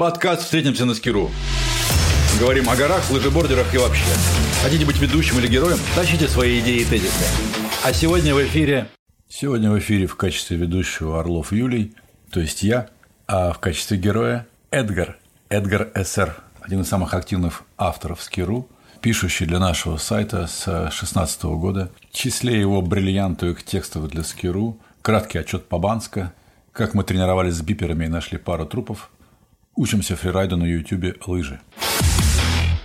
Подкаст 0.00 0.44
«Встретимся 0.44 0.86
на 0.86 0.94
Скиру». 0.94 1.30
Говорим 2.40 2.70
о 2.70 2.74
горах, 2.74 3.10
лыжебордерах 3.10 3.74
и 3.74 3.76
вообще. 3.76 4.02
Хотите 4.62 4.86
быть 4.86 4.98
ведущим 4.98 5.38
или 5.40 5.46
героем? 5.46 5.76
Тащите 5.94 6.26
свои 6.26 6.60
идеи 6.60 6.80
и 6.80 6.84
тезисы. 6.86 7.26
А 7.84 7.92
сегодня 7.92 8.34
в 8.34 8.42
эфире... 8.44 8.88
Сегодня 9.28 9.70
в 9.70 9.78
эфире 9.78 10.06
в 10.06 10.16
качестве 10.16 10.56
ведущего 10.56 11.20
Орлов 11.20 11.52
Юлий, 11.52 11.92
то 12.30 12.40
есть 12.40 12.62
я, 12.62 12.88
а 13.26 13.52
в 13.52 13.58
качестве 13.58 13.98
героя 13.98 14.46
Эдгар, 14.70 15.18
Эдгар 15.50 15.90
СР, 16.02 16.34
один 16.62 16.80
из 16.80 16.88
самых 16.88 17.12
активных 17.12 17.64
авторов 17.76 18.22
Скиру, 18.22 18.70
пишущий 19.02 19.44
для 19.44 19.58
нашего 19.58 19.98
сайта 19.98 20.46
с 20.46 20.64
2016 20.64 21.42
года. 21.42 21.90
В 22.10 22.16
числе 22.16 22.58
его 22.58 22.80
бриллиантовых 22.80 23.62
текстов 23.62 24.08
для 24.08 24.22
Скиру 24.22 24.78
краткий 25.02 25.36
отчет 25.36 25.68
по 25.68 25.78
Банска, 25.78 26.32
как 26.72 26.94
мы 26.94 27.04
тренировались 27.04 27.56
с 27.56 27.60
биперами 27.60 28.06
и 28.06 28.08
нашли 28.08 28.38
пару 28.38 28.64
трупов, 28.64 29.10
учимся 29.76 30.16
фрирайду 30.16 30.56
на 30.56 30.64
ютубе 30.64 31.16
лыжи. 31.26 31.60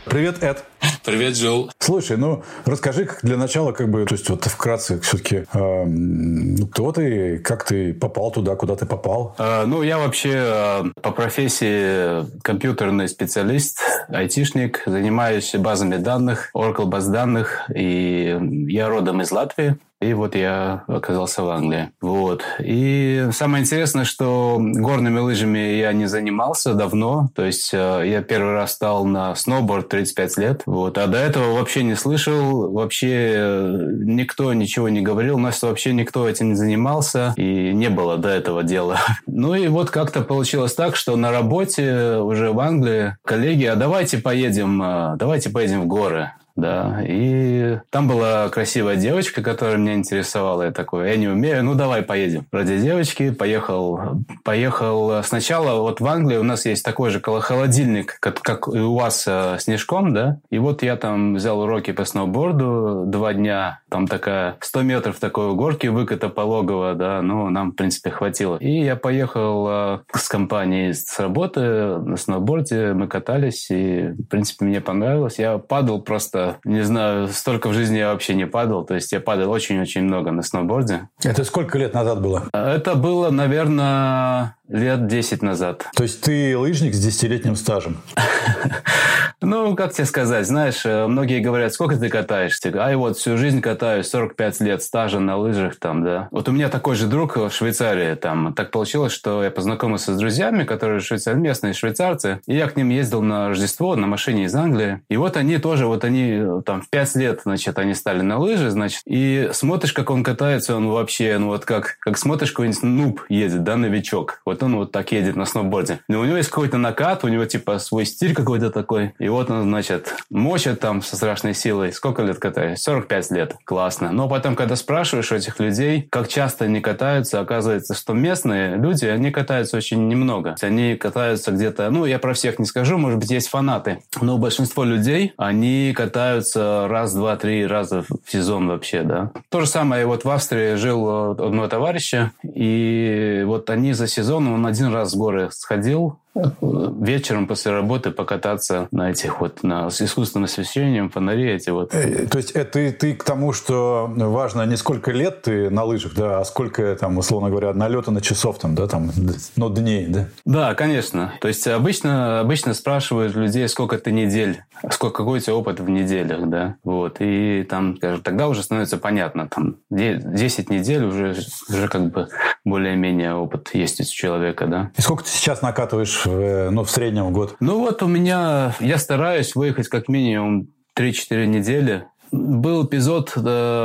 Привет, 0.05 0.43
Эд. 0.43 0.63
Привет, 1.03 1.33
Джилл. 1.33 1.71
Слушай, 1.79 2.17
ну 2.17 2.43
расскажи 2.65 3.05
как 3.05 3.19
для 3.21 3.37
начала, 3.37 3.71
как 3.71 3.89
бы, 3.89 4.05
то 4.05 4.15
есть 4.15 4.29
вот 4.29 4.45
вкратце 4.45 4.99
все-таки, 5.01 5.45
э, 5.51 6.65
кто 6.71 6.91
ты, 6.91 7.39
как 7.39 7.63
ты 7.63 7.93
попал 7.93 8.31
туда, 8.31 8.55
куда 8.55 8.75
ты 8.75 8.85
попал? 8.85 9.35
Э, 9.37 9.65
ну, 9.65 9.83
я 9.83 9.97
вообще 9.97 10.33
э, 10.33 10.83
по 11.01 11.11
профессии 11.11 12.25
компьютерный 12.41 13.07
специалист, 13.07 13.79
айтишник, 14.09 14.83
занимаюсь 14.85 15.53
базами 15.55 15.97
данных, 15.97 16.49
Oracle 16.55 16.85
баз 16.85 17.07
данных, 17.07 17.69
и 17.73 18.65
я 18.67 18.89
родом 18.89 19.21
из 19.21 19.31
Латвии. 19.31 19.77
И 20.01 20.13
вот 20.13 20.35
я 20.35 20.83
оказался 20.87 21.41
в 21.41 21.49
Англии. 21.49 21.91
Вот. 22.01 22.43
И 22.59 23.29
самое 23.31 23.63
интересное, 23.63 24.03
что 24.03 24.57
горными 24.59 25.19
лыжами 25.19 25.77
я 25.77 25.93
не 25.93 26.05
занимался 26.05 26.73
давно. 26.73 27.29
То 27.33 27.45
есть 27.45 27.73
э, 27.73 28.03
я 28.05 28.21
первый 28.21 28.53
раз 28.53 28.73
стал 28.73 29.05
на 29.05 29.33
сноуборд 29.35 29.89
35 29.89 30.37
лет. 30.37 30.61
Вот. 30.65 30.97
А 30.97 31.07
до 31.07 31.17
этого 31.17 31.53
вообще 31.53 31.83
не 31.83 31.95
слышал. 31.95 32.71
Вообще 32.71 33.33
э, 33.35 33.87
никто 34.03 34.53
ничего 34.53 34.89
не 34.89 35.01
говорил. 35.01 35.35
У 35.37 35.39
нас 35.39 35.61
вообще 35.61 35.93
никто 35.93 36.27
этим 36.27 36.49
не 36.49 36.55
занимался. 36.55 37.33
И 37.37 37.71
не 37.73 37.89
было 37.89 38.17
до 38.17 38.29
этого 38.29 38.63
дела. 38.63 38.99
Ну 39.27 39.53
и 39.53 39.67
вот 39.67 39.89
как-то 39.89 40.21
получилось 40.21 40.73
так, 40.73 40.95
что 40.95 41.15
на 41.17 41.31
работе 41.31 42.17
уже 42.17 42.51
в 42.51 42.59
Англии 42.59 43.17
коллеги, 43.23 43.65
а 43.65 43.75
давайте 43.75 44.17
поедем, 44.17 44.81
э, 44.81 45.15
давайте 45.17 45.49
поедем 45.49 45.81
в 45.81 45.87
горы 45.87 46.31
да. 46.55 47.01
И 47.05 47.79
там 47.89 48.07
была 48.07 48.49
красивая 48.49 48.95
девочка, 48.95 49.41
которая 49.41 49.77
меня 49.77 49.95
интересовала. 49.95 50.63
Я 50.63 50.71
такой, 50.71 51.09
я 51.09 51.17
не 51.17 51.27
умею, 51.27 51.63
ну 51.63 51.75
давай 51.75 52.01
поедем. 52.01 52.45
Ради 52.51 52.77
девочки 52.77 53.31
поехал, 53.31 54.21
поехал 54.43 55.21
сначала 55.23 55.81
вот 55.81 55.99
в 55.99 56.07
Англии 56.07 56.37
у 56.37 56.43
нас 56.43 56.65
есть 56.65 56.83
такой 56.85 57.09
же 57.09 57.21
холодильник, 57.21 58.17
как, 58.19 58.41
как 58.41 58.67
и 58.67 58.79
у 58.79 58.95
вас 58.95 59.25
э, 59.27 59.57
снежком, 59.59 60.13
да. 60.13 60.39
И 60.49 60.57
вот 60.57 60.81
я 60.81 60.95
там 60.95 61.35
взял 61.35 61.59
уроки 61.59 61.91
по 61.91 62.05
сноуборду 62.05 63.03
два 63.05 63.33
дня. 63.33 63.81
Там 63.89 64.07
такая 64.07 64.57
100 64.61 64.81
метров 64.83 65.19
такой 65.19 65.53
горки 65.55 65.87
выката 65.87 66.29
пологого, 66.29 66.95
да, 66.95 67.21
ну 67.21 67.49
нам, 67.49 67.71
в 67.71 67.75
принципе, 67.75 68.11
хватило. 68.11 68.57
И 68.57 68.83
я 68.83 68.95
поехал 68.95 69.67
э, 69.69 69.99
с 70.13 70.29
компанией 70.29 70.93
с 70.93 71.19
работы 71.19 71.59
на 71.97 72.15
сноуборде, 72.15 72.93
мы 72.93 73.07
катались, 73.07 73.67
и, 73.69 74.13
в 74.17 74.23
принципе, 74.23 74.65
мне 74.65 74.79
понравилось. 74.79 75.37
Я 75.37 75.57
падал 75.57 76.01
просто 76.01 76.44
не 76.63 76.81
знаю, 76.83 77.27
столько 77.27 77.69
в 77.69 77.73
жизни 77.73 77.97
я 77.97 78.11
вообще 78.11 78.35
не 78.35 78.47
падал. 78.47 78.85
То 78.85 78.95
есть 78.95 79.11
я 79.11 79.19
падал 79.19 79.51
очень-очень 79.51 80.03
много 80.03 80.31
на 80.31 80.41
сноуборде. 80.41 81.09
Это 81.23 81.43
сколько 81.43 81.77
лет 81.77 81.93
назад 81.93 82.21
было? 82.21 82.43
Это 82.53 82.95
было, 82.95 83.29
наверное, 83.29 84.55
лет 84.67 85.07
10 85.07 85.41
назад. 85.41 85.87
То 85.95 86.03
есть 86.03 86.21
ты 86.21 86.57
лыжник 86.57 86.93
с 86.93 86.99
десятилетним 86.99 87.55
стажем? 87.55 87.97
Ну, 89.41 89.75
как 89.75 89.93
тебе 89.93 90.05
сказать, 90.05 90.47
знаешь, 90.47 90.85
э, 90.85 91.05
многие 91.07 91.39
говорят, 91.39 91.73
сколько 91.73 91.97
ты 91.97 92.09
катаешься? 92.09 92.71
А 92.75 92.95
вот 92.97 93.17
всю 93.17 93.37
жизнь 93.37 93.61
катаюсь, 93.61 94.07
45 94.07 94.61
лет 94.61 94.81
стажа 94.81 95.19
на 95.19 95.37
лыжах 95.37 95.75
там, 95.75 96.03
да. 96.03 96.29
Вот 96.31 96.47
у 96.49 96.51
меня 96.51 96.69
такой 96.69 96.95
же 96.95 97.05
друг 97.05 97.35
в 97.35 97.51
Швейцарии 97.51 98.15
там. 98.15 98.53
Так 98.53 98.71
получилось, 98.71 99.11
что 99.11 99.43
я 99.43 99.51
познакомился 99.51 100.13
с 100.13 100.17
друзьями, 100.17 100.63
которые 100.63 100.99
швейцар... 100.99 101.35
местные 101.35 101.73
швейцарцы, 101.73 102.39
и 102.47 102.55
я 102.55 102.67
к 102.67 102.75
ним 102.75 102.89
ездил 102.89 103.21
на 103.21 103.49
Рождество 103.49 103.95
на 103.95 104.07
машине 104.07 104.45
из 104.45 104.55
Англии. 104.55 105.01
И 105.09 105.17
вот 105.17 105.37
они 105.37 105.57
тоже, 105.57 105.85
вот 105.85 106.05
они 106.05 106.31
э, 106.39 106.61
там 106.65 106.81
в 106.81 106.89
5 106.89 107.15
лет, 107.17 107.41
значит, 107.43 107.77
они 107.77 107.93
стали 107.93 108.21
на 108.21 108.39
лыжи, 108.39 108.71
значит, 108.71 109.01
и 109.05 109.49
смотришь, 109.53 109.93
как 109.93 110.09
он 110.09 110.23
катается, 110.23 110.75
он 110.75 110.87
вообще, 110.89 111.37
ну 111.37 111.47
вот 111.47 111.65
как, 111.65 111.97
как 111.99 112.17
смотришь, 112.17 112.51
какой-нибудь 112.51 112.83
нуб 112.83 113.21
едет, 113.29 113.63
да, 113.63 113.75
новичок. 113.75 114.41
Вот 114.45 114.54
он 114.63 114.75
вот 114.75 114.91
так 114.91 115.11
едет 115.11 115.35
на 115.35 115.45
сноуборде. 115.45 115.99
Но 116.07 116.19
у 116.19 116.25
него 116.25 116.37
есть 116.37 116.49
какой-то 116.49 116.77
накат, 116.77 117.23
у 117.23 117.27
него 117.27 117.45
типа 117.45 117.79
свой 117.79 118.05
стиль 118.05 118.33
какой-то 118.33 118.71
такой. 118.71 119.13
И 119.19 119.27
вот 119.27 119.49
он, 119.49 119.63
значит, 119.63 120.13
мочит 120.29 120.79
там 120.79 121.01
со 121.01 121.15
страшной 121.15 121.53
силой. 121.53 121.93
Сколько 121.93 122.23
лет 122.23 122.39
катаюсь? 122.39 122.81
45 122.81 123.31
лет. 123.31 123.55
Классно. 123.65 124.11
Но 124.11 124.27
потом, 124.27 124.55
когда 124.55 124.75
спрашиваешь 124.75 125.31
у 125.31 125.35
этих 125.35 125.59
людей, 125.59 126.07
как 126.09 126.27
часто 126.27 126.65
они 126.65 126.81
катаются, 126.81 127.39
оказывается, 127.39 127.93
что 127.93 128.13
местные 128.13 128.75
люди, 128.75 129.05
они 129.05 129.31
катаются 129.31 129.77
очень 129.77 130.07
немного. 130.07 130.55
Они 130.61 130.95
катаются 130.95 131.51
где-то, 131.51 131.89
ну, 131.89 132.05
я 132.05 132.19
про 132.19 132.33
всех 132.33 132.59
не 132.59 132.65
скажу, 132.65 132.97
может 132.97 133.19
быть, 133.19 133.31
есть 133.31 133.49
фанаты. 133.49 133.99
Но 134.21 134.37
большинство 134.37 134.83
людей, 134.83 135.33
они 135.37 135.93
катаются 135.95 136.87
раз, 136.89 137.13
два, 137.13 137.35
три 137.35 137.65
раза 137.65 138.03
в 138.03 138.31
сезон 138.31 138.67
вообще, 138.67 139.03
да. 139.03 139.31
То 139.49 139.61
же 139.61 139.67
самое, 139.67 140.05
вот 140.05 140.23
в 140.23 140.29
Австрии 140.29 140.75
жил 140.75 141.31
одного 141.31 141.67
товарища, 141.67 142.31
и 142.43 143.43
вот 143.45 143.69
они 143.69 143.93
за 143.93 144.07
сезон, 144.07 144.44
он 144.53 144.65
один 144.65 144.87
раз 144.87 145.13
в 145.13 145.17
горы 145.17 145.49
сходил, 145.51 146.19
вечером 146.35 147.47
после 147.47 147.71
работы 147.71 148.11
покататься 148.11 148.87
на 148.91 149.11
этих 149.11 149.39
вот, 149.39 149.63
на, 149.63 149.89
с 149.89 150.01
искусственным 150.01 150.45
освещением, 150.45 151.09
фонари 151.09 151.49
эти 151.49 151.69
вот. 151.69 151.93
Э, 151.93 152.27
то 152.27 152.37
есть 152.37 152.51
это 152.51 152.75
ты, 152.75 152.91
ты 152.91 153.13
к 153.13 153.23
тому, 153.23 153.53
что 153.53 154.11
важно 154.13 154.65
не 154.65 154.75
сколько 154.75 155.11
лет 155.11 155.43
ты 155.43 155.69
на 155.69 155.83
лыжах, 155.85 156.13
да, 156.13 156.39
а 156.39 156.45
сколько 156.45 156.95
там, 156.99 157.17
условно 157.17 157.49
говоря, 157.49 157.73
налета 157.73 158.11
на 158.11 158.21
часов 158.21 158.59
там, 158.59 158.75
да, 158.75 158.87
там, 158.87 159.11
ну, 159.55 159.69
дней, 159.69 160.07
да? 160.07 160.27
Да, 160.43 160.75
конечно. 160.75 161.33
То 161.39 161.47
есть 161.47 161.65
обычно, 161.67 162.41
обычно 162.41 162.73
спрашивают 162.73 163.33
людей, 163.35 163.67
сколько 163.69 163.97
ты 163.97 164.11
недель, 164.11 164.63
сколько, 164.91 165.17
какой 165.17 165.39
у 165.39 165.41
тебя 165.41 165.55
опыт 165.55 165.79
в 165.79 165.89
неделях, 165.89 166.49
да, 166.49 166.75
вот. 166.83 167.17
И 167.19 167.65
там, 167.69 167.95
скажем, 167.95 168.21
тогда 168.21 168.49
уже 168.49 168.61
становится 168.61 168.97
понятно, 168.97 169.47
там, 169.47 169.77
10 169.89 170.69
недель 170.69 171.05
уже, 171.05 171.35
уже 171.69 171.87
как 171.87 172.11
бы 172.11 172.27
более-менее 172.65 173.35
опыт 173.35 173.69
есть 173.73 174.01
у 174.01 174.03
человека, 174.03 174.67
да. 174.67 174.91
И 174.97 175.01
сколько 175.01 175.23
ты 175.23 175.29
сейчас 175.29 175.61
накатываешь 175.61 176.24
в, 176.25 176.69
ну, 176.71 176.83
в 176.83 176.91
среднем 176.91 177.27
в 177.27 177.31
год? 177.31 177.55
Ну 177.59 177.79
вот 177.79 178.03
у 178.03 178.07
меня, 178.07 178.75
я 178.79 178.97
стараюсь 178.97 179.55
выехать 179.55 179.87
как 179.87 180.07
минимум 180.07 180.67
3-4 180.97 181.45
недели 181.45 182.05
был 182.35 182.85
эпизод 182.85 183.33
э, 183.35 183.41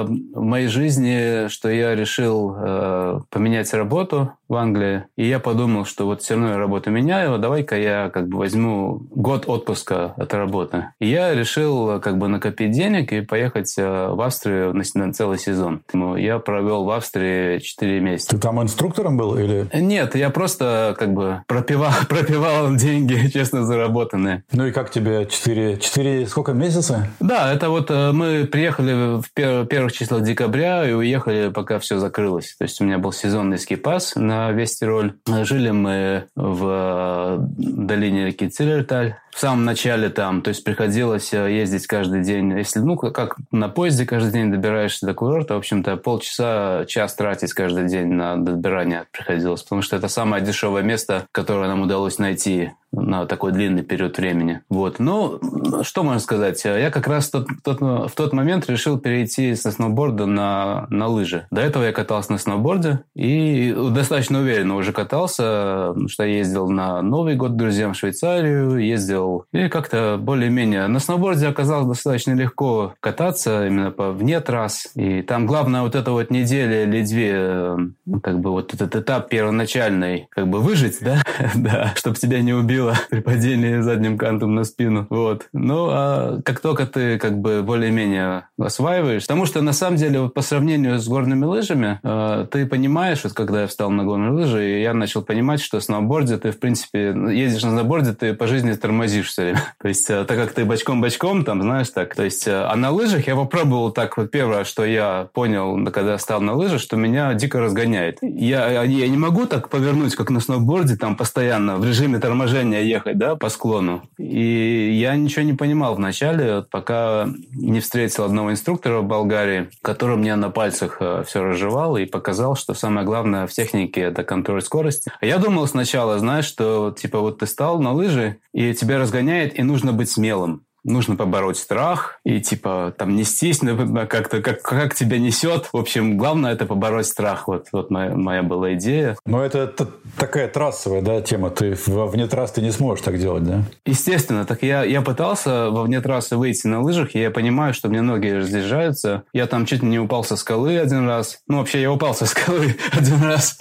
в 0.07 0.43
моей 0.43 0.69
жизни, 0.69 1.49
что 1.49 1.71
я 1.71 1.95
решил 1.95 2.55
э, 2.57 3.21
поменять 3.31 3.73
работу 3.73 4.33
в 4.49 4.57
Англии, 4.57 5.05
и 5.17 5.29
я 5.29 5.39
подумал, 5.39 5.85
что 5.85 6.07
вот 6.07 6.23
все 6.23 6.35
равно 6.35 6.51
я 6.51 6.59
работу 6.59 6.91
меняю, 6.91 7.39
давай-ка 7.39 7.79
я 7.79 8.11
как 8.11 8.29
бы 8.29 8.39
возьму 8.39 9.03
год 9.15 9.45
отпуска 9.49 10.15
от 10.17 10.35
работы. 10.35 10.87
И 10.99 11.07
я 11.07 11.35
решил 11.35 11.91
э, 11.91 12.01
как 12.01 12.19
бы 12.19 12.29
накопить 12.29 12.73
денег 12.73 13.13
и 13.13 13.21
поехать 13.21 13.73
э, 13.79 14.09
в 14.09 14.21
Австрию 14.21 14.75
на, 14.75 14.83
на 14.95 15.13
целый 15.13 15.39
сезон. 15.39 15.83
Я 16.17 16.41
провел 16.41 16.85
в 16.85 16.91
Австрии 16.91 17.59
4 17.61 18.01
месяца. 18.01 18.31
Ты 18.31 18.39
там 18.39 18.61
инструктором 18.61 19.17
был 19.17 19.39
или? 19.39 19.69
Нет, 19.73 20.17
я 20.17 20.31
просто 20.31 20.97
как 20.99 21.13
бы 21.15 21.43
пропивал, 21.47 21.93
пропивал 22.09 22.75
деньги, 22.75 23.29
честно 23.33 23.65
заработанные. 23.65 24.43
Ну 24.53 24.67
и 24.67 24.73
как 24.73 24.91
тебе 24.91 25.27
4, 25.27 25.79
4 25.79 26.27
сколько 26.27 26.53
месяца? 26.53 27.09
Да, 27.21 27.53
это 27.53 27.71
вот 27.71 27.91
э, 27.91 28.11
приехали 28.45 29.21
в 29.21 29.67
первых 29.67 29.93
числах 29.93 30.23
декабря 30.23 30.89
и 30.89 30.93
уехали, 30.93 31.51
пока 31.51 31.79
все 31.79 31.99
закрылось. 31.99 32.55
То 32.59 32.65
есть 32.65 32.81
у 32.81 32.85
меня 32.85 32.99
был 32.99 33.13
сезонный 33.13 33.59
скипас 33.59 34.15
на 34.17 34.51
весь 34.53 34.77
Тироль. 34.77 35.15
Жили 35.27 35.71
мы 35.71 36.27
в 36.35 37.39
долине 37.41 38.27
реки 38.27 38.49
Циллерталь 38.49 39.17
в 39.31 39.39
самом 39.39 39.65
начале 39.65 40.09
там, 40.11 40.43
то 40.43 40.49
есть 40.49 40.65
приходилось 40.65 41.33
э, 41.33 41.53
ездить 41.53 41.87
каждый 41.87 42.23
день, 42.23 42.57
если, 42.59 42.81
ну, 42.81 42.97
как 42.97 43.37
на 43.53 43.69
поезде 43.69 44.05
каждый 44.05 44.33
день 44.33 44.51
добираешься 44.51 45.07
до 45.07 45.15
курорта, 45.15 45.55
в 45.55 45.59
общем-то, 45.59 45.97
полчаса, 45.97 46.85
час 46.87 47.15
тратить 47.15 47.53
каждый 47.53 47.87
день 47.87 48.09
на 48.09 48.37
добирание 48.37 49.05
приходилось, 49.13 49.63
потому 49.63 49.83
что 49.83 49.97
это 49.97 50.09
самое 50.09 50.45
дешевое 50.45 50.83
место, 50.83 51.27
которое 51.33 51.69
нам 51.69 51.83
удалось 51.83 52.19
найти 52.19 52.73
на 52.93 53.27
такой 53.27 53.53
длинный 53.53 53.83
период 53.83 54.19
времени. 54.19 54.63
Вот. 54.69 54.99
Ну, 54.99 55.39
что 55.83 56.03
можно 56.03 56.21
сказать? 56.21 56.63
Я 56.65 56.91
как 56.91 57.07
раз 57.07 57.31
тот, 57.31 57.47
тот, 57.63 57.81
в 57.81 58.13
тот 58.15 58.33
момент 58.33 58.69
решил 58.69 58.99
перейти 58.99 59.55
со 59.55 59.71
сноуборда 59.71 60.27
на, 60.27 60.87
на 60.91 61.07
лыжи. 61.07 61.47
До 61.51 61.61
этого 61.61 61.85
я 61.85 61.93
катался 61.93 62.33
на 62.33 62.39
сноуборде 62.39 63.01
и 63.15 63.75
достаточно 63.91 64.41
уверенно 64.41 64.77
уже 64.77 64.93
катался, 64.93 65.95
что 66.09 66.25
я 66.25 66.39
ездил 66.39 66.69
на 66.69 67.03
Новый 67.03 67.37
год 67.37 67.57
друзьям 67.57 67.95
в 67.95 67.97
Швейцарию, 67.97 68.79
ездил. 68.79 69.45
И 69.53 69.69
как-то 69.69 70.19
более-менее. 70.21 70.87
На 70.89 70.99
сноуборде 70.99 71.47
оказалось 71.47 71.87
достаточно 71.87 72.33
легко 72.33 72.95
кататься 73.01 73.67
именно 73.67 73.91
по 73.91 74.11
вне 74.11 74.41
трасс. 74.41 74.89
И 74.95 75.23
там 75.23 75.47
главное 75.47 75.83
вот 75.83 75.95
эта 75.95 76.11
вот 76.11 76.31
неделя 76.31 76.85
или 76.85 77.03
две, 77.03 77.33
э, 77.35 77.79
как 78.23 78.41
бы 78.41 78.51
вот 78.51 78.75
этот 78.75 78.97
этап 78.97 79.29
первоначальный, 79.29 80.27
как 80.31 80.49
бы 80.49 80.61
выжить, 80.61 80.99
да, 81.01 81.23
да, 81.55 81.93
чтобы 81.95 82.17
тебя 82.17 82.41
не 82.43 82.53
убили 82.53 82.80
отбило 82.81 82.95
при 83.11 83.21
падении 83.21 83.81
задним 83.81 84.19
кантом 84.19 84.55
на 84.55 84.65
спину. 84.65 85.07
Вот. 85.11 85.49
Ну, 85.53 85.89
а 85.91 86.41
как 86.45 86.61
только 86.61 86.87
ты 86.87 87.19
как 87.19 87.39
бы 87.39 87.63
более-менее 87.63 88.47
осваиваешь, 88.59 89.23
потому 89.23 89.47
что 89.47 89.63
на 89.63 89.73
самом 89.73 89.97
деле 89.97 90.21
вот 90.21 90.35
по 90.35 90.43
сравнению 90.43 90.99
с 90.99 91.09
горными 91.09 91.45
лыжами, 91.45 92.01
э, 92.03 92.47
ты 92.51 92.67
понимаешь, 92.67 93.21
вот 93.25 93.33
когда 93.33 93.63
я 93.63 93.67
встал 93.67 93.91
на 93.91 94.05
горные 94.05 94.31
лыжи, 94.31 94.79
и 94.79 94.83
я 94.83 94.95
начал 94.95 95.23
понимать, 95.23 95.61
что 95.61 95.81
сноуборде 95.81 96.39
ты, 96.39 96.51
в 96.51 96.59
принципе, 96.59 97.15
едешь 97.31 97.63
на 97.63 97.71
сноуборде, 97.71 98.13
ты 98.13 98.35
по 98.35 98.47
жизни 98.47 98.73
тормозишь 98.73 99.29
все 99.29 99.43
время. 99.43 99.63
То 99.81 99.89
есть, 99.89 100.09
э, 100.11 100.25
так 100.25 100.37
как 100.37 100.53
ты 100.53 100.65
бочком-бочком, 100.65 101.45
там, 101.45 101.63
знаешь, 101.63 101.91
так. 101.91 102.15
То 102.15 102.25
есть, 102.25 102.47
э, 102.47 102.65
а 102.65 102.75
на 102.77 102.91
лыжах 102.91 103.27
я 103.27 103.37
попробовал 103.37 103.93
так 103.93 104.17
вот 104.17 104.31
первое, 104.31 104.65
что 104.65 104.85
я 104.85 105.29
понял, 105.33 105.91
когда 105.91 106.19
стал 106.19 106.41
на 106.41 106.55
лыжи, 106.55 106.79
что 106.79 106.97
меня 106.97 107.35
дико 107.35 107.61
разгоняет. 107.61 108.19
Я, 108.23 108.83
я 108.83 109.09
не 109.09 109.17
могу 109.17 109.47
так 109.47 109.69
повернуть, 109.69 110.15
как 110.15 110.31
на 110.31 110.41
сноуборде, 110.41 110.97
там, 110.97 111.17
постоянно 111.17 111.77
в 111.77 111.85
режиме 111.85 112.19
торможения 112.19 112.70
ехать, 112.79 113.19
да, 113.19 113.37
по 113.37 113.49
склону. 113.49 114.03
И 114.19 114.93
я 114.93 115.17
ничего 115.17 115.43
не 115.43 115.55
понимал 115.55 115.95
вначале, 115.95 116.63
пока 116.71 117.29
не 117.53 117.81
встретил 117.81 118.25
одного 118.25 118.53
инструктора 118.53 119.01
в 119.01 119.07
Болгарии, 119.07 119.71
который 119.83 120.17
мне 120.17 120.37
на 120.37 120.51
пальцах 120.51 120.99
э, 121.01 121.25
все 121.27 121.43
разжевал 121.43 121.97
и 121.97 122.07
показал, 122.07 122.57
что 122.57 122.75
самое 122.75 123.07
главное 123.07 123.47
в 123.47 123.53
технике– 123.53 124.01
это 124.03 124.25
контроль 124.25 124.63
скорости. 124.63 125.11
Я 125.21 125.39
думал 125.39 125.67
сначала, 125.67 126.19
знаешь, 126.19 126.45
что 126.45 126.95
типа 126.97 127.21
вот 127.21 127.39
ты 127.39 127.47
стал 127.47 127.81
на 127.81 127.93
лыжи, 127.93 128.39
и 128.53 128.75
тебя 128.75 128.99
разгоняет, 128.99 129.59
и 129.59 129.63
нужно 129.63 129.93
быть 129.93 130.11
смелым 130.11 130.65
нужно 130.85 131.17
побороть 131.17 131.57
страх 131.57 132.21
и 132.25 132.41
типа 132.41 132.95
там 132.97 133.17
нестись 133.17 133.61
как-то 134.09 134.43
как 134.43 134.63
как 134.63 134.95
тебя 134.95 135.19
несет 135.19 135.69
в 135.73 135.77
общем 135.77 136.17
главное 136.17 136.53
это 136.53 136.67
побороть 136.67 137.07
страх. 137.07 137.49
Вот 137.49 137.69
вот 137.73 137.91
моя, 137.91 138.15
моя 138.15 138.43
была 138.43 138.75
идея. 138.75 139.17
Но 139.27 139.45
это, 139.45 139.59
это 139.59 139.89
такая 140.17 140.49
трассовая 140.49 141.03
да 141.03 141.21
тема. 141.21 141.51
Ты 141.51 141.77
вне 141.87 142.27
трассы 142.27 142.55
ты 142.55 142.63
не 142.63 142.73
сможешь 142.73 143.05
так 143.05 143.19
делать 143.19 143.45
да? 143.45 143.63
Естественно. 143.85 144.45
Так 144.45 144.63
я 144.63 144.85
я 144.85 145.03
пытался 145.03 145.71
во 145.71 145.83
вне 145.83 146.01
трассы 146.01 146.37
выйти 146.37 146.67
на 146.67 146.81
лыжах 146.81 147.15
и 147.15 147.21
я 147.21 147.31
понимаю 147.31 147.75
что 147.75 147.89
мне 147.89 148.03
ноги 148.03 148.29
разъезжаются 148.29 149.25
я 149.33 149.47
там 149.47 149.67
чуть 149.67 149.83
не 149.83 149.99
упал 149.99 150.25
со 150.25 150.37
скалы 150.37 150.79
один 150.79 151.07
раз. 151.07 151.39
Ну 151.49 151.59
вообще 151.59 151.83
я 151.83 151.93
упал 151.93 152.15
со 152.15 152.27
скалы 152.27 152.77
один 152.93 153.23
раз 153.23 153.59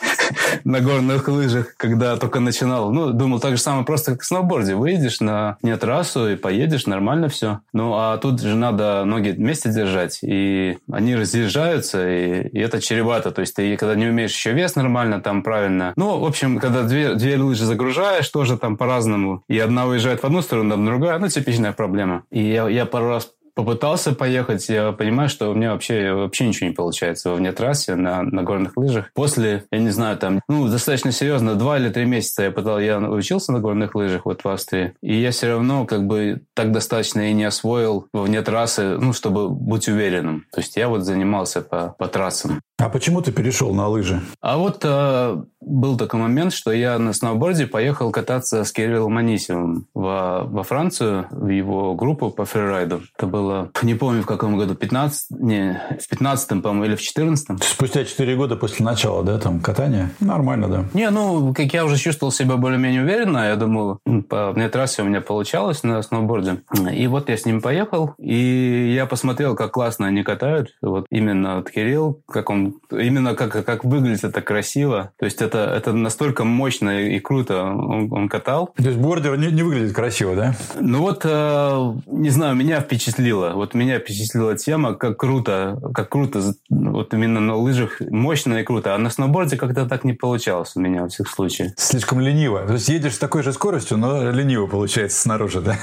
на 0.63 0.81
горных 0.81 1.27
лыжах 1.27 1.75
когда 1.77 2.17
только 2.17 2.39
начинал 2.39 2.91
ну 2.91 3.11
думал 3.11 3.39
так 3.39 3.57
же 3.57 3.61
самое 3.61 3.85
просто 3.85 4.11
как 4.11 4.21
в 4.21 4.25
сноуборде 4.25 4.75
выйдешь 4.75 5.19
на 5.19 5.57
не 5.61 5.75
трассу 5.77 6.29
и 6.29 6.35
поедешь 6.35 6.85
нормально 6.85 7.29
все. 7.29 7.59
Ну, 7.73 7.93
а 7.95 8.17
тут 8.17 8.41
же 8.41 8.55
надо 8.55 9.03
ноги 9.05 9.29
вместе 9.29 9.69
держать, 9.69 10.19
и 10.21 10.77
они 10.91 11.15
разъезжаются, 11.15 12.07
и, 12.07 12.47
и 12.47 12.59
это 12.59 12.81
чревато. 12.81 13.31
То 13.31 13.41
есть 13.41 13.55
ты 13.55 13.75
когда 13.77 13.95
не 13.95 14.07
умеешь 14.07 14.31
еще 14.31 14.51
вес 14.53 14.75
нормально, 14.75 15.21
там 15.21 15.43
правильно. 15.43 15.93
Ну, 15.95 16.19
в 16.19 16.25
общем, 16.25 16.59
когда 16.59 16.83
две, 16.83 17.15
две 17.15 17.37
лыжи 17.37 17.65
загружаешь, 17.65 18.29
тоже 18.29 18.57
там 18.57 18.77
по-разному, 18.77 19.43
и 19.47 19.57
одна 19.59 19.85
уезжает 19.85 20.21
в 20.21 20.25
одну 20.25 20.41
сторону, 20.41 20.75
а 20.75 20.77
другая, 20.77 21.19
ну, 21.19 21.27
типичная 21.27 21.71
проблема. 21.71 22.23
И 22.31 22.41
я, 22.41 22.67
я 22.69 22.85
пару 22.85 23.09
раз 23.09 23.29
попытался 23.59 24.13
поехать, 24.13 24.69
я 24.69 24.93
понимаю, 24.93 25.27
что 25.27 25.51
у 25.51 25.53
меня 25.53 25.73
вообще, 25.73 26.13
вообще 26.13 26.47
ничего 26.47 26.69
не 26.69 26.73
получается 26.73 27.29
во 27.29 27.35
вне 27.35 27.51
трассе 27.51 27.95
на, 27.95 28.23
на 28.23 28.41
горных 28.41 28.77
лыжах. 28.77 29.11
После, 29.13 29.65
я 29.69 29.79
не 29.79 29.89
знаю, 29.89 30.17
там, 30.17 30.39
ну, 30.47 30.69
достаточно 30.69 31.11
серьезно, 31.11 31.55
два 31.55 31.77
или 31.77 31.89
три 31.89 32.05
месяца 32.05 32.43
я 32.43 32.51
пытал, 32.51 32.79
я 32.79 32.99
учился 32.99 33.51
на 33.51 33.59
горных 33.59 33.95
лыжах 33.95 34.25
вот 34.25 34.45
в 34.45 34.47
Австрии, 34.47 34.93
и 35.01 35.13
я 35.13 35.31
все 35.31 35.49
равно 35.49 35.85
как 35.85 36.07
бы 36.07 36.41
так 36.53 36.71
достаточно 36.71 37.29
и 37.29 37.33
не 37.33 37.43
освоил 37.43 38.07
во 38.13 38.21
вне 38.21 38.41
трассы, 38.43 38.97
ну, 38.97 39.11
чтобы 39.11 39.49
быть 39.49 39.89
уверенным. 39.89 40.45
То 40.53 40.61
есть 40.61 40.77
я 40.77 40.87
вот 40.87 41.03
занимался 41.03 41.61
по, 41.61 41.95
по 41.99 42.07
трассам. 42.07 42.61
А 42.77 42.87
почему 42.87 43.21
ты 43.21 43.33
перешел 43.33 43.73
на 43.73 43.89
лыжи? 43.89 44.21
А 44.39 44.57
вот 44.57 44.85
э, 44.85 45.43
был 45.69 45.97
такой 45.97 46.19
момент, 46.19 46.53
что 46.53 46.71
я 46.71 46.97
на 46.97 47.13
сноуборде 47.13 47.67
поехал 47.67 48.11
кататься 48.11 48.63
с 48.63 48.71
Кириллом 48.71 49.17
Анисимовым 49.17 49.87
во, 49.93 50.43
во 50.43 50.63
Францию, 50.63 51.27
в 51.31 51.47
его 51.47 51.95
группу 51.95 52.31
по 52.31 52.45
фрирайду. 52.45 53.01
Это 53.17 53.27
было, 53.27 53.71
не 53.83 53.95
помню 53.95 54.23
в 54.23 54.25
каком 54.25 54.57
году, 54.57 54.75
15, 54.75 55.31
не, 55.39 55.81
в 55.99 56.07
15 56.09 56.61
по-моему, 56.61 56.85
или 56.85 56.95
в 56.95 57.01
14 57.01 57.63
Спустя 57.63 58.05
4 58.05 58.35
года 58.35 58.55
после 58.55 58.85
начала, 58.85 59.23
да, 59.23 59.37
там, 59.37 59.59
катания? 59.59 60.11
Нормально, 60.19 60.67
да. 60.67 60.85
Не, 60.93 61.09
ну, 61.09 61.53
как 61.53 61.73
я 61.73 61.85
уже 61.85 61.97
чувствовал 61.97 62.31
себя 62.31 62.57
более-менее 62.57 63.03
уверенно, 63.03 63.47
я 63.47 63.55
думаю, 63.55 63.99
по 64.27 64.51
вне 64.51 64.69
трассе 64.69 65.01
у 65.01 65.05
меня 65.05 65.21
получалось 65.21 65.83
на 65.83 66.01
сноуборде. 66.01 66.61
И 66.91 67.07
вот 67.07 67.29
я 67.29 67.37
с 67.37 67.45
ним 67.45 67.61
поехал, 67.61 68.13
и 68.17 68.93
я 68.95 69.05
посмотрел, 69.05 69.55
как 69.55 69.71
классно 69.71 70.07
они 70.07 70.23
катают. 70.23 70.75
Вот 70.81 71.05
именно 71.09 71.57
вот 71.57 71.69
Кирилл, 71.69 72.21
как 72.27 72.49
он 72.49 72.79
именно 72.91 73.35
как, 73.35 73.65
как 73.65 73.83
выглядит 73.83 74.23
это 74.23 74.41
красиво. 74.41 75.11
То 75.17 75.25
есть 75.25 75.41
это, 75.41 75.58
это 75.65 75.93
настолько 75.93 76.43
мощно 76.43 77.01
и 77.01 77.19
круто 77.19 77.63
он, 77.63 78.11
он 78.11 78.29
катал. 78.29 78.71
То 78.75 78.83
есть 78.83 78.97
бордер 78.97 79.37
не, 79.37 79.47
не 79.47 79.63
выглядит 79.63 79.93
красиво, 79.93 80.35
да? 80.35 80.55
Ну 80.79 80.99
вот, 80.99 81.21
э, 81.23 81.93
не 82.07 82.29
знаю, 82.29 82.55
меня 82.55 82.81
впечатлило. 82.81 83.51
Вот 83.53 83.73
меня 83.73 83.99
впечатлила 83.99 84.55
тема, 84.55 84.93
как 84.93 85.17
круто, 85.17 85.79
как 85.93 86.09
круто, 86.09 86.53
вот 86.69 87.13
именно 87.13 87.39
на 87.39 87.55
лыжах 87.55 88.01
мощно 88.01 88.55
и 88.55 88.63
круто. 88.63 88.95
А 88.95 88.97
на 88.97 89.09
сноуборде 89.09 89.57
как-то 89.57 89.85
так 89.85 90.03
не 90.03 90.13
получалось 90.13 90.73
у 90.75 90.81
меня 90.81 91.03
во 91.03 91.09
всех 91.09 91.29
случаях. 91.29 91.73
Слишком 91.77 92.19
лениво. 92.19 92.65
То 92.65 92.73
есть 92.73 92.89
едешь 92.89 93.15
с 93.15 93.19
такой 93.19 93.43
же 93.43 93.53
скоростью, 93.53 93.97
но 93.97 94.31
лениво 94.31 94.67
получается 94.67 95.21
снаружи, 95.21 95.61
да? 95.61 95.77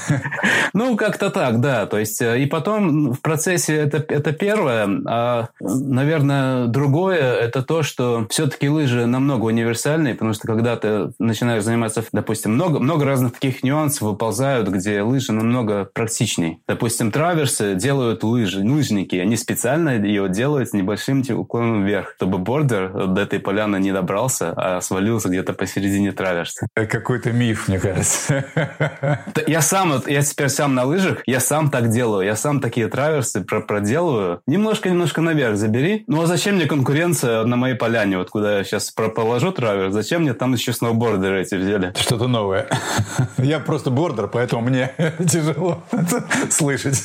Ну, 0.73 0.97
как-то 0.97 1.31
так, 1.31 1.61
да. 1.61 1.87
То 1.87 1.99
есть, 1.99 2.21
э, 2.21 2.41
и 2.41 2.47
потом 2.47 3.13
в 3.13 3.21
процессе 3.21 3.77
это, 3.77 3.99
это 3.99 4.33
первое, 4.33 4.89
а, 5.07 5.49
наверное, 5.61 6.67
другое– 6.67 7.35
это 7.41 7.63
то, 7.63 7.83
что 7.83 8.27
все-таки 8.31 8.69
лыжи 8.69 9.07
намного 9.07 9.45
универсальные, 9.57 10.15
потому 10.15 10.33
что 10.33 10.47
когда 10.47 10.77
ты 10.77 11.13
начинаешь 11.19 11.63
заниматься, 11.63 12.05
допустим, 12.13 12.53
много, 12.53 12.79
много 12.79 13.05
разных 13.05 13.33
таких 13.33 13.63
нюансов 13.63 14.03
выползают, 14.03 14.69
где 14.69 15.03
лыжи 15.03 15.33
намного 15.33 15.87
практичней. 15.93 16.61
Допустим, 16.69 17.11
траверсы 17.11 17.75
делают 17.75 18.23
лыжи, 18.23 18.61
лыжники, 18.61 19.17
они 19.17 19.37
специально 19.37 19.99
ее 19.99 20.29
делают 20.29 20.71
с 20.71 20.73
небольшим 20.73 21.17
уклоном 21.31 21.85
вверх, 21.85 22.15
чтобы 22.17 22.39
бордер 22.39 23.07
до 23.07 23.23
этой 23.23 23.41
поляны 23.41 23.77
не 23.77 23.93
добрался, 23.93 24.53
а 24.57 24.81
свалился 24.81 25.29
где-то 25.29 25.55
посередине 25.55 26.13
траверса. 26.13 26.69
Какой-то 26.75 27.33
миф, 27.33 27.69
мне 27.69 27.79
кажется. 27.79 28.45
Я 29.47 29.61
сам, 29.61 30.03
я 30.07 30.23
теперь 30.23 30.49
сам 30.49 30.75
на 30.75 30.85
лыжах, 30.85 31.23
я 31.27 31.41
сам 31.41 31.71
так 31.71 31.89
делаю, 31.91 32.27
я 32.27 32.37
сам 32.37 32.61
такие 32.61 32.89
траверсы 32.89 33.41
проделываю. 33.43 34.41
Немножко-немножко 34.47 35.21
наверх 35.21 35.57
забери. 35.57 36.05
Ну 36.07 36.21
а 36.21 36.27
зачем 36.27 36.57
мне 36.57 36.67
конкуренция 36.67 37.45
на 37.45 37.57
моей 37.57 37.75
поляне, 37.75 38.19
вот 38.19 38.31
куда 38.31 38.59
я 38.59 38.65
сейчас 38.65 38.91
положу 39.47 39.53
травер, 39.53 39.91
зачем 39.91 40.23
мне 40.23 40.35
там 40.35 40.53
еще 40.53 40.73
сноубордеры 40.73 41.43
эти 41.43 41.55
взяли? 41.55 41.93
Что-то 41.99 42.29
новое. 42.29 42.69
Я 43.39 43.61
просто 43.61 43.91
бордер, 43.91 44.29
поэтому 44.29 44.63
мне 44.63 44.93
тяжело 45.19 45.83
слышать. 46.51 47.05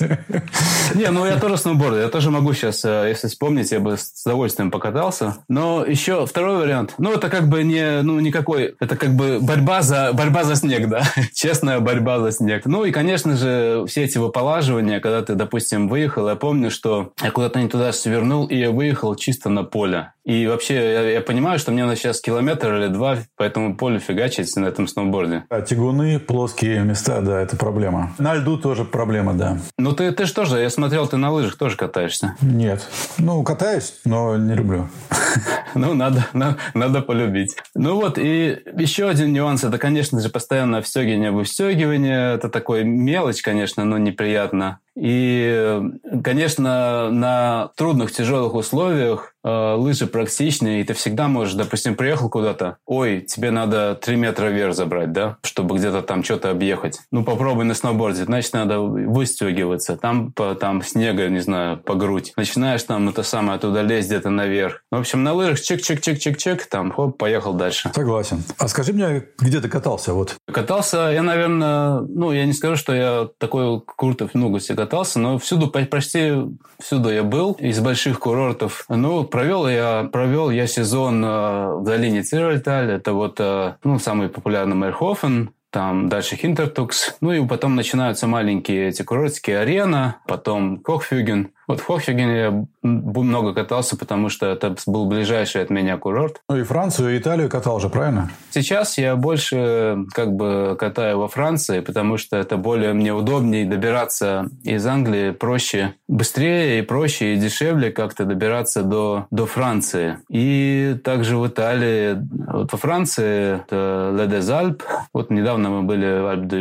Не, 0.95 1.09
ну 1.11 1.25
я 1.25 1.39
тоже 1.39 1.57
сноубордер, 1.57 2.01
я 2.01 2.07
тоже 2.09 2.31
могу 2.31 2.53
сейчас, 2.53 2.83
э, 2.83 3.05
если 3.09 3.27
вспомнить, 3.27 3.71
я 3.71 3.79
бы 3.79 3.97
с 3.97 4.25
удовольствием 4.25 4.71
покатался. 4.71 5.37
Но 5.47 5.85
еще 5.85 6.25
второй 6.25 6.57
вариант, 6.57 6.95
ну 6.97 7.13
это 7.13 7.29
как 7.29 7.47
бы 7.47 7.63
не, 7.63 8.01
ну 8.01 8.19
никакой, 8.19 8.75
это 8.79 8.95
как 8.95 9.15
бы 9.15 9.39
борьба 9.41 9.81
за, 9.81 10.11
борьба 10.13 10.43
за 10.43 10.55
снег, 10.55 10.89
да, 10.89 11.03
честная 11.33 11.79
борьба 11.79 12.19
за 12.19 12.31
снег. 12.31 12.65
Ну 12.65 12.85
и, 12.85 12.91
конечно 12.91 13.37
же, 13.37 13.85
все 13.87 14.03
эти 14.03 14.17
выполаживания, 14.17 14.99
когда 14.99 15.21
ты, 15.21 15.35
допустим, 15.35 15.87
выехал, 15.87 16.27
я 16.27 16.35
помню, 16.35 16.71
что 16.71 17.13
я 17.21 17.31
куда-то 17.31 17.59
не 17.61 17.69
туда 17.69 17.91
свернул, 17.93 18.45
и 18.47 18.57
я 18.57 18.71
выехал 18.71 19.15
чисто 19.15 19.49
на 19.49 19.63
поле. 19.63 20.11
И 20.23 20.45
вообще, 20.45 20.75
я, 20.75 21.09
я 21.09 21.21
понимаю, 21.21 21.57
что 21.57 21.71
мне 21.71 21.85
на 21.85 21.95
сейчас 21.95 22.21
километр 22.31 22.75
или 22.75 22.87
два 22.87 23.17
по 23.35 23.43
этому 23.43 23.75
полю 23.75 23.99
фигачить 23.99 24.55
на 24.55 24.65
этом 24.65 24.87
сноуборде. 24.87 25.43
А 25.49 25.61
тягуны, 25.61 26.17
плоские 26.17 26.79
места, 26.79 27.19
да, 27.19 27.41
это 27.41 27.57
проблема. 27.57 28.13
На 28.19 28.35
льду 28.35 28.57
тоже 28.57 28.85
проблема, 28.85 29.33
да. 29.33 29.57
Ну, 29.77 29.91
ты, 29.91 30.13
ты 30.13 30.25
же 30.25 30.33
тоже, 30.33 30.61
я 30.61 30.69
смотрел, 30.69 31.07
ты 31.07 31.17
на 31.17 31.29
лыжах 31.29 31.57
тоже 31.57 31.75
катаешься. 31.75 32.35
Нет. 32.41 32.87
Ну, 33.17 33.43
катаюсь, 33.43 33.99
но 34.05 34.37
не 34.37 34.53
люблю. 34.53 34.87
Ну, 35.73 35.93
надо, 35.93 36.25
надо 36.73 37.01
полюбить. 37.01 37.55
Ну 37.75 37.95
вот, 37.95 38.17
и 38.17 38.57
еще 38.77 39.07
один 39.07 39.31
нюанс, 39.31 39.63
это, 39.63 39.77
конечно 39.77 40.19
же, 40.19 40.29
постоянно 40.29 40.81
встегивание, 40.81 41.31
выстегивание. 41.31 42.35
Это 42.35 42.49
такой 42.49 42.83
мелочь, 42.83 43.41
конечно, 43.41 43.85
но 43.85 43.97
неприятно. 43.97 44.79
И, 44.95 45.81
конечно, 46.23 47.09
на 47.09 47.71
трудных, 47.77 48.11
тяжелых 48.11 48.55
условиях 48.55 49.33
э, 49.43 49.73
лыжи 49.75 50.05
практичные, 50.05 50.81
и 50.81 50.83
ты 50.83 50.93
всегда 50.93 51.29
можешь, 51.29 51.53
допустим, 51.53 51.95
приехал 51.95 52.29
куда-то, 52.29 52.77
ой, 52.85 53.21
тебе 53.21 53.51
надо 53.51 53.95
3 53.95 54.15
метра 54.17 54.47
вверх 54.47 54.75
забрать, 54.75 55.13
да, 55.13 55.37
чтобы 55.43 55.77
где-то 55.77 56.01
там 56.01 56.25
что-то 56.25 56.51
объехать. 56.51 56.99
Ну, 57.09 57.23
попробуй 57.23 57.63
на 57.63 57.73
сноуборде, 57.73 58.25
значит, 58.25 58.51
надо 58.53 58.81
выстегиваться. 58.81 59.95
Там, 59.95 60.33
по, 60.33 60.55
там 60.55 60.81
снега, 60.83 61.29
не 61.29 61.39
знаю, 61.39 61.77
по 61.77 61.95
грудь. 61.95 62.33
Начинаешь 62.35 62.83
там 62.83 63.07
это 63.07 63.23
самое 63.23 63.55
оттуда 63.55 63.81
лезть 63.81 64.09
где-то 64.09 64.29
наверх. 64.29 64.83
В 64.91 64.97
общем, 64.97 65.20
на 65.23 65.33
лыжах 65.33 65.59
чик-чик-чик-чик-чик, 65.59 66.61
там, 66.69 66.91
хоп, 66.91 67.17
поехал 67.17 67.53
дальше. 67.53 67.91
Согласен. 67.93 68.43
А 68.57 68.67
скажи 68.67 68.93
мне, 68.93 69.23
где 69.39 69.59
ты 69.59 69.69
катался? 69.69 70.13
Вот. 70.13 70.35
Катался 70.51 71.11
я, 71.13 71.23
наверное, 71.23 72.01
ну, 72.01 72.31
я 72.31 72.45
не 72.45 72.53
скажу, 72.53 72.75
что 72.75 72.93
я 72.93 73.27
такой 73.37 73.81
круто 73.85 74.27
в 74.27 74.33
ногу 74.35 74.59
себе 74.59 74.77
катался, 74.77 75.19
но 75.19 75.37
всюду, 75.37 75.67
почти 75.67 76.33
всюду 76.79 77.09
я 77.09 77.23
был, 77.23 77.53
из 77.53 77.79
больших 77.79 78.19
курортов. 78.19 78.85
Ну, 78.89 79.23
провел 79.23 79.67
я, 79.67 80.09
провел 80.11 80.49
я 80.49 80.67
сезон 80.67 81.23
э, 81.23 81.75
в 81.75 81.83
долине 81.83 82.23
Циральталь, 82.23 82.91
это 82.91 83.13
вот, 83.13 83.37
э, 83.39 83.75
ну, 83.83 83.99
самый 83.99 84.29
популярный 84.29 84.75
Мэрхофен, 84.75 85.51
там 85.71 86.09
дальше 86.09 86.35
Хинтертукс. 86.35 87.15
Ну 87.21 87.31
и 87.31 87.47
потом 87.47 87.75
начинаются 87.75 88.27
маленькие 88.27 88.89
эти 88.89 89.01
курортики, 89.03 89.51
арена, 89.51 90.17
потом 90.27 90.77
Кохфюген. 90.77 91.51
Вот 91.67 91.79
в 91.79 91.85
Хохфюгене 91.85 92.37
я 92.37 92.65
много 92.83 93.53
катался, 93.53 93.97
потому 93.97 94.29
что 94.29 94.45
это 94.47 94.75
был 94.85 95.05
ближайший 95.05 95.61
от 95.63 95.69
меня 95.69 95.97
курорт. 95.97 96.41
Ну 96.49 96.57
и 96.57 96.63
Францию, 96.63 97.15
и 97.15 97.19
Италию 97.19 97.49
катал 97.49 97.79
же, 97.79 97.89
правильно? 97.89 98.29
Сейчас 98.51 98.97
я 98.97 99.15
больше 99.15 100.05
как 100.13 100.33
бы 100.33 100.75
катаю 100.77 101.19
во 101.19 101.27
Франции, 101.27 101.79
потому 101.79 102.17
что 102.17 102.37
это 102.37 102.57
более 102.57 102.93
мне 102.93 103.13
удобнее 103.13 103.65
добираться 103.65 104.49
из 104.63 104.85
Англии 104.85 105.31
проще, 105.31 105.95
быстрее 106.07 106.79
и 106.79 106.81
проще 106.81 107.33
и 107.33 107.37
дешевле 107.37 107.91
как-то 107.91 108.25
добираться 108.25 108.83
до, 108.83 109.27
до 109.31 109.45
Франции. 109.45 110.17
И 110.29 110.95
также 111.03 111.37
в 111.37 111.47
Италии, 111.47 112.17
вот 112.51 112.71
во 112.71 112.77
Франции 112.77 113.61
это 113.61 114.13
Ле 114.17 114.25
des 114.25 114.41
Alpes, 114.41 114.81
вот 115.13 115.29
недавно 115.29 115.69
мы 115.69 115.83
были 115.83 116.19
в 116.19 116.27
Альп 116.27 116.51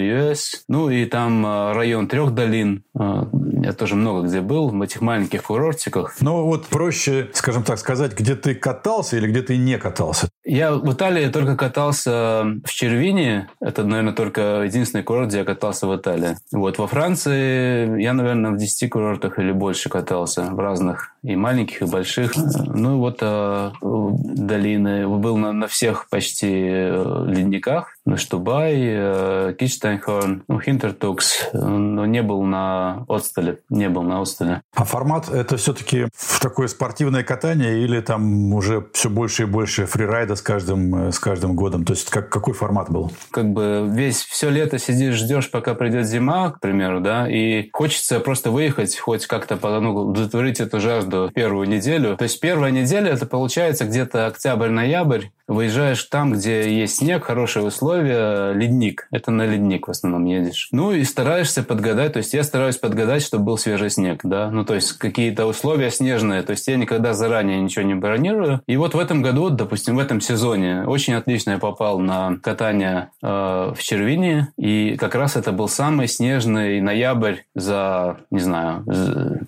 ну 0.68 0.90
и 0.90 1.04
там 1.06 1.44
э, 1.44 1.72
район 1.72 2.06
трех 2.06 2.32
долин, 2.32 2.84
э, 2.98 3.24
я 3.62 3.72
тоже 3.72 3.94
много 3.94 4.26
где 4.26 4.40
был, 4.40 4.68
в 4.68 4.82
этих 4.82 5.00
маленьких 5.00 5.42
курортиках. 5.44 6.16
Ну 6.20 6.44
вот 6.44 6.66
проще, 6.66 7.30
скажем 7.32 7.62
так, 7.62 7.78
сказать, 7.78 8.18
где 8.18 8.34
ты 8.34 8.54
катался 8.54 9.16
или 9.16 9.28
где 9.28 9.42
ты 9.42 9.56
не 9.56 9.78
катался? 9.78 10.28
Я 10.44 10.72
в 10.72 10.92
Италии 10.92 11.28
только 11.28 11.56
катался 11.56 12.44
в 12.64 12.70
Червине. 12.70 13.48
Это, 13.60 13.84
наверное, 13.84 14.12
только 14.12 14.62
единственный 14.62 15.02
курорт, 15.02 15.28
где 15.28 15.38
я 15.38 15.44
катался 15.44 15.86
в 15.86 15.96
Италии. 15.96 16.36
Вот 16.52 16.78
во 16.78 16.86
Франции 16.86 18.00
я, 18.00 18.12
наверное, 18.12 18.52
в 18.52 18.56
10 18.56 18.90
курортах 18.90 19.38
или 19.38 19.52
больше 19.52 19.88
катался 19.88 20.42
в 20.42 20.58
разных 20.58 21.14
и 21.22 21.36
маленьких, 21.36 21.82
и 21.82 21.84
больших. 21.84 22.32
Ну 22.36 22.98
вот 22.98 23.18
э, 23.20 23.72
долины. 23.80 25.06
Был 25.06 25.36
на, 25.36 25.52
на 25.52 25.66
всех 25.66 26.08
почти 26.08 26.48
э, 26.50 27.24
ледниках. 27.26 27.96
На 28.06 28.16
Штубай, 28.16 28.74
э, 28.76 29.54
Кичтайнхорн, 29.58 30.44
ну, 30.48 30.60
Хинтертукс. 30.60 31.50
Но 31.52 32.06
не 32.06 32.22
был 32.22 32.42
на 32.42 33.04
Отстале. 33.08 33.58
Не 33.68 33.88
был 33.88 34.02
на 34.02 34.20
Отстале. 34.20 34.62
А 34.74 34.84
формат 34.84 35.28
это 35.28 35.56
все-таки 35.56 36.06
такое 36.40 36.68
спортивное 36.68 37.22
катание 37.22 37.82
или 37.82 38.00
там 38.00 38.54
уже 38.54 38.86
все 38.92 39.10
больше 39.10 39.42
и 39.42 39.46
больше 39.46 39.86
фрирайда 39.86 40.36
с 40.36 40.42
каждым, 40.42 41.08
э, 41.08 41.12
с 41.12 41.18
каждым 41.18 41.54
годом? 41.54 41.84
То 41.84 41.92
есть 41.92 42.08
как, 42.08 42.30
какой 42.30 42.54
формат 42.54 42.90
был? 42.90 43.12
Как 43.30 43.52
бы 43.52 43.86
весь 43.90 44.22
все 44.22 44.48
лето 44.48 44.78
сидишь, 44.78 45.16
ждешь, 45.16 45.50
пока 45.50 45.74
придет 45.74 46.06
зима, 46.06 46.50
к 46.50 46.60
примеру, 46.60 47.00
да, 47.00 47.28
и 47.28 47.68
хочется 47.72 48.20
просто 48.20 48.50
выехать, 48.50 48.98
хоть 48.98 49.26
как-то 49.26 49.58
ну, 49.80 49.94
удовлетворить 49.94 50.60
эту 50.60 50.80
жажду 50.80 51.09
первую 51.34 51.68
неделю. 51.68 52.16
То 52.16 52.24
есть 52.24 52.40
первая 52.40 52.70
неделя 52.70 53.12
это 53.12 53.26
получается 53.26 53.84
где-то 53.84 54.26
октябрь-ноябрь, 54.26 55.26
выезжаешь 55.46 56.04
там, 56.04 56.32
где 56.32 56.72
есть 56.72 56.98
снег, 56.98 57.24
хорошие 57.24 57.64
условия, 57.64 58.52
ледник. 58.52 59.08
Это 59.10 59.30
на 59.30 59.46
ледник 59.46 59.88
в 59.88 59.90
основном 59.90 60.24
едешь. 60.24 60.68
Ну 60.72 60.92
и 60.92 61.02
стараешься 61.04 61.62
подгадать, 61.62 62.12
то 62.12 62.18
есть 62.18 62.32
я 62.34 62.44
стараюсь 62.44 62.76
подгадать, 62.76 63.22
чтобы 63.22 63.44
был 63.44 63.58
свежий 63.58 63.90
снег, 63.90 64.20
да, 64.22 64.50
ну 64.50 64.64
то 64.64 64.74
есть 64.74 64.92
какие-то 64.92 65.46
условия 65.46 65.90
снежные, 65.90 66.42
то 66.42 66.52
есть 66.52 66.66
я 66.68 66.76
никогда 66.76 67.14
заранее 67.14 67.60
ничего 67.60 67.84
не 67.84 67.94
бронирую. 67.94 68.60
И 68.66 68.76
вот 68.76 68.94
в 68.94 68.98
этом 68.98 69.22
году, 69.22 69.50
допустим, 69.50 69.96
в 69.96 69.98
этом 69.98 70.20
сезоне 70.20 70.84
очень 70.86 71.14
отлично 71.14 71.52
я 71.52 71.58
попал 71.58 71.98
на 71.98 72.38
катание 72.42 73.10
э, 73.22 73.26
в 73.26 73.78
Червине, 73.80 74.48
и 74.56 74.96
как 74.98 75.14
раз 75.14 75.36
это 75.36 75.52
был 75.52 75.68
самый 75.68 76.06
снежный 76.06 76.80
ноябрь 76.80 77.36
за, 77.54 78.18
не 78.30 78.40
знаю, 78.40 78.84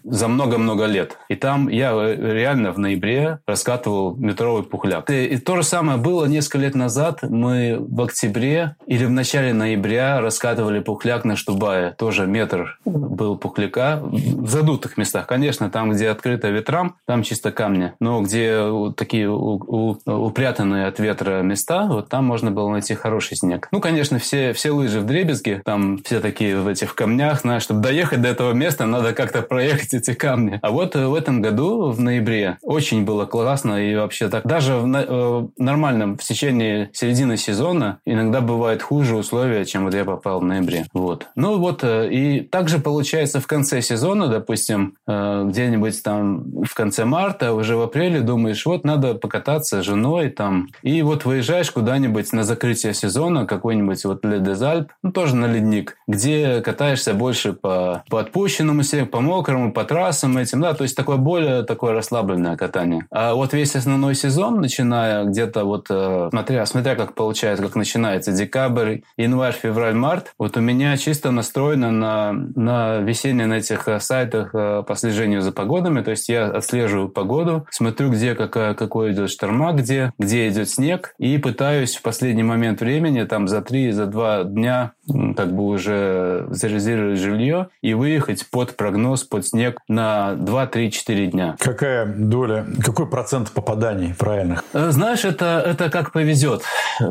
за 0.05 0.29
много-много 0.29 0.87
лет. 0.87 1.17
И 1.29 1.37
там 1.37 1.52
я 1.69 1.93
реально 1.93 2.73
в 2.73 2.79
ноябре 2.79 3.39
раскатывал 3.47 4.17
метровый 4.17 4.63
пухляк. 4.63 5.11
И, 5.11 5.25
и 5.25 5.37
то 5.39 5.57
же 5.57 5.63
самое 5.63 5.99
было 5.99 6.27
несколько 6.27 6.59
лет 6.59 6.75
назад. 6.75 7.21
Мы 7.23 7.77
в 7.79 8.01
октябре 8.01 8.77
или 8.87 9.05
в 9.05 9.11
начале 9.11 9.53
ноября 9.53 10.21
раскатывали 10.21 10.81
пухляк 10.81 11.25
на 11.25 11.37
Штубае. 11.37 11.95
Тоже 11.99 12.27
метр 12.27 12.79
был 12.85 13.37
пухляка. 13.37 14.01
В 14.03 14.49
задутых 14.49 14.97
местах. 14.97 15.27
Конечно, 15.27 15.71
там, 15.71 15.91
где 15.91 16.09
открыто 16.09 16.49
ветрам, 16.49 16.97
там 17.07 17.23
чисто 17.23 17.53
камни. 17.53 17.93
Но 18.01 18.23
где 18.23 18.63
такие 18.97 19.31
упрятанные 19.31 20.87
от 20.87 20.99
ветра 20.99 21.43
места, 21.43 21.87
вот 21.87 22.09
там 22.09 22.25
можно 22.25 22.51
было 22.51 22.71
найти 22.71 22.95
хороший 22.95 23.37
снег. 23.37 23.69
Ну, 23.73 23.81
конечно, 23.81 24.19
все, 24.19 24.53
все 24.53 24.71
лыжи 24.71 25.01
в 25.01 25.07
дребезге. 25.07 25.63
Там 25.65 25.99
все 26.05 26.21
такие 26.21 26.57
в 26.57 26.69
этих 26.69 26.95
камнях. 26.95 27.41
Знаешь, 27.41 27.63
чтобы 27.63 27.81
доехать 27.81 28.23
до 28.23 28.29
этого 28.29 28.53
места, 28.53 28.87
надо 28.87 29.13
как-то 29.13 29.43
проехать 29.43 29.95
эти 29.95 30.15
камни. 30.15 30.59
А 30.63 30.71
вот 30.71 30.95
в 30.95 31.15
этом 31.15 31.42
году, 31.43 31.91
в 31.91 32.01
ноябре, 32.01 32.59
очень 32.63 33.05
было 33.05 33.27
классно. 33.27 33.77
И 33.87 33.95
вообще 33.95 34.29
так 34.29 34.47
даже 34.47 34.77
в, 34.77 34.87
э, 34.87 35.49
нормально 35.59 35.83
нормальном 35.83 36.17
в 36.17 36.23
течение 36.23 36.91
середины 36.93 37.37
сезона 37.37 37.99
иногда 38.07 38.41
бывает 38.41 38.83
хуже 38.83 39.17
условия, 39.17 39.65
чем 39.65 39.85
вот 39.85 39.95
я 39.95 40.05
попал 40.05 40.41
в 40.41 40.45
ноябре. 40.45 40.87
Вот. 40.93 41.27
Ну 41.35 41.59
вот, 41.59 41.83
э, 41.83 42.09
и 42.11 42.41
также 42.41 42.79
получается 42.79 43.41
в 43.41 43.47
конце 43.47 43.83
сезона, 43.83 44.29
допустим, 44.29 44.95
э, 45.07 45.45
где-нибудь 45.49 46.03
там 46.03 46.65
в 46.65 46.75
конце 46.75 47.05
марта, 47.05 47.53
уже 47.53 47.77
в 47.77 47.83
апреле 47.83 48.21
думаешь, 48.21 48.65
вот 48.65 48.85
надо 48.85 49.15
покататься 49.15 49.83
с 49.83 49.85
женой 49.85 50.31
там, 50.31 50.69
и 50.83 51.03
вот 51.03 51.25
выезжаешь 51.25 51.71
куда-нибудь 51.71 52.33
на 52.33 52.45
закрытие 52.45 52.95
сезона, 52.95 53.47
какой-нибудь 53.47 54.05
вот 54.05 54.25
Ле 54.25 54.39
Дезальп, 54.39 54.93
ну 55.03 55.13
тоже 55.13 55.37
на 55.37 55.47
ледник, 55.47 55.97
где 56.07 56.61
катаешься 56.61 57.15
больше 57.15 57.53
по, 57.53 58.05
по 58.09 58.21
отпущенному 58.21 58.83
снегу, 58.83 59.09
по 59.09 59.21
мокрому, 59.21 59.73
по 59.73 59.85
трассам 59.85 60.39
этим, 60.39 60.61
да, 60.61 60.75
то 60.75 60.85
есть 60.85 60.97
такое 60.97 61.17
более 61.33 61.63
такое 61.63 61.95
расслабленное 61.95 62.57
катание. 62.57 63.07
А 63.11 63.33
вот 63.33 63.55
весь 63.55 63.75
основной 63.75 64.15
сезон, 64.15 64.61
начиная 64.61 65.25
где-то 65.25 65.65
вот 65.65 65.87
э, 65.89 66.29
смотря, 66.31 66.67
смотря 66.67 66.95
как 66.95 67.15
получается, 67.15 67.65
как 67.65 67.75
начинается 67.75 68.33
декабрь, 68.33 68.99
январь, 69.17 69.55
февраль, 69.55 69.95
март, 69.95 70.35
вот 70.39 70.59
у 70.59 70.61
меня 70.61 70.95
чисто 70.99 71.31
настроено 71.31 71.91
на, 71.91 72.33
на 72.33 72.99
весеннее 72.99 73.47
на 73.47 73.55
этих 73.55 73.89
э, 73.89 73.99
сайтах 73.99 74.51
э, 74.53 74.83
по 74.87 74.95
слежению 74.95 75.41
за 75.41 75.53
погодами, 75.53 76.03
то 76.03 76.11
есть 76.11 76.29
я 76.29 76.49
отслеживаю 76.49 77.09
погоду, 77.09 77.67
смотрю, 77.71 78.11
где 78.11 78.35
какая, 78.35 78.75
какой 78.75 79.13
идет 79.13 79.31
шторма, 79.31 79.73
где, 79.73 80.13
где 80.19 80.51
идет 80.51 80.69
снег, 80.69 81.15
и 81.17 81.39
пытаюсь 81.39 81.97
в 81.97 82.03
последний 82.03 82.43
момент 82.43 82.81
времени, 82.81 83.25
там 83.25 83.49
за 83.49 83.63
три, 83.63 83.91
за 83.91 84.05
два 84.05 84.45
дня 84.45 84.93
как 85.09 85.55
бы 85.55 85.65
уже 85.65 86.47
зарезервировать 86.51 87.19
жилье 87.19 87.69
и 87.81 87.95
выехать 87.95 88.47
под 88.51 88.77
прогноз, 88.77 89.25
под 89.25 89.47
снег 89.47 89.81
на 89.89 90.35
2, 90.35 90.67
3, 90.67 90.91
4 90.91 91.22
дня. 91.27 91.57
Какая 91.59 92.07
доля, 92.07 92.67
какой 92.85 93.07
процент 93.07 93.51
попаданий 93.51 94.15
правильных? 94.15 94.65
Знаешь, 94.73 95.25
это 95.25 95.63
это 95.65 95.91
как 95.91 96.13
повезет. 96.13 96.63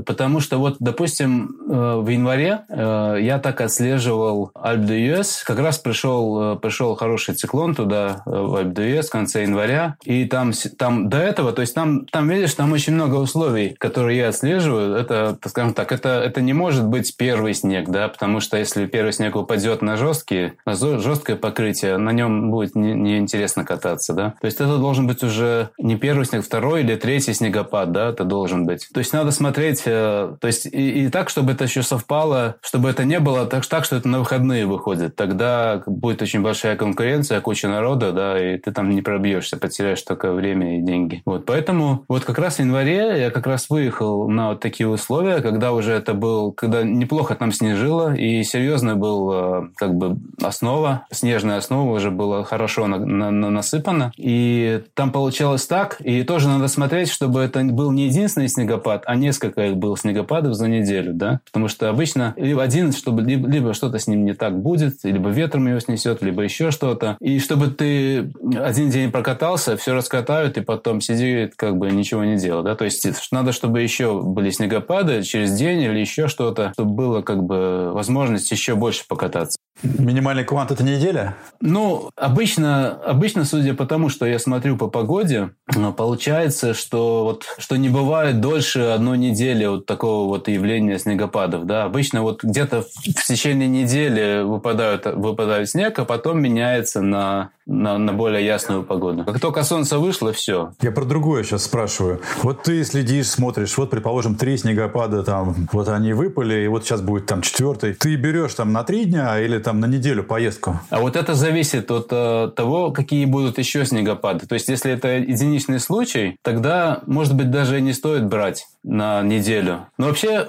Потому 0.06 0.40
что 0.40 0.58
вот, 0.58 0.78
допустим, 0.80 1.56
э, 1.70 1.96
в 2.02 2.08
январе 2.08 2.62
э, 2.70 3.18
я 3.22 3.40
так 3.40 3.62
отслеживал 3.62 4.52
Альп 4.56 4.90
Юэс. 4.90 5.44
Как 5.44 5.60
раз 5.60 5.80
пришел, 5.80 6.54
э, 6.54 6.56
пришел 6.58 6.96
хороший 6.96 7.36
циклон 7.36 7.76
туда, 7.76 8.22
в 8.26 8.56
Альп 8.56 8.80
Юэс, 8.80 9.08
в 9.08 9.12
конце 9.12 9.44
января. 9.44 9.96
И 10.04 10.26
там, 10.26 10.52
там 10.78 11.10
до 11.10 11.18
этого, 11.18 11.52
то 11.52 11.62
есть 11.62 11.74
там, 11.74 12.06
там, 12.06 12.30
видишь, 12.30 12.54
там 12.54 12.72
очень 12.72 12.94
много 12.94 13.16
условий, 13.16 13.76
которые 13.80 14.20
я 14.20 14.30
отслеживаю. 14.30 14.96
Это, 14.96 15.38
скажем 15.46 15.74
так, 15.74 15.92
это, 15.92 16.10
это 16.10 16.42
не 16.42 16.54
может 16.54 16.86
быть 16.86 17.16
первый 17.18 17.54
снег, 17.54 17.90
да, 17.90 18.08
потому 18.08 18.40
что 18.40 18.58
если 18.58 18.86
первый 18.86 19.14
снег 19.14 19.36
упадет 19.36 19.82
на 19.82 19.98
жесткие, 19.98 20.54
на 20.66 20.76
жесткое 20.76 21.36
покрытие, 21.36 21.98
на 21.98 22.12
нем 22.12 22.52
будет 22.52 22.76
неинтересно 22.76 23.62
не 23.62 23.66
кататься, 23.66 24.01
да. 24.10 24.36
То 24.42 24.46
есть 24.46 24.58
это 24.58 24.78
должен 24.78 25.08
быть 25.08 25.24
уже 25.24 25.70
не 25.78 25.96
первый 25.96 26.26
снег, 26.26 26.46
второй 26.46 26.82
или 26.82 26.96
третий 26.96 27.34
снегопад, 27.34 27.92
да, 27.92 28.10
это 28.10 28.24
должен 28.24 28.42
должен 28.42 28.66
быть. 28.66 28.90
То 28.94 29.00
есть 29.00 29.14
надо 29.14 29.32
смотреть, 29.32 29.84
э, 29.86 30.36
то 30.40 30.48
есть 30.48 30.66
и, 30.66 31.06
и 31.06 31.10
так, 31.10 31.30
чтобы 31.30 31.52
это 31.54 31.66
еще 31.66 31.84
совпало, 31.84 32.56
чтобы 32.62 32.90
это 32.90 33.06
не 33.06 33.20
было 33.20 33.46
так, 33.46 33.66
так, 33.66 33.86
что 33.86 33.96
это 33.96 34.08
на 34.08 34.20
выходные 34.20 34.66
выходит. 34.66 35.16
Тогда 35.16 35.82
будет 35.86 36.22
очень 36.22 36.42
большая 36.42 36.76
конкуренция, 36.76 37.40
куча 37.42 37.68
народа, 37.68 38.12
да, 38.12 38.40
и 38.40 38.58
ты 38.58 38.72
там 38.72 38.90
не 38.90 39.02
пробьешься, 39.02 39.58
потеряешь 39.58 40.02
только 40.02 40.34
время 40.34 40.80
и 40.80 40.82
деньги. 40.82 41.22
Вот, 41.26 41.46
поэтому 41.46 42.04
вот 42.08 42.26
как 42.26 42.40
раз 42.40 42.56
в 42.56 42.60
январе 42.60 43.20
я 43.20 43.32
как 43.32 43.48
раз 43.48 43.70
выехал 43.70 44.28
на 44.28 44.50
вот 44.50 44.60
такие 44.60 44.88
условия, 44.88 45.42
когда 45.42 45.72
уже 45.72 45.94
это 45.94 46.14
был, 46.14 46.52
когда 46.52 46.84
неплохо 46.84 47.36
там 47.36 47.52
снежило, 47.52 48.16
и 48.16 48.44
серьезно 48.44 48.96
был 48.96 49.32
э, 49.32 49.62
как 49.76 49.94
бы 49.94 50.18
основа, 50.42 51.06
снежная 51.12 51.58
основа 51.58 51.96
уже 51.96 52.12
была 52.12 52.44
хорошо 52.44 52.88
на, 52.88 52.98
на, 52.98 53.32
на, 53.32 53.50
насыпана, 53.50 53.91
и 54.18 54.84
там 54.94 55.12
получалось 55.12 55.66
так, 55.68 55.98
и 56.02 56.24
тоже 56.24 56.48
надо 56.48 56.68
смотреть, 56.68 57.10
чтобы 57.10 57.42
это 57.42 57.64
был 57.64 57.92
не 57.92 58.06
единственный 58.08 58.22
единственный 58.22 58.48
снегопад, 58.48 59.04
а 59.06 59.16
несколько 59.16 59.68
их 59.68 59.78
было 59.78 59.98
снегопадов 59.98 60.54
за 60.54 60.68
неделю, 60.68 61.14
да, 61.14 61.42
потому 61.46 61.68
что 61.68 61.90
обычно 61.90 62.34
либо 62.38 62.62
один, 62.64 62.92
чтобы 62.92 63.22
либо, 63.22 63.48
либо 63.48 63.74
что-то 63.74 64.00
с 64.00 64.08
ним 64.08 64.26
не 64.26 64.34
так 64.34 64.60
будет, 64.62 65.04
либо 65.04 65.30
ветром 65.30 65.68
его 65.68 65.80
снесет, 65.80 66.22
либо 66.22 66.44
еще 66.44 66.72
что-то. 66.72 67.18
И 67.20 67.40
чтобы 67.40 67.68
ты 67.68 68.32
один 68.58 68.90
день 68.90 69.12
прокатался, 69.12 69.78
все 69.78 69.94
раскатают, 69.94 70.58
и 70.58 70.62
потом 70.62 71.02
сиди, 71.02 71.52
как 71.56 71.78
бы 71.78 71.92
ничего 71.92 72.24
не 72.24 72.38
делал, 72.38 72.64
да, 72.64 72.76
то 72.76 72.86
есть 72.86 73.08
надо, 73.32 73.52
чтобы 73.52 73.82
еще 73.82 74.22
были 74.22 74.50
снегопады 74.50 75.24
через 75.24 75.54
день 75.54 75.82
или 75.82 76.00
еще 76.00 76.28
что-то, 76.28 76.72
чтобы 76.74 76.92
было 76.92 77.22
как 77.22 77.44
бы 77.44 77.92
возможность 77.94 78.52
еще 78.52 78.76
больше 78.76 79.06
покататься. 79.08 79.58
Минимальный 79.84 80.44
квант– 80.44 80.70
это 80.72 80.84
неделя? 80.84 81.36
Ну, 81.60 82.12
обычно, 82.16 82.92
обычно, 83.04 83.46
судя 83.46 83.71
по 83.74 83.86
тому, 83.86 84.10
что 84.10 84.26
я 84.26 84.40
смотрю 84.40 84.78
по 84.78 84.88
погоде, 84.88 85.52
получается, 85.98 86.74
что, 86.74 87.24
вот, 87.24 87.46
что 87.58 87.76
не 87.76 87.90
бывает 87.90 88.40
дольше 88.40 88.80
одной 88.80 89.18
недели 89.18 89.66
вот 89.66 89.86
такого 89.86 90.28
вот 90.28 90.48
явления 90.48 91.00
снегопадов. 91.00 91.66
Да? 91.66 91.84
Обычно 91.86 92.22
вот 92.22 92.44
где-то 92.44 92.82
в 92.82 93.26
течение 93.28 93.68
недели 93.68 94.44
выпадают, 94.44 95.06
выпадает 95.06 95.70
снег, 95.70 95.98
а 96.00 96.06
потом 96.06 96.42
меняется 96.42 97.02
на 97.02 97.52
на, 97.72 97.98
на 97.98 98.14
более 98.14 98.46
ясную 98.46 98.84
погоду. 98.84 99.24
Как 99.24 99.40
только 99.40 99.64
солнце 99.64 99.98
вышло, 99.98 100.34
все. 100.34 100.72
Я 100.82 100.92
про 100.92 101.06
другое 101.06 101.44
сейчас 101.44 101.64
спрашиваю. 101.64 102.22
Вот 102.44 102.64
ты 102.64 102.84
следишь, 102.84 103.28
смотришь, 103.28 103.78
вот, 103.78 103.90
предположим, 103.90 104.36
три 104.36 104.58
снегопада 104.58 105.24
там, 105.24 105.68
вот 105.72 105.88
они 105.88 106.14
выпали, 106.14 106.64
и 106.64 106.68
вот 106.68 106.84
сейчас 106.84 107.02
будет 107.02 107.26
там 107.26 107.42
четвертый. 107.42 107.94
Ты 107.94 108.16
берешь 108.16 108.54
там 108.54 108.74
на 108.74 108.84
три 108.84 109.06
дня 109.06 109.40
или 109.40 109.58
там 109.58 109.80
на 109.80 109.86
неделю 109.86 110.24
поездку? 110.24 110.80
А 110.90 111.00
вот 111.00 111.16
это 111.16 111.34
зависит 111.34 111.90
от 111.92 112.08
э, 112.12 112.52
того, 112.56 112.92
какие 112.92 113.26
будут 113.26 113.58
еще 113.58 113.86
снегопады. 113.86 114.46
То 114.46 114.56
есть, 114.56 114.68
если 114.68 114.92
это 114.92 115.08
единичный 115.18 115.80
случай, 115.80 116.36
тогда, 116.42 117.02
может 117.08 117.36
быть, 117.36 117.50
даже 117.50 117.80
не 117.82 117.94
стоит 117.94 118.26
брать 118.26 118.68
на 118.84 119.22
неделю. 119.22 119.86
Но 119.98 120.08
вообще, 120.08 120.48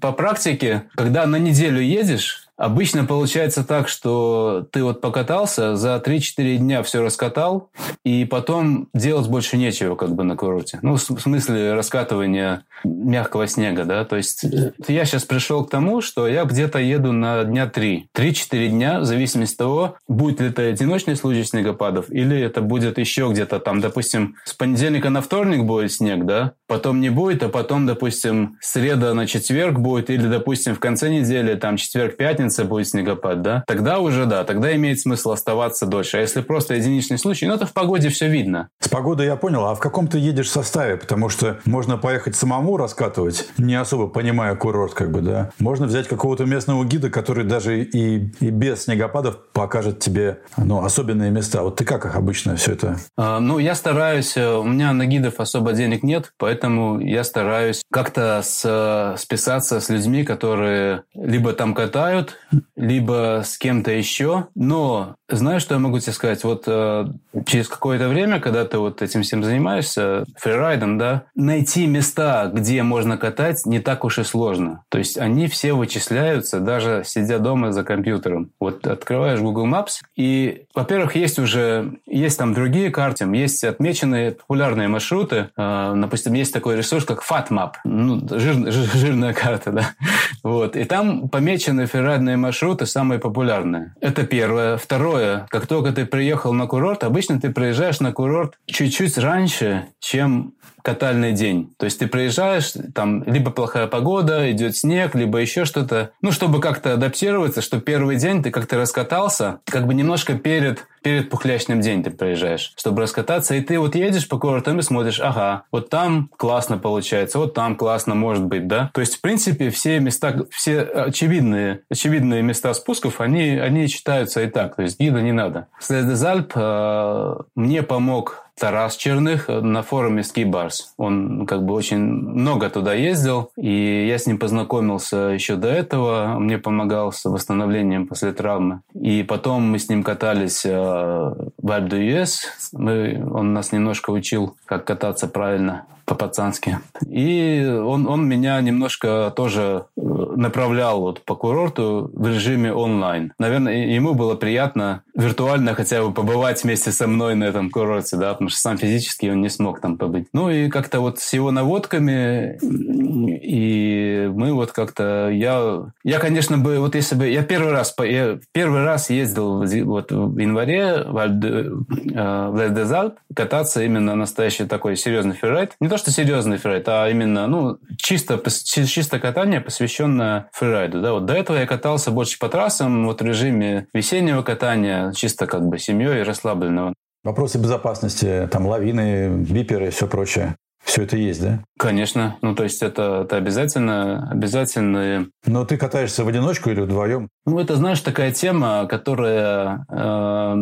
по 0.00 0.12
практике, 0.12 0.84
когда 0.94 1.26
на 1.26 1.36
неделю 1.36 1.80
едешь, 1.80 2.43
Обычно 2.56 3.04
получается 3.04 3.64
так, 3.64 3.88
что 3.88 4.66
ты 4.70 4.84
вот 4.84 5.00
покатался, 5.00 5.74
за 5.76 6.00
3-4 6.04 6.56
дня 6.56 6.82
все 6.82 7.02
раскатал, 7.02 7.70
и 8.04 8.24
потом 8.24 8.88
делать 8.94 9.28
больше 9.28 9.56
нечего 9.56 9.96
как 9.96 10.14
бы 10.14 10.22
на 10.22 10.36
курорте. 10.36 10.78
Ну, 10.82 10.94
в 10.94 11.00
смысле 11.00 11.74
раскатывания 11.74 12.64
мягкого 12.84 13.48
снега, 13.48 13.84
да. 13.84 14.04
То 14.04 14.16
есть 14.16 14.44
э, 14.44 14.72
я 14.86 15.04
сейчас 15.04 15.24
пришел 15.24 15.64
к 15.64 15.70
тому, 15.70 16.00
что 16.00 16.28
я 16.28 16.44
где-то 16.44 16.78
еду 16.78 17.12
на 17.12 17.42
дня 17.44 17.66
3. 17.66 18.10
3-4 18.14 18.68
дня, 18.68 19.00
в 19.00 19.04
зависимости 19.04 19.54
от 19.54 19.58
того, 19.58 19.96
будет 20.06 20.40
ли 20.40 20.48
это 20.48 20.62
одиночный 20.62 21.16
случай 21.16 21.44
снегопадов, 21.44 22.10
или 22.10 22.40
это 22.40 22.60
будет 22.60 22.98
еще 22.98 23.28
где-то 23.30 23.58
там, 23.58 23.80
допустим, 23.80 24.36
с 24.44 24.52
понедельника 24.52 25.10
на 25.10 25.22
вторник 25.22 25.64
будет 25.64 25.92
снег, 25.92 26.24
да, 26.24 26.52
потом 26.66 27.00
не 27.00 27.10
будет, 27.10 27.42
а 27.42 27.48
потом, 27.48 27.86
допустим, 27.86 28.58
среда 28.60 29.14
на 29.14 29.26
четверг 29.26 29.78
будет, 29.78 30.10
или, 30.10 30.26
допустим, 30.26 30.74
в 30.74 30.80
конце 30.80 31.08
недели, 31.10 31.54
там, 31.54 31.76
четверг-пятница, 31.76 32.43
пятница 32.44 32.64
будет 32.64 32.88
снегопад, 32.88 33.42
да, 33.42 33.64
тогда 33.66 33.98
уже 33.98 34.26
да, 34.26 34.44
тогда 34.44 34.74
имеет 34.76 35.00
смысл 35.00 35.30
оставаться 35.30 35.86
дольше. 35.86 36.18
А 36.18 36.20
если 36.20 36.42
просто 36.42 36.74
единичный 36.74 37.18
случай, 37.18 37.46
ну 37.46 37.54
это 37.54 37.66
в 37.66 37.72
погоде 37.72 38.10
все 38.10 38.28
видно. 38.28 38.68
С 38.80 38.88
погодой 38.88 39.26
я 39.26 39.36
понял, 39.36 39.64
а 39.64 39.74
в 39.74 39.80
каком 39.80 40.08
ты 40.08 40.18
едешь 40.18 40.50
составе? 40.50 40.96
Потому 40.96 41.30
что 41.30 41.58
можно 41.64 41.96
поехать 41.96 42.36
самому 42.36 42.76
раскатывать, 42.76 43.48
не 43.56 43.74
особо 43.74 44.08
понимая 44.08 44.54
курорт, 44.56 44.92
как 44.94 45.10
бы, 45.10 45.22
да. 45.22 45.50
Можно 45.58 45.86
взять 45.86 46.06
какого-то 46.06 46.44
местного 46.44 46.84
гида, 46.84 47.08
который 47.10 47.44
даже 47.44 47.82
и, 47.82 48.30
и 48.40 48.50
без 48.50 48.84
снегопадов 48.84 49.38
покажет 49.52 50.00
тебе, 50.00 50.40
ну, 50.56 50.84
особенные 50.84 51.30
места. 51.30 51.62
Вот 51.62 51.76
ты 51.76 51.84
как 51.84 52.14
обычно 52.14 52.56
все 52.56 52.72
это? 52.72 52.98
А, 53.16 53.40
ну, 53.40 53.58
я 53.58 53.74
стараюсь, 53.74 54.36
э, 54.36 54.54
у 54.54 54.64
меня 54.64 54.92
на 54.92 55.06
гидов 55.06 55.40
особо 55.40 55.72
денег 55.72 56.02
нет, 56.02 56.32
поэтому 56.38 57.00
я 57.00 57.24
стараюсь 57.24 57.82
как-то 57.90 58.42
с, 58.42 59.14
списаться 59.18 59.80
с 59.80 59.88
людьми, 59.88 60.24
которые 60.24 61.04
либо 61.14 61.54
там 61.54 61.74
катают, 61.74 62.33
либо 62.76 63.42
с 63.44 63.58
кем-то 63.58 63.90
еще. 63.90 64.48
Но 64.54 65.16
знаешь, 65.28 65.62
что 65.62 65.74
я 65.74 65.80
могу 65.80 65.98
тебе 65.98 66.12
сказать? 66.12 66.44
Вот 66.44 66.64
э, 66.66 67.06
через 67.46 67.68
какое-то 67.68 68.08
время, 68.08 68.40
когда 68.40 68.64
ты 68.64 68.78
вот 68.78 69.00
этим 69.02 69.22
всем 69.22 69.42
занимаешься, 69.42 70.24
фрирайдом, 70.36 70.98
да, 70.98 71.24
найти 71.34 71.86
места, 71.86 72.50
где 72.52 72.82
можно 72.82 73.16
катать, 73.16 73.64
не 73.64 73.80
так 73.80 74.04
уж 74.04 74.18
и 74.18 74.24
сложно. 74.24 74.84
То 74.90 74.98
есть 74.98 75.16
они 75.18 75.46
все 75.48 75.72
вычисляются, 75.72 76.60
даже 76.60 77.02
сидя 77.06 77.38
дома 77.38 77.72
за 77.72 77.84
компьютером. 77.84 78.50
Вот 78.60 78.86
открываешь 78.86 79.40
Google 79.40 79.66
Maps, 79.66 80.02
и, 80.16 80.64
во-первых, 80.74 81.16
есть 81.16 81.38
уже, 81.38 81.98
есть 82.06 82.38
там 82.38 82.52
другие 82.52 82.90
карты, 82.90 83.24
есть 83.34 83.64
отмеченные 83.64 84.32
популярные 84.32 84.88
маршруты. 84.88 85.48
Э, 85.56 85.94
допустим, 85.96 86.34
есть 86.34 86.52
такой 86.52 86.76
ресурс, 86.76 87.04
как 87.04 87.24
FatMap, 87.24 87.74
ну, 87.84 88.20
жир, 88.28 88.70
жир, 88.70 88.90
жирная 88.94 89.32
карта, 89.32 89.72
да. 89.72 89.90
Вот. 90.42 90.76
И 90.76 90.84
там 90.84 91.28
помечены 91.28 91.86
фрирайдные 92.24 92.36
маршруты, 92.36 92.86
самые 92.86 93.18
популярные. 93.18 93.94
Это 94.00 94.24
первое. 94.24 94.76
Второе, 94.76 95.46
как 95.50 95.66
только 95.66 95.92
ты 95.92 96.06
приехал 96.06 96.52
на 96.52 96.66
курорт, 96.66 97.04
обычно 97.04 97.40
ты 97.40 97.50
приезжаешь 97.50 98.00
на 98.00 98.12
курорт 98.12 98.54
чуть-чуть 98.66 99.18
раньше, 99.18 99.86
чем 100.00 100.54
катальный 100.82 101.32
день. 101.32 101.74
То 101.78 101.86
есть 101.86 101.98
ты 101.98 102.06
приезжаешь, 102.06 102.72
там 102.94 103.24
либо 103.24 103.50
плохая 103.50 103.86
погода, 103.86 104.50
идет 104.50 104.76
снег, 104.76 105.14
либо 105.14 105.38
еще 105.38 105.64
что-то. 105.64 106.10
Ну, 106.20 106.30
чтобы 106.30 106.60
как-то 106.60 106.92
адаптироваться, 106.94 107.62
что 107.62 107.80
первый 107.80 108.16
день 108.16 108.42
ты 108.42 108.50
как-то 108.50 108.76
раскатался, 108.76 109.60
как 109.64 109.86
бы 109.86 109.94
немножко 109.94 110.34
перед, 110.34 110.86
перед 111.04 111.30
пухлячным 111.30 111.80
день 111.80 112.02
ты 112.02 112.10
приезжаешь, 112.10 112.72
чтобы 112.76 113.02
раскататься. 113.02 113.54
И 113.54 113.60
ты 113.60 113.78
вот 113.78 113.94
едешь 113.94 114.26
по 114.26 114.38
курортам 114.38 114.78
и 114.78 114.82
смотришь, 114.82 115.20
ага, 115.20 115.64
вот 115.70 115.90
там 115.90 116.30
классно 116.36 116.78
получается, 116.78 117.38
вот 117.38 117.54
там 117.54 117.76
классно 117.76 118.14
может 118.14 118.44
быть, 118.44 118.66
да. 118.66 118.90
То 118.94 119.00
есть, 119.00 119.16
в 119.16 119.20
принципе, 119.20 119.70
все 119.70 120.00
места, 120.00 120.46
все 120.50 120.80
очевидные, 120.80 121.82
очевидные 121.90 122.42
места 122.42 122.72
спусков, 122.72 123.20
они, 123.20 123.50
они 123.58 123.86
читаются 123.86 124.42
и 124.42 124.46
так. 124.46 124.76
То 124.76 124.82
есть 124.82 124.98
гида 124.98 125.20
не 125.20 125.32
надо. 125.32 125.68
Следезальп 125.78 126.52
э, 126.54 127.34
мне 127.54 127.82
помог 127.82 128.43
Тарас 128.58 128.96
Черных 128.96 129.48
на 129.48 129.82
форуме 129.82 130.22
Ski 130.22 130.44
Bars. 130.44 130.92
Он 130.96 131.46
как 131.46 131.64
бы 131.64 131.74
очень 131.74 131.98
много 131.98 132.70
туда 132.70 132.94
ездил, 132.94 133.50
и 133.56 134.06
я 134.06 134.18
с 134.18 134.26
ним 134.26 134.38
познакомился 134.38 135.16
еще 135.16 135.56
до 135.56 135.68
этого. 135.68 136.34
Он 136.36 136.44
мне 136.44 136.58
помогал 136.58 137.12
с 137.12 137.24
восстановлением 137.24 138.06
после 138.06 138.32
травмы. 138.32 138.80
И 138.94 139.22
потом 139.22 139.70
мы 139.70 139.78
с 139.78 139.88
ним 139.88 140.02
катались 140.02 140.64
э, 140.64 140.70
в 140.72 141.70
Альп-Д'Юэс. 141.70 142.72
Он 142.72 143.52
нас 143.52 143.72
немножко 143.72 144.10
учил, 144.10 144.56
как 144.66 144.84
кататься 144.84 145.26
правильно 145.28 145.86
по-пацански. 146.04 146.78
И 147.08 147.64
он, 147.64 148.06
он 148.06 148.26
меня 148.26 148.60
немножко 148.60 149.32
тоже 149.34 149.86
э, 149.96 150.00
направлял 150.00 151.00
вот 151.00 151.22
по 151.22 151.34
курорту 151.34 152.10
в 152.12 152.28
режиме 152.28 152.72
онлайн. 152.72 153.32
Наверное, 153.38 153.86
ему 153.86 154.14
было 154.14 154.34
приятно 154.34 155.02
виртуально 155.14 155.74
хотя 155.74 156.02
бы 156.02 156.12
побывать 156.12 156.62
вместе 156.64 156.92
со 156.92 157.06
мной 157.06 157.34
на 157.34 157.44
этом 157.44 157.70
курорте, 157.70 158.16
да, 158.16 158.32
потому 158.32 158.50
что 158.50 158.58
сам 158.60 158.76
физически 158.76 159.26
он 159.26 159.40
не 159.40 159.48
смог 159.48 159.80
там 159.80 159.96
побыть. 159.96 160.26
Ну 160.32 160.50
и 160.50 160.68
как-то 160.68 161.00
вот 161.00 161.20
с 161.20 161.32
его 161.32 161.50
наводками 161.50 162.58
и 162.60 164.30
мы 164.34 164.52
вот 164.52 164.72
как-то 164.72 165.28
я 165.30 165.84
я 166.02 166.18
конечно 166.18 166.58
бы 166.58 166.78
вот 166.78 166.94
если 166.94 167.14
бы 167.14 167.28
я 167.28 167.42
первый 167.42 167.72
раз 167.72 167.94
я 168.00 168.38
первый 168.52 168.84
раз 168.84 169.10
ездил 169.10 169.64
вот 169.84 170.10
в 170.10 170.38
январе 170.38 171.04
в 171.06 172.60
Альдезальп 172.60 173.14
э, 173.14 173.34
кататься 173.34 173.82
именно 173.82 174.14
настоящий 174.14 174.64
такой 174.64 174.96
серьезный 174.96 175.34
фрирайд 175.34 175.72
не 175.80 175.88
то 175.94 175.98
что 175.98 176.10
серьезный 176.10 176.56
фрирайд 176.56 176.88
а 176.88 177.08
именно 177.08 177.46
ну 177.46 177.78
чисто 177.98 178.42
чисто 178.50 179.20
катание 179.20 179.60
посвященное 179.60 180.48
фрирайду 180.52 181.00
да 181.00 181.12
вот 181.12 181.24
до 181.24 181.34
этого 181.34 181.56
я 181.56 181.66
катался 181.66 182.10
больше 182.10 182.36
по 182.40 182.48
трассам 182.48 183.06
вот 183.06 183.22
в 183.22 183.24
режиме 183.24 183.86
весеннего 183.94 184.42
катания 184.42 185.12
чисто 185.12 185.46
как 185.46 185.68
бы 185.68 185.78
семьей 185.78 186.24
расслабленного 186.24 186.94
Вопросы 187.22 187.56
безопасности, 187.56 188.46
там 188.52 188.66
лавины, 188.66 189.30
биперы 189.30 189.86
и 189.86 189.90
все 189.90 190.06
прочее. 190.06 190.56
Все 190.84 191.04
это 191.04 191.16
есть, 191.16 191.40
да? 191.42 191.60
Конечно. 191.78 192.36
Ну, 192.42 192.54
то 192.54 192.64
есть 192.64 192.82
это, 192.82 193.22
это 193.24 193.36
обязательно, 193.36 194.28
обязательно. 194.30 195.26
Но 195.46 195.64
ты 195.64 195.78
катаешься 195.78 196.24
в 196.24 196.28
одиночку 196.28 196.68
или 196.68 196.82
вдвоем? 196.82 197.30
Ну, 197.46 197.58
это, 197.58 197.76
знаешь, 197.76 198.00
такая 198.00 198.32
тема, 198.32 198.86
которая, 198.86 199.86
э, 199.88 200.54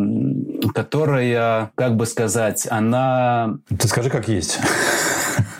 которая, 0.73 1.71
как 1.75 1.97
бы 1.97 2.05
сказать, 2.05 2.65
она... 2.71 3.57
Ты 3.77 3.87
скажи, 3.89 4.09
как 4.09 4.29
есть. 4.29 4.59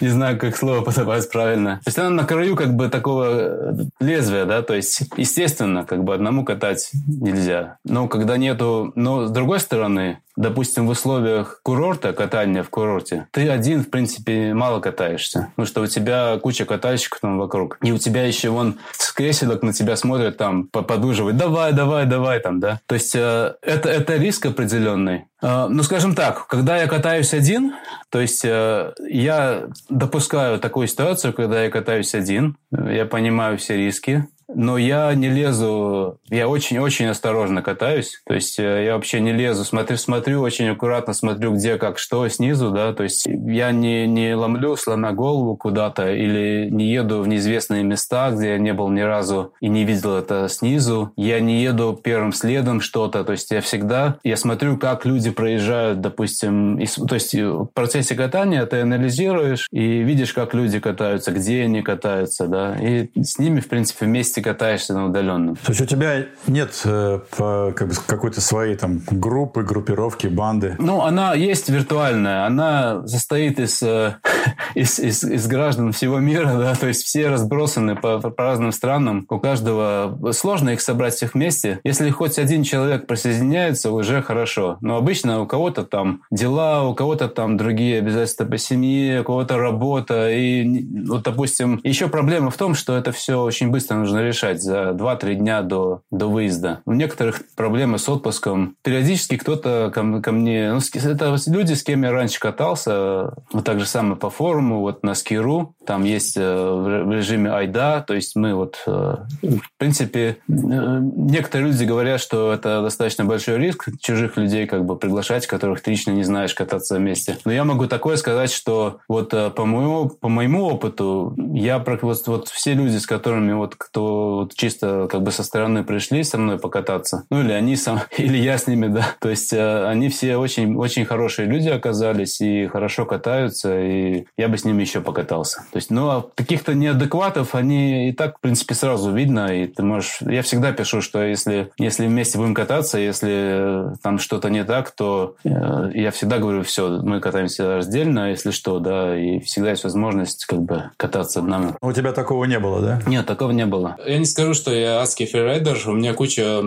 Не 0.04 0.10
знаю, 0.10 0.38
как 0.38 0.58
слово 0.58 0.82
подобрать 0.82 1.32
правильно. 1.32 1.78
То 1.78 1.88
есть 1.88 1.98
она 1.98 2.10
на 2.10 2.26
краю 2.26 2.58
как 2.58 2.76
бы 2.76 2.90
такого 2.90 3.88
лезвия, 4.02 4.44
да, 4.44 4.62
то 4.62 4.74
есть, 4.74 5.04
естественно, 5.16 5.86
как 5.86 6.04
бы 6.04 6.14
одному 6.14 6.44
катать 6.44 6.92
нельзя. 7.08 7.78
Но 7.86 8.10
когда 8.10 8.36
нету... 8.36 8.92
Но 8.96 9.28
с 9.28 9.32
другой 9.32 9.62
стороны, 9.62 10.20
допустим, 10.36 10.88
в 10.88 10.90
условиях 10.90 11.60
курорта, 11.64 12.14
катания 12.14 12.64
в 12.64 12.70
курорте, 12.70 13.28
ты 13.32 13.50
один, 13.50 13.84
в 13.84 13.90
принципе, 13.90 14.54
мало 14.54 14.80
катаешься. 14.80 15.50
Потому 15.52 15.66
что 15.66 15.82
у 15.82 15.88
тебя 15.88 16.38
куча 16.42 16.66
катальщиков 16.66 17.20
там 17.22 17.38
вокруг. 17.38 17.78
И 17.82 17.92
у 17.92 17.98
тебя 17.98 18.26
еще 18.26 18.50
вон 18.50 18.80
с 18.92 19.12
креселок 19.12 19.62
на 19.62 19.74
тебя 19.74 19.96
смотрят 19.96 20.38
там, 20.38 20.68
подуживают, 20.68 21.38
давай, 21.38 21.74
давай, 21.74 22.06
давай 22.06 22.40
там, 22.40 22.60
да. 22.60 22.80
То 22.88 22.96
есть 22.96 23.16
э, 23.16 23.56
это, 23.62 23.90
это 23.90 24.16
риск 24.18 24.46
определенный. 24.46 25.26
Э, 25.42 25.68
ну, 25.70 25.84
скажем 25.84 26.16
так, 26.16 26.48
когда 26.48 26.78
я 26.78 26.88
катаюсь 26.88 27.34
один, 27.34 27.74
то 28.10 28.20
есть 28.20 28.44
э, 28.44 28.94
я 29.08 29.68
допускаю 29.90 30.60
такую 30.60 30.88
ситуацию, 30.88 31.34
когда 31.34 31.64
я 31.64 31.70
катаюсь 31.70 32.16
один, 32.16 32.58
я 32.72 33.06
понимаю 33.06 33.58
все 33.58 33.76
риски, 33.76 34.28
но 34.56 34.78
я 34.78 35.14
не 35.14 35.30
лезу, 35.30 36.20
я 36.30 36.48
очень-очень 36.48 37.08
осторожно 37.08 37.62
катаюсь, 37.62 38.22
то 38.26 38.34
есть 38.34 38.60
э, 38.60 38.86
я 38.86 38.96
вообще 38.96 39.20
не 39.20 39.32
лезу, 39.32 39.64
смотрю, 39.66 39.98
смотрю 39.98 40.42
очень 40.42 40.70
аккуратно, 40.70 41.14
смотрю 41.14 41.54
где, 41.54 41.78
как, 41.78 41.98
что 41.98 42.28
снизу, 42.28 42.72
да, 42.72 42.94
то 42.94 43.04
есть 43.04 43.26
я 43.26 43.72
не, 43.72 44.08
не 44.08 44.36
ломлю, 44.36 44.76
сломя 44.76 45.12
голову 45.12 45.56
куда-то 45.56 46.12
или 46.12 46.70
не 46.70 46.92
еду 46.92 47.22
в 47.22 47.28
неизвестные 47.28 47.84
места, 47.84 48.32
где 48.32 48.52
я 48.52 48.58
не 48.58 48.74
был 48.74 48.90
ни 48.90 49.02
разу 49.02 49.54
и 49.60 49.70
не 49.70 49.84
видел 49.84 50.16
это 50.16 50.48
снизу, 50.50 51.12
я 51.16 51.40
не 51.40 51.62
еду 51.62 52.00
первым 52.02 52.34
следом 52.34 52.82
что-то, 52.82 53.24
то 53.24 53.32
есть 53.32 53.52
я 53.52 53.62
всегда, 53.62 54.18
я 54.24 54.38
смотрю, 54.38 54.78
как 54.78 55.06
люди 55.06 55.32
проезжают, 55.32 56.02
допустим, 56.02 56.80
и, 56.80 56.86
то 56.86 57.16
есть 57.16 57.34
в 57.34 57.66
процессе 57.74 58.16
катания 58.16 58.66
ты 58.66 58.82
анализируешь 58.82 59.68
и 59.72 60.00
видишь, 60.04 60.34
как 60.34 60.54
люди 60.54 60.80
катаются, 60.80 61.32
где 61.32 61.64
они 61.64 61.82
катаются, 61.82 62.48
да, 62.48 62.78
и 62.80 63.10
с 63.22 63.40
ними, 63.40 63.60
в 63.60 63.68
принципе, 63.68 64.06
вместе 64.06 64.43
катаешься 64.44 64.94
на 64.94 65.08
удаленном. 65.08 65.56
То 65.56 65.72
есть 65.72 65.82
у 65.82 65.86
тебя 65.86 66.26
нет 66.48 66.82
э, 66.86 67.20
как 67.32 67.88
бы, 67.88 67.94
какой-то 68.06 68.42
своей 68.42 68.76
там 68.76 69.02
группы, 69.10 69.64
группировки, 69.64 70.28
банды? 70.28 70.76
Ну, 70.80 71.02
она 71.02 71.34
есть 71.34 71.70
виртуальная, 71.70 72.46
она 72.46 73.08
состоит 73.08 73.60
из, 73.60 73.82
э, 73.82 74.16
из, 74.76 75.00
из, 75.00 75.24
из 75.24 75.48
граждан 75.48 75.92
всего 75.92 76.20
мира, 76.20 76.54
да, 76.58 76.76
то 76.76 76.88
есть 76.88 77.04
все 77.04 77.30
разбросаны 77.30 77.96
по, 77.96 78.20
по 78.20 78.44
разным 78.44 78.72
странам, 78.72 79.26
у 79.30 79.40
каждого 79.40 80.18
сложно 80.32 80.72
их 80.72 80.82
собрать 80.82 81.16
всех 81.16 81.34
вместе. 81.34 81.80
Если 81.84 82.10
хоть 82.10 82.38
один 82.38 82.64
человек 82.64 83.08
присоединяется, 83.08 83.92
уже 83.92 84.22
хорошо. 84.22 84.78
Но 84.82 84.98
обычно 84.98 85.42
у 85.42 85.48
кого-то 85.48 85.84
там 85.84 86.22
дела, 86.32 86.84
у 86.84 86.94
кого-то 86.94 87.28
там 87.28 87.58
другие 87.58 88.00
обязательства 88.00 88.46
по 88.46 88.58
семье, 88.58 89.22
у 89.22 89.24
кого-то 89.24 89.58
работа. 89.58 90.30
И, 90.30 90.86
вот, 91.08 91.24
допустим, 91.24 91.80
еще 91.84 92.08
проблема 92.08 92.50
в 92.50 92.58
том, 92.58 92.76
что 92.76 92.98
это 92.98 93.12
все 93.12 93.42
очень 93.42 93.70
быстро 93.70 93.96
нужно 93.96 94.23
решать 94.24 94.62
за 94.62 94.90
2-3 94.92 95.36
дня 95.36 95.62
до, 95.62 96.02
до 96.12 96.28
выезда. 96.28 96.82
У 96.86 96.94
некоторых 96.94 97.42
проблемы 97.56 97.98
с 97.98 98.08
отпуском. 98.10 98.76
Периодически 98.84 99.38
кто-то 99.38 99.92
ко, 99.94 100.22
ко 100.22 100.32
мне... 100.32 100.74
Ну, 100.74 100.80
это 100.94 101.36
люди, 101.48 101.74
с 101.74 101.84
кем 101.84 102.04
я 102.04 102.12
раньше 102.12 102.40
катался, 102.40 103.34
вот 103.52 103.64
так 103.64 103.80
же 103.80 103.86
самое 103.86 104.16
по 104.16 104.30
форуму, 104.30 104.80
вот 104.80 105.04
на 105.04 105.14
Скиру. 105.16 105.76
Там 105.86 106.04
есть 106.04 106.38
э, 106.38 106.42
в 106.42 107.12
режиме 107.12 107.52
айда, 107.52 108.02
то 108.02 108.14
есть 108.14 108.36
мы 108.36 108.56
вот, 108.56 108.82
э, 108.88 109.16
в 109.42 109.78
принципе, 109.78 110.38
э, 110.48 110.48
некоторые 110.48 111.72
люди 111.72 111.84
говорят, 111.84 112.22
что 112.22 112.54
это 112.54 112.82
достаточно 112.82 113.26
большой 113.26 113.58
риск 113.58 113.90
чужих 114.02 114.38
людей 114.38 114.66
как 114.66 114.86
бы 114.86 114.96
приглашать, 114.96 115.48
которых 115.48 115.82
ты 115.82 115.92
лично 115.92 116.12
не 116.12 116.24
знаешь, 116.24 116.54
кататься 116.54 116.98
вместе. 116.98 117.38
Но 117.46 117.52
я 117.52 117.64
могу 117.64 117.88
такое 117.88 118.18
сказать, 118.18 118.52
что 118.52 119.00
вот 119.08 119.30
по 119.30 119.66
моему, 119.66 120.10
по 120.10 120.30
моему 120.30 120.66
опыту, 120.66 121.36
я 121.54 121.80
вот, 121.80 122.28
вот 122.28 122.48
все 122.48 122.74
люди, 122.74 122.98
с 122.98 123.06
которыми 123.06 123.54
вот 123.54 123.76
кто 123.76 124.13
вот 124.14 124.56
чисто 124.56 125.08
как 125.10 125.24
бы 125.24 125.32
со 125.32 125.44
стороны 125.44 125.84
пришли 125.84 126.24
со 126.24 126.38
мной 126.38 126.60
покататься, 126.60 127.24
ну 127.30 127.42
или 127.42 127.52
они 127.52 127.76
сам, 127.76 128.02
или 128.18 128.38
я 128.38 128.58
с 128.58 128.68
ними, 128.68 128.88
да, 128.88 129.08
то 129.20 129.30
есть 129.30 129.54
они 129.54 130.10
все 130.10 130.38
очень, 130.38 130.76
очень 130.76 131.06
хорошие 131.06 131.48
люди 131.48 131.70
оказались 131.70 132.42
и 132.42 132.68
хорошо 132.68 133.06
катаются, 133.06 133.80
и 133.80 134.26
я 134.38 134.48
бы 134.48 134.58
с 134.58 134.66
ними 134.66 134.82
еще 134.82 135.02
покатался. 135.02 135.66
То 135.72 135.78
есть, 135.78 135.92
ну, 135.92 136.10
а 136.10 136.26
каких-то 136.36 136.74
неадекватов, 136.74 137.56
они 137.56 138.10
и 138.10 138.12
так, 138.14 138.38
в 138.38 138.42
принципе, 138.42 138.76
сразу 138.76 139.12
видно, 139.12 139.48
и 139.56 139.68
ты 139.68 139.84
можешь... 139.84 140.18
Я 140.22 140.42
всегда 140.42 140.72
пишу, 140.72 141.02
что 141.02 141.24
если, 141.24 141.72
если 141.78 142.08
вместе 142.08 142.38
будем 142.38 142.54
кататься, 142.54 142.98
если 142.98 143.96
там 144.02 144.20
что-то 144.20 144.50
не 144.50 144.64
так, 144.64 144.92
то 144.92 145.36
э, 145.44 145.92
я 145.94 146.12
всегда 146.12 146.40
говорю, 146.40 146.64
все, 146.64 147.02
мы 147.02 147.20
катаемся 147.20 147.76
раздельно, 147.76 148.30
если 148.30 148.52
что, 148.52 148.80
да, 148.80 149.18
и 149.18 149.40
всегда 149.40 149.72
есть 149.72 149.84
возможность 149.84 150.46
как 150.46 150.62
бы 150.62 150.92
кататься 150.98 151.40
одному. 151.40 151.76
У 151.82 151.92
тебя 151.92 152.12
такого 152.14 152.46
не 152.46 152.60
было, 152.60 152.82
да? 152.82 153.02
Нет, 153.06 153.26
такого 153.26 153.52
не 153.52 153.66
было. 153.66 153.98
Я 154.06 154.18
не 154.18 154.26
скажу, 154.26 154.54
что 154.54 154.74
я 154.74 155.02
адский 155.02 155.26
фрирайдер, 155.26 155.78
у 155.88 155.94
меня 155.94 156.14
куча, 156.14 156.64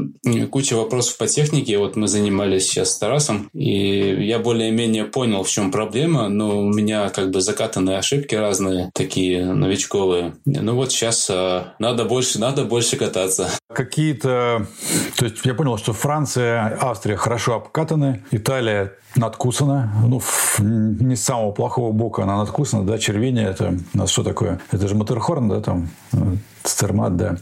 куча 0.50 0.74
вопросов 0.74 1.18
по 1.18 1.26
технике, 1.26 1.78
вот 1.78 1.96
мы 1.96 2.08
занимались 2.08 2.66
сейчас 2.66 2.92
с 2.92 2.98
Тарасом, 2.98 3.48
и 3.52 4.24
я 4.24 4.38
более-менее 4.38 5.04
понял, 5.04 5.42
в 5.42 5.50
чем 5.50 5.70
проблема, 5.70 6.28
но 6.28 6.58
у 6.58 6.72
меня 6.72 7.08
как 7.10 7.30
бы 7.30 7.40
закатанные 7.40 7.98
ошибки 7.98 8.34
разные, 8.34 8.90
такие 8.94 9.44
новичковые. 9.44 10.34
Ну 10.44 10.74
вот 10.74 10.92
сейчас 10.92 11.28
а, 11.30 11.74
надо 11.78 12.04
больше, 12.04 12.38
надо 12.38 12.64
больше 12.64 12.96
кататься. 12.96 13.50
Какие-то... 13.72 14.66
То 15.16 15.24
есть 15.24 15.44
я 15.44 15.54
понял, 15.54 15.76
что 15.78 15.92
Франция, 15.92 16.78
Австрия 16.80 17.16
хорошо 17.16 17.54
обкатаны, 17.54 18.24
Италия 18.30 18.94
надкусана. 19.16 19.92
Ну, 20.06 20.20
не 20.58 21.16
с 21.16 21.24
самого 21.24 21.52
плохого 21.52 21.92
бока 21.92 22.22
она 22.22 22.36
надкусана, 22.38 22.84
да, 22.84 22.98
червение 22.98 23.48
это 23.48 23.78
у 23.94 23.98
нас 23.98 24.10
что 24.10 24.22
такое? 24.22 24.60
Это 24.70 24.88
же 24.88 24.94
моторхорн, 24.94 25.48
да, 25.48 25.60
там, 25.60 25.88
стермат, 26.68 27.16
да. 27.16 27.36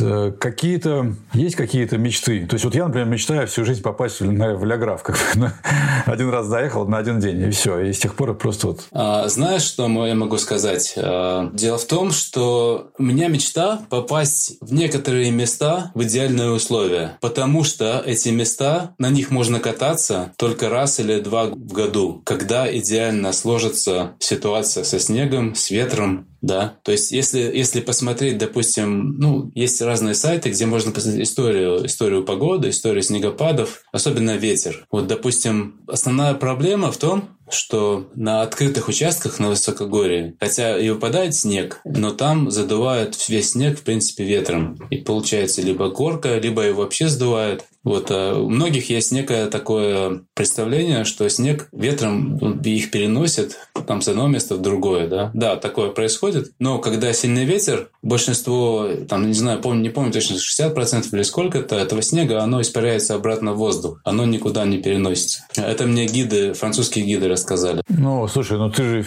Э, 0.00 0.32
какие-то, 0.38 1.14
есть 1.32 1.56
какие-то 1.56 1.98
мечты? 1.98 2.46
То 2.46 2.54
есть 2.54 2.64
вот 2.64 2.74
я, 2.74 2.86
например, 2.86 3.08
мечтаю 3.08 3.46
всю 3.46 3.64
жизнь 3.64 3.82
попасть 3.82 4.20
в, 4.20 4.24
в 4.24 4.64
Ляграф. 4.64 5.02
Как 5.02 5.16
бы, 5.34 5.52
один 6.06 6.30
раз 6.30 6.46
заехал 6.46 6.86
на 6.86 6.98
один 6.98 7.20
день, 7.20 7.42
и 7.42 7.50
все. 7.50 7.80
И 7.80 7.92
с 7.92 7.98
тех 7.98 8.14
пор 8.14 8.34
просто 8.36 8.68
вот... 8.68 8.80
А, 8.92 9.28
знаешь, 9.28 9.62
что 9.62 9.88
я 10.06 10.14
могу 10.14 10.38
сказать? 10.38 10.94
А, 10.96 11.50
дело 11.52 11.78
в 11.78 11.84
том, 11.84 12.10
что 12.10 12.90
у 12.98 13.02
меня 13.02 13.28
мечта 13.28 13.82
попасть 13.88 14.56
в 14.60 14.72
некоторые 14.72 15.30
места 15.30 15.90
в 15.94 16.02
идеальные 16.02 16.50
условия. 16.50 17.18
Потому 17.20 17.64
что 17.64 18.02
эти 18.04 18.28
места, 18.30 18.94
на 18.98 19.10
них 19.10 19.30
можно 19.30 19.60
кататься 19.60 20.32
только 20.36 20.68
раз 20.68 21.00
или 21.00 21.20
два 21.20 21.46
в 21.46 21.72
году, 21.72 22.22
когда 22.24 22.74
идеально 22.76 23.32
сложится 23.32 24.12
ситуация 24.18 24.84
со 24.84 24.98
снегом, 24.98 25.54
с 25.54 25.70
ветром, 25.70 26.29
да, 26.42 26.78
то 26.82 26.92
есть 26.92 27.12
если, 27.12 27.40
если 27.40 27.80
посмотреть, 27.80 28.38
допустим, 28.38 29.16
ну, 29.18 29.50
есть 29.54 29.80
разные 29.82 30.14
сайты, 30.14 30.50
где 30.50 30.66
можно 30.66 30.92
посмотреть 30.92 31.28
историю, 31.28 31.84
историю 31.86 32.24
погоды, 32.24 32.70
историю 32.70 33.02
снегопадов, 33.02 33.82
особенно 33.92 34.36
ветер. 34.36 34.86
Вот, 34.90 35.06
допустим, 35.06 35.80
основная 35.86 36.34
проблема 36.34 36.92
в 36.92 36.96
том, 36.96 37.28
что 37.52 38.08
на 38.14 38.42
открытых 38.42 38.88
участках 38.88 39.38
на 39.38 39.48
высокогорье, 39.48 40.34
хотя 40.40 40.78
и 40.78 40.88
выпадает 40.88 41.34
снег, 41.34 41.80
но 41.84 42.12
там 42.12 42.50
задувает 42.50 43.16
весь 43.28 43.50
снег, 43.50 43.78
в 43.78 43.82
принципе, 43.82 44.24
ветром. 44.24 44.78
И 44.90 44.98
получается 44.98 45.62
либо 45.62 45.90
горка, 45.90 46.38
либо 46.38 46.62
его 46.62 46.82
вообще 46.82 47.08
сдувает. 47.08 47.64
Вот 47.82 48.10
а 48.10 48.38
у 48.38 48.50
многих 48.50 48.90
есть 48.90 49.12
некое 49.12 49.46
такое 49.46 50.22
представление, 50.34 51.04
что 51.04 51.28
снег 51.28 51.68
ветром 51.72 52.36
их 52.60 52.90
переносит 52.90 53.56
там 53.86 54.02
с 54.02 54.08
одного 54.08 54.28
места 54.28 54.56
в 54.56 54.62
другое, 54.62 55.06
да. 55.08 55.30
Да, 55.34 55.56
такое 55.56 55.90
происходит. 55.90 56.52
Но 56.58 56.78
когда 56.78 57.12
сильный 57.12 57.44
ветер, 57.44 57.88
большинство, 58.02 58.88
там, 59.08 59.26
не 59.26 59.34
знаю, 59.34 59.60
помню, 59.60 59.82
не 59.82 59.88
помню 59.88 60.12
точно, 60.12 60.34
60% 60.34 61.08
или 61.12 61.22
сколько-то 61.22 61.76
этого 61.76 62.02
снега, 62.02 62.42
оно 62.42 62.60
испаряется 62.60 63.14
обратно 63.14 63.54
в 63.54 63.58
воздух. 63.58 64.00
Оно 64.04 64.26
никуда 64.26 64.64
не 64.64 64.78
переносится. 64.78 65.46
Это 65.56 65.86
мне 65.86 66.06
гиды, 66.06 66.52
французские 66.52 67.04
гиды 67.04 67.28
рассказали. 67.28 67.82
Ну, 67.88 68.28
слушай, 68.28 68.58
ну 68.58 68.70
ты 68.70 68.82
же 68.82 69.06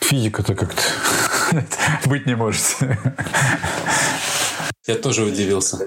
физика-то 0.00 0.54
как-то 0.54 0.82
быть 2.06 2.26
не 2.26 2.36
может. 2.36 2.62
Я 4.86 4.96
тоже 4.96 5.24
удивился. 5.24 5.78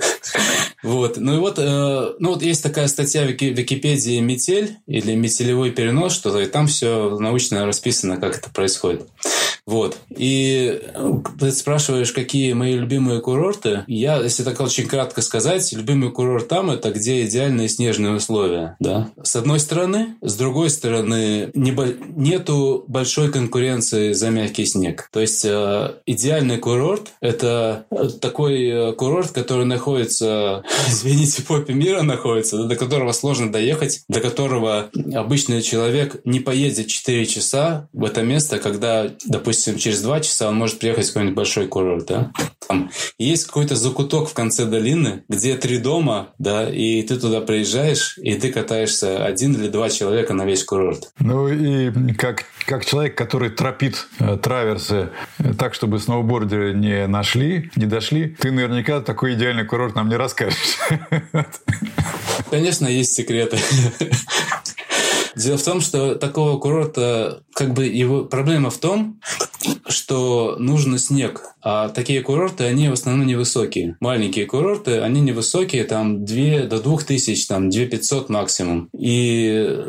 Вот. 0.85 1.17
Ну 1.17 1.35
и 1.35 1.39
вот, 1.39 1.57
э, 1.57 2.13
ну 2.19 2.33
вот 2.33 2.43
есть 2.43 2.61
такая 2.61 2.87
статья 2.87 3.23
в 3.23 3.27
Википедии 3.27 4.19
«Метель» 4.19 4.77
или 4.85 5.15
«Метелевой 5.15 5.71
перенос», 5.71 6.13
что 6.13 6.39
и 6.39 6.45
там 6.45 6.67
все 6.67 7.17
научно 7.19 7.65
расписано, 7.65 8.17
как 8.17 8.37
это 8.37 8.51
происходит. 8.51 9.07
Вот. 9.65 9.97
И 10.15 10.79
э, 10.79 11.11
ты 11.39 11.51
спрашиваешь, 11.51 12.11
какие 12.11 12.53
мои 12.53 12.75
любимые 12.75 13.19
курорты. 13.19 13.83
Я, 13.87 14.17
если 14.17 14.43
так 14.43 14.59
очень 14.61 14.87
кратко 14.87 15.23
сказать, 15.23 15.73
любимый 15.73 16.11
курорт 16.11 16.47
там– 16.47 16.69
это 16.71 16.91
где 16.91 17.25
идеальные 17.25 17.67
снежные 17.67 18.13
условия. 18.13 18.75
Да? 18.79 19.09
С 19.23 19.35
одной 19.35 19.59
стороны. 19.59 20.15
С 20.21 20.35
другой 20.35 20.69
стороны, 20.69 21.49
небо... 21.55 21.87
нету 22.15 22.85
большой 22.87 23.31
конкуренции 23.31 24.13
за 24.13 24.29
мягкий 24.29 24.67
снег. 24.67 25.09
То 25.11 25.19
есть, 25.19 25.43
э, 25.43 25.95
идеальный 26.05 26.57
курорт– 26.57 27.13
это 27.19 27.87
такой 28.21 28.67
э, 28.67 28.93
курорт, 28.93 29.31
который 29.31 29.65
находится, 29.65 30.63
извините, 30.87 31.41
попе 31.43 31.73
мира 31.73 32.01
находится, 32.01 32.63
до 32.63 32.75
которого 32.75 33.11
сложно 33.11 33.51
доехать, 33.51 34.03
до 34.07 34.19
которого 34.19 34.89
обычный 35.13 35.61
человек 35.61 36.21
не 36.25 36.39
поедет 36.39 36.87
4 36.87 37.25
часа 37.25 37.87
в 37.93 38.03
это 38.03 38.21
место, 38.21 38.59
когда, 38.59 39.11
допустим, 39.25 39.77
через 39.77 40.01
2 40.01 40.21
часа 40.21 40.49
он 40.49 40.55
может 40.55 40.79
приехать 40.79 41.05
в 41.05 41.09
какой-нибудь 41.09 41.35
большой 41.35 41.67
курорт, 41.67 42.05
да? 42.07 42.31
Там 42.67 42.89
есть 43.19 43.45
какой-то 43.45 43.75
закуток 43.75 44.29
в 44.29 44.33
конце 44.33 44.65
долины, 44.65 45.23
где 45.29 45.55
три 45.55 45.77
дома, 45.77 46.29
да, 46.39 46.69
и 46.69 47.03
ты 47.03 47.17
туда 47.19 47.41
приезжаешь, 47.41 48.17
и 48.17 48.35
ты 48.35 48.51
катаешься 48.51 49.23
один 49.23 49.53
или 49.53 49.67
два 49.67 49.89
человека 49.89 50.33
на 50.33 50.45
весь 50.45 50.63
курорт. 50.63 51.11
Ну 51.19 51.47
и 51.47 52.13
как, 52.13 52.45
как 52.65 52.85
человек, 52.85 53.15
который 53.15 53.49
тропит 53.49 54.07
э, 54.19 54.37
траверсы 54.41 55.09
э, 55.37 55.53
так, 55.57 55.73
чтобы 55.73 55.99
сноубордеры 55.99 56.73
не 56.73 57.07
нашли, 57.07 57.69
не 57.75 57.85
дошли, 57.85 58.35
ты 58.39 58.51
наверняка 58.51 59.01
такой 59.01 59.35
идеальный 59.35 59.65
курорт 59.65 59.95
нам 59.95 60.09
не 60.09 60.15
расскажешь. 60.15 60.57
Конечно, 62.49 62.87
есть 62.87 63.13
секреты. 63.13 63.57
Дело 65.35 65.57
в 65.57 65.63
том, 65.63 65.81
что 65.81 66.15
такого 66.15 66.57
курорта, 66.59 67.41
как 67.53 67.73
бы 67.73 67.85
его 67.85 68.25
проблема 68.25 68.69
в 68.69 68.77
том, 68.77 69.19
что 69.87 70.55
нужно 70.59 70.97
снег. 70.97 71.41
А 71.61 71.89
такие 71.89 72.21
курорты, 72.21 72.65
они 72.65 72.89
в 72.89 72.93
основном 72.93 73.27
невысокие. 73.27 73.97
Маленькие 73.99 74.45
курорты, 74.45 74.99
они 74.99 75.21
невысокие, 75.21 75.83
там 75.83 76.23
2 76.25 76.67
до 76.67 76.81
2 76.81 76.97
тысяч, 76.99 77.47
там 77.47 77.69
2 77.69 77.85
500 77.85 78.29
максимум. 78.29 78.89
И 78.97 79.83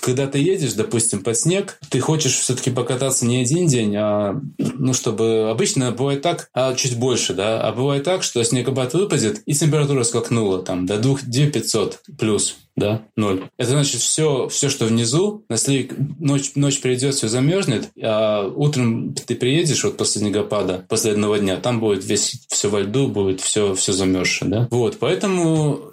когда 0.00 0.26
ты 0.26 0.38
едешь, 0.38 0.72
допустим, 0.74 1.22
под 1.22 1.36
снег, 1.36 1.78
ты 1.90 2.00
хочешь 2.00 2.34
все-таки 2.34 2.70
покататься 2.70 3.26
не 3.26 3.42
один 3.42 3.66
день, 3.66 3.94
а, 3.96 4.40
ну, 4.58 4.94
чтобы 4.94 5.50
обычно 5.50 5.90
бывает 5.92 6.22
так, 6.22 6.48
а 6.54 6.74
чуть 6.74 6.96
больше, 6.96 7.34
да, 7.34 7.60
а 7.60 7.72
бывает 7.72 8.04
так, 8.04 8.22
что 8.22 8.42
снегопад 8.42 8.94
выпадет, 8.94 9.42
и 9.46 9.52
температура 9.52 10.04
скакнула 10.04 10.62
там 10.62 10.86
до 10.86 10.98
2 10.98 11.18
500 11.52 12.00
плюс 12.18 12.56
да, 12.80 13.02
ноль. 13.14 13.42
Это 13.58 13.70
значит, 13.70 14.00
все, 14.00 14.48
все, 14.48 14.68
что 14.68 14.86
внизу, 14.86 15.44
если 15.48 15.90
ночь, 16.18 16.52
ночь 16.56 16.80
придет, 16.80 17.14
все 17.14 17.28
замерзнет, 17.28 17.90
а 18.02 18.48
утром 18.48 19.14
ты 19.14 19.36
приедешь 19.36 19.84
вот 19.84 19.96
после 19.96 20.22
снегопада, 20.22 20.84
после 20.88 21.12
одного 21.12 21.36
дня, 21.36 21.56
там 21.58 21.78
будет 21.78 22.04
весь, 22.04 22.46
все 22.48 22.68
во 22.68 22.80
льду, 22.80 23.06
будет 23.06 23.40
все, 23.40 23.74
все 23.74 23.92
замерзшее, 23.92 24.50
да. 24.50 24.68
Вот, 24.70 24.96
поэтому 24.98 25.92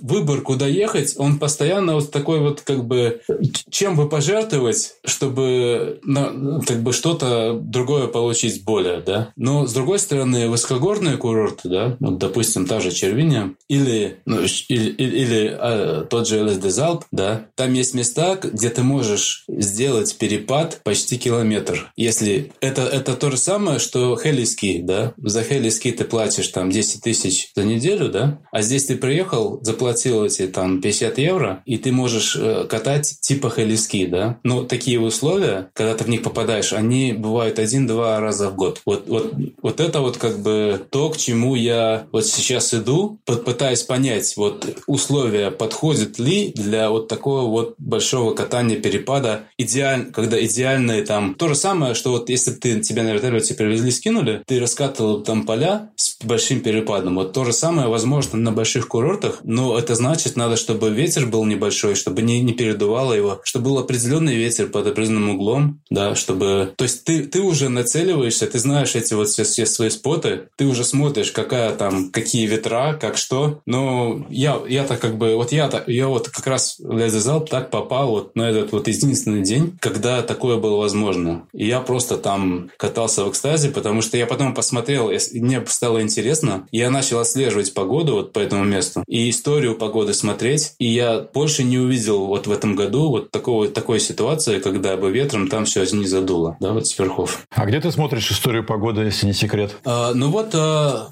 выбор, 0.00 0.42
куда 0.42 0.66
ехать, 0.66 1.14
он 1.16 1.38
постоянно 1.38 1.94
вот 1.94 2.10
такой 2.10 2.40
вот, 2.40 2.60
как 2.60 2.84
бы, 2.84 3.22
чем 3.70 3.96
бы 3.96 4.08
пожертвовать, 4.08 4.94
чтобы, 5.04 6.00
на, 6.04 6.60
как 6.66 6.82
бы, 6.82 6.92
что-то 6.92 7.58
другое 7.60 8.06
получить 8.08 8.64
более, 8.64 9.00
да. 9.00 9.32
Но, 9.36 9.66
с 9.66 9.72
другой 9.72 9.98
стороны, 9.98 10.50
высокогорные 10.50 11.16
курорты, 11.16 11.68
да, 11.70 11.96
вот, 11.98 12.18
допустим, 12.18 12.66
та 12.66 12.80
же 12.80 12.90
Червиня, 12.90 13.54
или, 13.68 14.18
ну, 14.26 14.40
или, 14.68 14.90
или 14.90 15.56
тот 16.02 16.26
же 16.28 16.42
ЛСД 16.42 16.70
Залп, 16.70 17.04
да, 17.10 17.46
там 17.54 17.72
есть 17.72 17.94
места, 17.94 18.38
где 18.42 18.70
ты 18.70 18.82
можешь 18.82 19.44
сделать 19.48 20.16
перепад 20.16 20.80
почти 20.82 21.18
километр. 21.18 21.92
Если 21.96 22.52
это, 22.60 22.82
это 22.82 23.14
то 23.14 23.30
же 23.30 23.36
самое, 23.36 23.78
что 23.78 24.16
хелиски, 24.16 24.80
да, 24.82 25.14
за 25.16 25.42
хелиски 25.42 25.90
ты 25.92 26.04
платишь 26.04 26.48
там 26.48 26.70
10 26.70 27.02
тысяч 27.02 27.50
за 27.54 27.64
неделю, 27.64 28.08
да, 28.08 28.40
а 28.50 28.62
здесь 28.62 28.86
ты 28.86 28.96
приехал, 28.96 29.58
заплатил 29.62 30.24
эти 30.24 30.46
там 30.46 30.80
50 30.80 31.18
евро, 31.18 31.62
и 31.66 31.78
ты 31.78 31.92
можешь 31.92 32.36
э, 32.36 32.64
катать 32.68 33.18
типа 33.20 33.50
хелиски, 33.50 34.06
да. 34.06 34.38
Но 34.42 34.64
такие 34.64 35.00
условия, 35.00 35.70
когда 35.74 35.94
ты 35.94 36.04
в 36.04 36.08
них 36.08 36.22
попадаешь, 36.22 36.72
они 36.72 37.12
бывают 37.12 37.58
один-два 37.58 38.20
раза 38.20 38.50
в 38.50 38.56
год. 38.56 38.80
Вот, 38.86 39.08
вот, 39.08 39.34
вот 39.62 39.80
это 39.80 40.00
вот 40.00 40.16
как 40.16 40.40
бы 40.40 40.80
то, 40.90 41.10
к 41.10 41.16
чему 41.16 41.54
я 41.54 42.06
вот 42.12 42.26
сейчас 42.26 42.72
иду, 42.74 43.18
пытаясь 43.24 43.82
понять 43.82 44.36
вот 44.36 44.66
условия 44.86 45.50
под 45.50 45.73
подходит 45.74 46.20
ли 46.20 46.52
для 46.54 46.88
вот 46.88 47.08
такого 47.08 47.50
вот 47.50 47.74
большого 47.78 48.32
катания 48.32 48.76
перепада, 48.76 49.46
идеаль, 49.58 50.12
когда 50.12 50.42
идеальные 50.42 51.02
там... 51.04 51.34
То 51.34 51.48
же 51.48 51.56
самое, 51.56 51.94
что 51.94 52.12
вот 52.12 52.30
если 52.30 52.52
ты, 52.52 52.80
тебя 52.80 53.02
на 53.02 53.12
вертолете 53.12 53.54
привезли, 53.54 53.90
скинули, 53.90 54.44
ты 54.46 54.60
раскатывал 54.60 55.22
там 55.22 55.44
поля 55.44 55.90
с 55.96 56.24
большим 56.24 56.60
перепадом. 56.60 57.16
Вот 57.16 57.32
то 57.32 57.44
же 57.44 57.52
самое 57.52 57.88
возможно 57.88 58.38
на 58.38 58.52
больших 58.52 58.86
курортах, 58.86 59.40
но 59.42 59.76
это 59.76 59.96
значит, 59.96 60.36
надо, 60.36 60.56
чтобы 60.56 60.90
ветер 60.90 61.26
был 61.26 61.44
небольшой, 61.44 61.96
чтобы 61.96 62.22
не, 62.22 62.40
не 62.40 62.52
передувало 62.52 63.12
его, 63.12 63.40
чтобы 63.42 63.64
был 63.64 63.78
определенный 63.78 64.36
ветер 64.36 64.68
под 64.68 64.86
определенным 64.86 65.30
углом, 65.30 65.80
да, 65.90 66.14
чтобы... 66.14 66.72
То 66.76 66.84
есть 66.84 67.02
ты, 67.02 67.24
ты 67.24 67.40
уже 67.40 67.68
нацеливаешься, 67.68 68.46
ты 68.46 68.60
знаешь 68.60 68.94
эти 68.94 69.14
вот 69.14 69.28
все, 69.28 69.42
все 69.42 69.66
свои 69.66 69.90
споты, 69.90 70.42
ты 70.56 70.66
уже 70.66 70.84
смотришь, 70.84 71.32
какая 71.32 71.74
там, 71.74 72.12
какие 72.12 72.46
ветра, 72.46 72.96
как 73.00 73.16
что, 73.16 73.60
но 73.66 74.24
я, 74.30 74.60
я-то 74.68 74.96
как 74.96 75.18
бы, 75.18 75.34
вот 75.34 75.50
я 75.50 75.63
я, 75.72 75.84
я 75.86 76.08
вот 76.08 76.28
как 76.28 76.46
раз 76.46 76.76
в 76.78 76.96
Лезезал 76.96 77.40
так 77.40 77.70
попал 77.70 78.10
вот 78.10 78.36
на 78.36 78.50
этот 78.50 78.72
вот 78.72 78.88
единственный 78.88 79.42
день, 79.42 79.76
когда 79.80 80.22
такое 80.22 80.56
было 80.56 80.76
возможно. 80.76 81.46
И 81.52 81.66
я 81.66 81.80
просто 81.80 82.16
там 82.16 82.70
катался 82.76 83.24
в 83.24 83.30
экстазе, 83.30 83.70
потому 83.70 84.02
что 84.02 84.16
я 84.16 84.26
потом 84.26 84.54
посмотрел, 84.54 85.10
мне 85.32 85.64
стало 85.66 86.02
интересно, 86.02 86.66
я 86.70 86.90
начал 86.90 87.20
отслеживать 87.20 87.74
погоду 87.74 88.14
вот 88.14 88.32
по 88.32 88.38
этому 88.38 88.64
месту 88.64 89.02
и 89.06 89.30
историю 89.30 89.76
погоды 89.76 90.14
смотреть, 90.14 90.74
и 90.78 90.86
я 90.86 91.20
больше 91.20 91.64
не 91.64 91.78
увидел 91.78 92.26
вот 92.26 92.46
в 92.46 92.52
этом 92.52 92.76
году 92.76 93.10
вот 93.10 93.30
такого, 93.30 93.68
такой 93.68 94.00
ситуации, 94.00 94.58
когда 94.58 94.96
бы 94.96 95.10
ветром 95.10 95.48
там 95.48 95.64
все 95.64 95.84
не 95.92 96.06
задуло, 96.06 96.56
да, 96.60 96.72
вот 96.72 96.86
с 96.86 96.98
верхов. 96.98 97.46
А 97.50 97.66
где 97.66 97.80
ты 97.80 97.90
смотришь 97.90 98.30
историю 98.30 98.64
погоды, 98.64 99.02
если 99.02 99.26
не 99.26 99.32
секрет? 99.32 99.76
А, 99.84 100.12
ну 100.14 100.30
вот 100.30 100.54
а, 100.54 101.08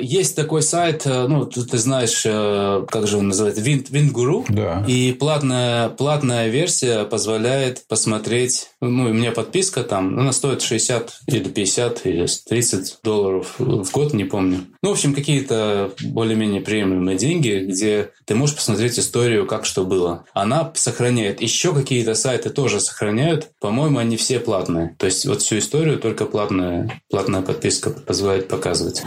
есть 0.00 0.36
такой 0.36 0.62
сайт, 0.62 1.02
э, 1.06 1.26
ну, 1.26 1.46
ты, 1.46 1.62
ты 1.64 1.78
знаешь, 1.78 2.22
э, 2.24 2.86
как 2.88 3.06
же 3.06 3.18
он 3.18 3.28
называется, 3.28 3.62
Wind, 3.62 3.90
Windguru. 3.90 4.44
Да. 4.48 4.84
И 4.86 5.12
платная, 5.12 5.88
платная 5.88 6.48
версия 6.48 7.04
позволяет 7.04 7.86
посмотреть, 7.88 8.68
ну, 8.80 9.04
у 9.04 9.12
меня 9.12 9.32
подписка 9.32 9.82
там, 9.82 10.18
она 10.18 10.32
стоит 10.32 10.62
60 10.62 11.20
или 11.26 11.48
50 11.48 12.06
или 12.06 12.26
30 12.26 12.98
долларов 13.02 13.54
в 13.58 13.90
год, 13.90 14.14
не 14.14 14.24
помню. 14.24 14.66
Ну, 14.82 14.90
в 14.90 14.92
общем, 14.92 15.14
какие-то 15.14 15.92
более-менее 16.02 16.60
приемлемые 16.60 17.16
деньги, 17.16 17.64
где 17.68 18.10
ты 18.26 18.34
можешь 18.34 18.56
посмотреть 18.56 18.98
историю, 18.98 19.46
как 19.46 19.64
что 19.64 19.84
было. 19.84 20.24
Она 20.34 20.72
сохраняет. 20.74 21.40
Еще 21.40 21.74
какие-то 21.74 22.14
сайты 22.14 22.50
тоже 22.50 22.80
сохраняют. 22.80 23.50
По-моему, 23.60 23.98
они 23.98 24.16
все 24.16 24.40
платные. 24.40 24.94
То 24.98 25.06
есть 25.06 25.26
вот 25.26 25.42
всю 25.42 25.58
историю 25.58 25.98
только 25.98 26.26
платная, 26.26 27.00
платная 27.10 27.42
подписка 27.42 27.90
позволяет 27.90 28.48
показывать. 28.48 29.02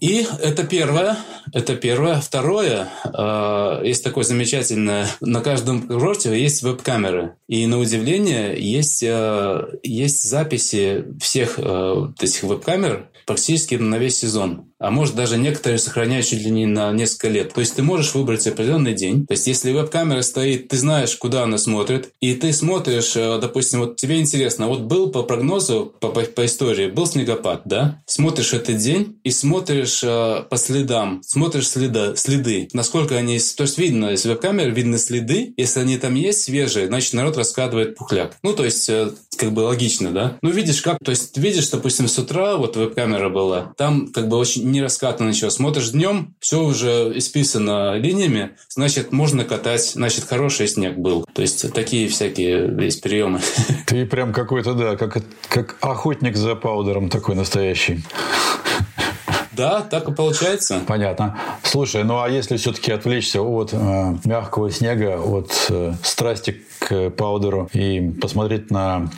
И 0.00 0.11
и 0.12 0.26
это 0.42 0.64
первое. 0.64 1.16
Это 1.54 1.74
первое. 1.74 2.20
Второе, 2.20 2.88
э, 3.04 3.80
есть 3.84 4.04
такое 4.04 4.24
замечательное, 4.24 5.06
на 5.20 5.40
каждом 5.40 5.82
курорте 5.82 6.38
есть 6.38 6.62
веб-камеры. 6.62 7.36
И 7.48 7.66
на 7.66 7.78
удивление 7.78 8.54
есть, 8.58 9.02
э, 9.02 9.78
есть 9.82 10.28
записи 10.28 11.04
всех 11.20 11.54
э, 11.56 12.08
этих 12.20 12.42
веб-камер 12.42 13.08
практически 13.26 13.76
на 13.76 13.96
весь 13.96 14.18
сезон 14.18 14.71
а 14.82 14.90
может 14.90 15.14
даже 15.14 15.38
некоторые 15.38 15.78
сохраняют 15.78 16.26
чуть 16.26 16.42
ли 16.42 16.50
не 16.50 16.66
на 16.66 16.92
несколько 16.92 17.28
лет. 17.28 17.54
То 17.54 17.60
есть 17.60 17.76
ты 17.76 17.82
можешь 17.82 18.14
выбрать 18.14 18.46
определенный 18.46 18.94
день. 18.94 19.26
То 19.26 19.32
есть 19.32 19.46
если 19.46 19.70
веб-камера 19.70 20.22
стоит, 20.22 20.68
ты 20.68 20.76
знаешь, 20.76 21.14
куда 21.16 21.44
она 21.44 21.56
смотрит, 21.56 22.10
и 22.20 22.34
ты 22.34 22.52
смотришь, 22.52 23.12
э, 23.14 23.38
допустим, 23.40 23.80
вот 23.80 23.96
тебе 23.96 24.20
интересно, 24.20 24.66
вот 24.66 24.80
был 24.80 25.10
по 25.10 25.22
прогнозу, 25.22 25.94
по, 26.00 26.08
по, 26.08 26.22
по 26.22 26.44
истории, 26.44 26.88
был 26.88 27.06
снегопад, 27.06 27.62
да? 27.64 28.02
Смотришь 28.06 28.54
этот 28.54 28.78
день 28.78 29.18
и 29.22 29.30
смотришь 29.30 30.02
э, 30.02 30.42
по 30.50 30.56
следам, 30.56 31.22
смотришь 31.24 31.68
следа, 31.68 32.16
следы, 32.16 32.68
насколько 32.72 33.16
они... 33.16 33.38
То 33.38 33.62
есть 33.62 33.78
видно, 33.78 34.10
из 34.10 34.24
веб-камеры 34.24 34.70
видны 34.70 34.98
следы, 34.98 35.54
если 35.56 35.78
они 35.78 35.96
там 35.96 36.16
есть 36.16 36.42
свежие, 36.42 36.88
значит 36.88 37.12
народ 37.12 37.36
раскладывает 37.36 37.94
пухляк. 37.94 38.36
Ну, 38.42 38.52
то 38.52 38.64
есть 38.64 38.88
э, 38.88 39.12
как 39.36 39.52
бы 39.52 39.60
логично, 39.60 40.10
да? 40.10 40.38
Ну, 40.42 40.50
видишь 40.50 40.82
как, 40.82 40.98
то 41.04 41.10
есть 41.10 41.36
видишь, 41.38 41.68
допустим, 41.68 42.08
с 42.08 42.18
утра 42.18 42.56
вот 42.56 42.76
веб-камера 42.76 43.28
была, 43.28 43.72
там 43.76 44.08
как 44.08 44.28
бы 44.28 44.36
очень 44.36 44.71
не 44.72 44.82
раскатано 44.82 45.28
ничего. 45.28 45.50
Смотришь 45.50 45.90
днем, 45.90 46.34
все 46.40 46.62
уже 46.62 47.12
исписано 47.14 47.94
линиями, 47.94 48.50
значит, 48.68 49.12
можно 49.12 49.44
катать, 49.44 49.92
значит, 49.92 50.24
хороший 50.24 50.66
снег 50.68 50.96
был. 50.96 51.24
То 51.32 51.42
есть 51.42 51.72
такие 51.72 52.08
всякие 52.08 52.74
есть 52.84 53.02
приемы. 53.02 53.40
Ты 53.86 54.06
прям 54.06 54.32
какой-то, 54.32 54.74
да, 54.74 54.96
как, 54.96 55.22
как 55.48 55.76
охотник 55.80 56.36
за 56.36 56.54
паудером 56.54 57.08
такой 57.08 57.34
настоящий. 57.34 58.02
Да, 59.52 59.82
так 59.82 60.08
и 60.08 60.12
получается. 60.12 60.80
Понятно. 60.86 61.38
Слушай, 61.62 62.04
ну 62.04 62.20
а 62.20 62.28
если 62.28 62.56
все-таки 62.56 62.90
отвлечься 62.90 63.42
от 63.42 63.70
э, 63.72 64.16
мягкого 64.24 64.70
снега, 64.70 65.20
от 65.20 65.66
э, 65.68 65.92
страсти 66.02 66.62
к 66.78 67.10
паудеру 67.10 67.68
и 67.74 68.00
посмотреть 68.20 68.70
на 68.70 69.10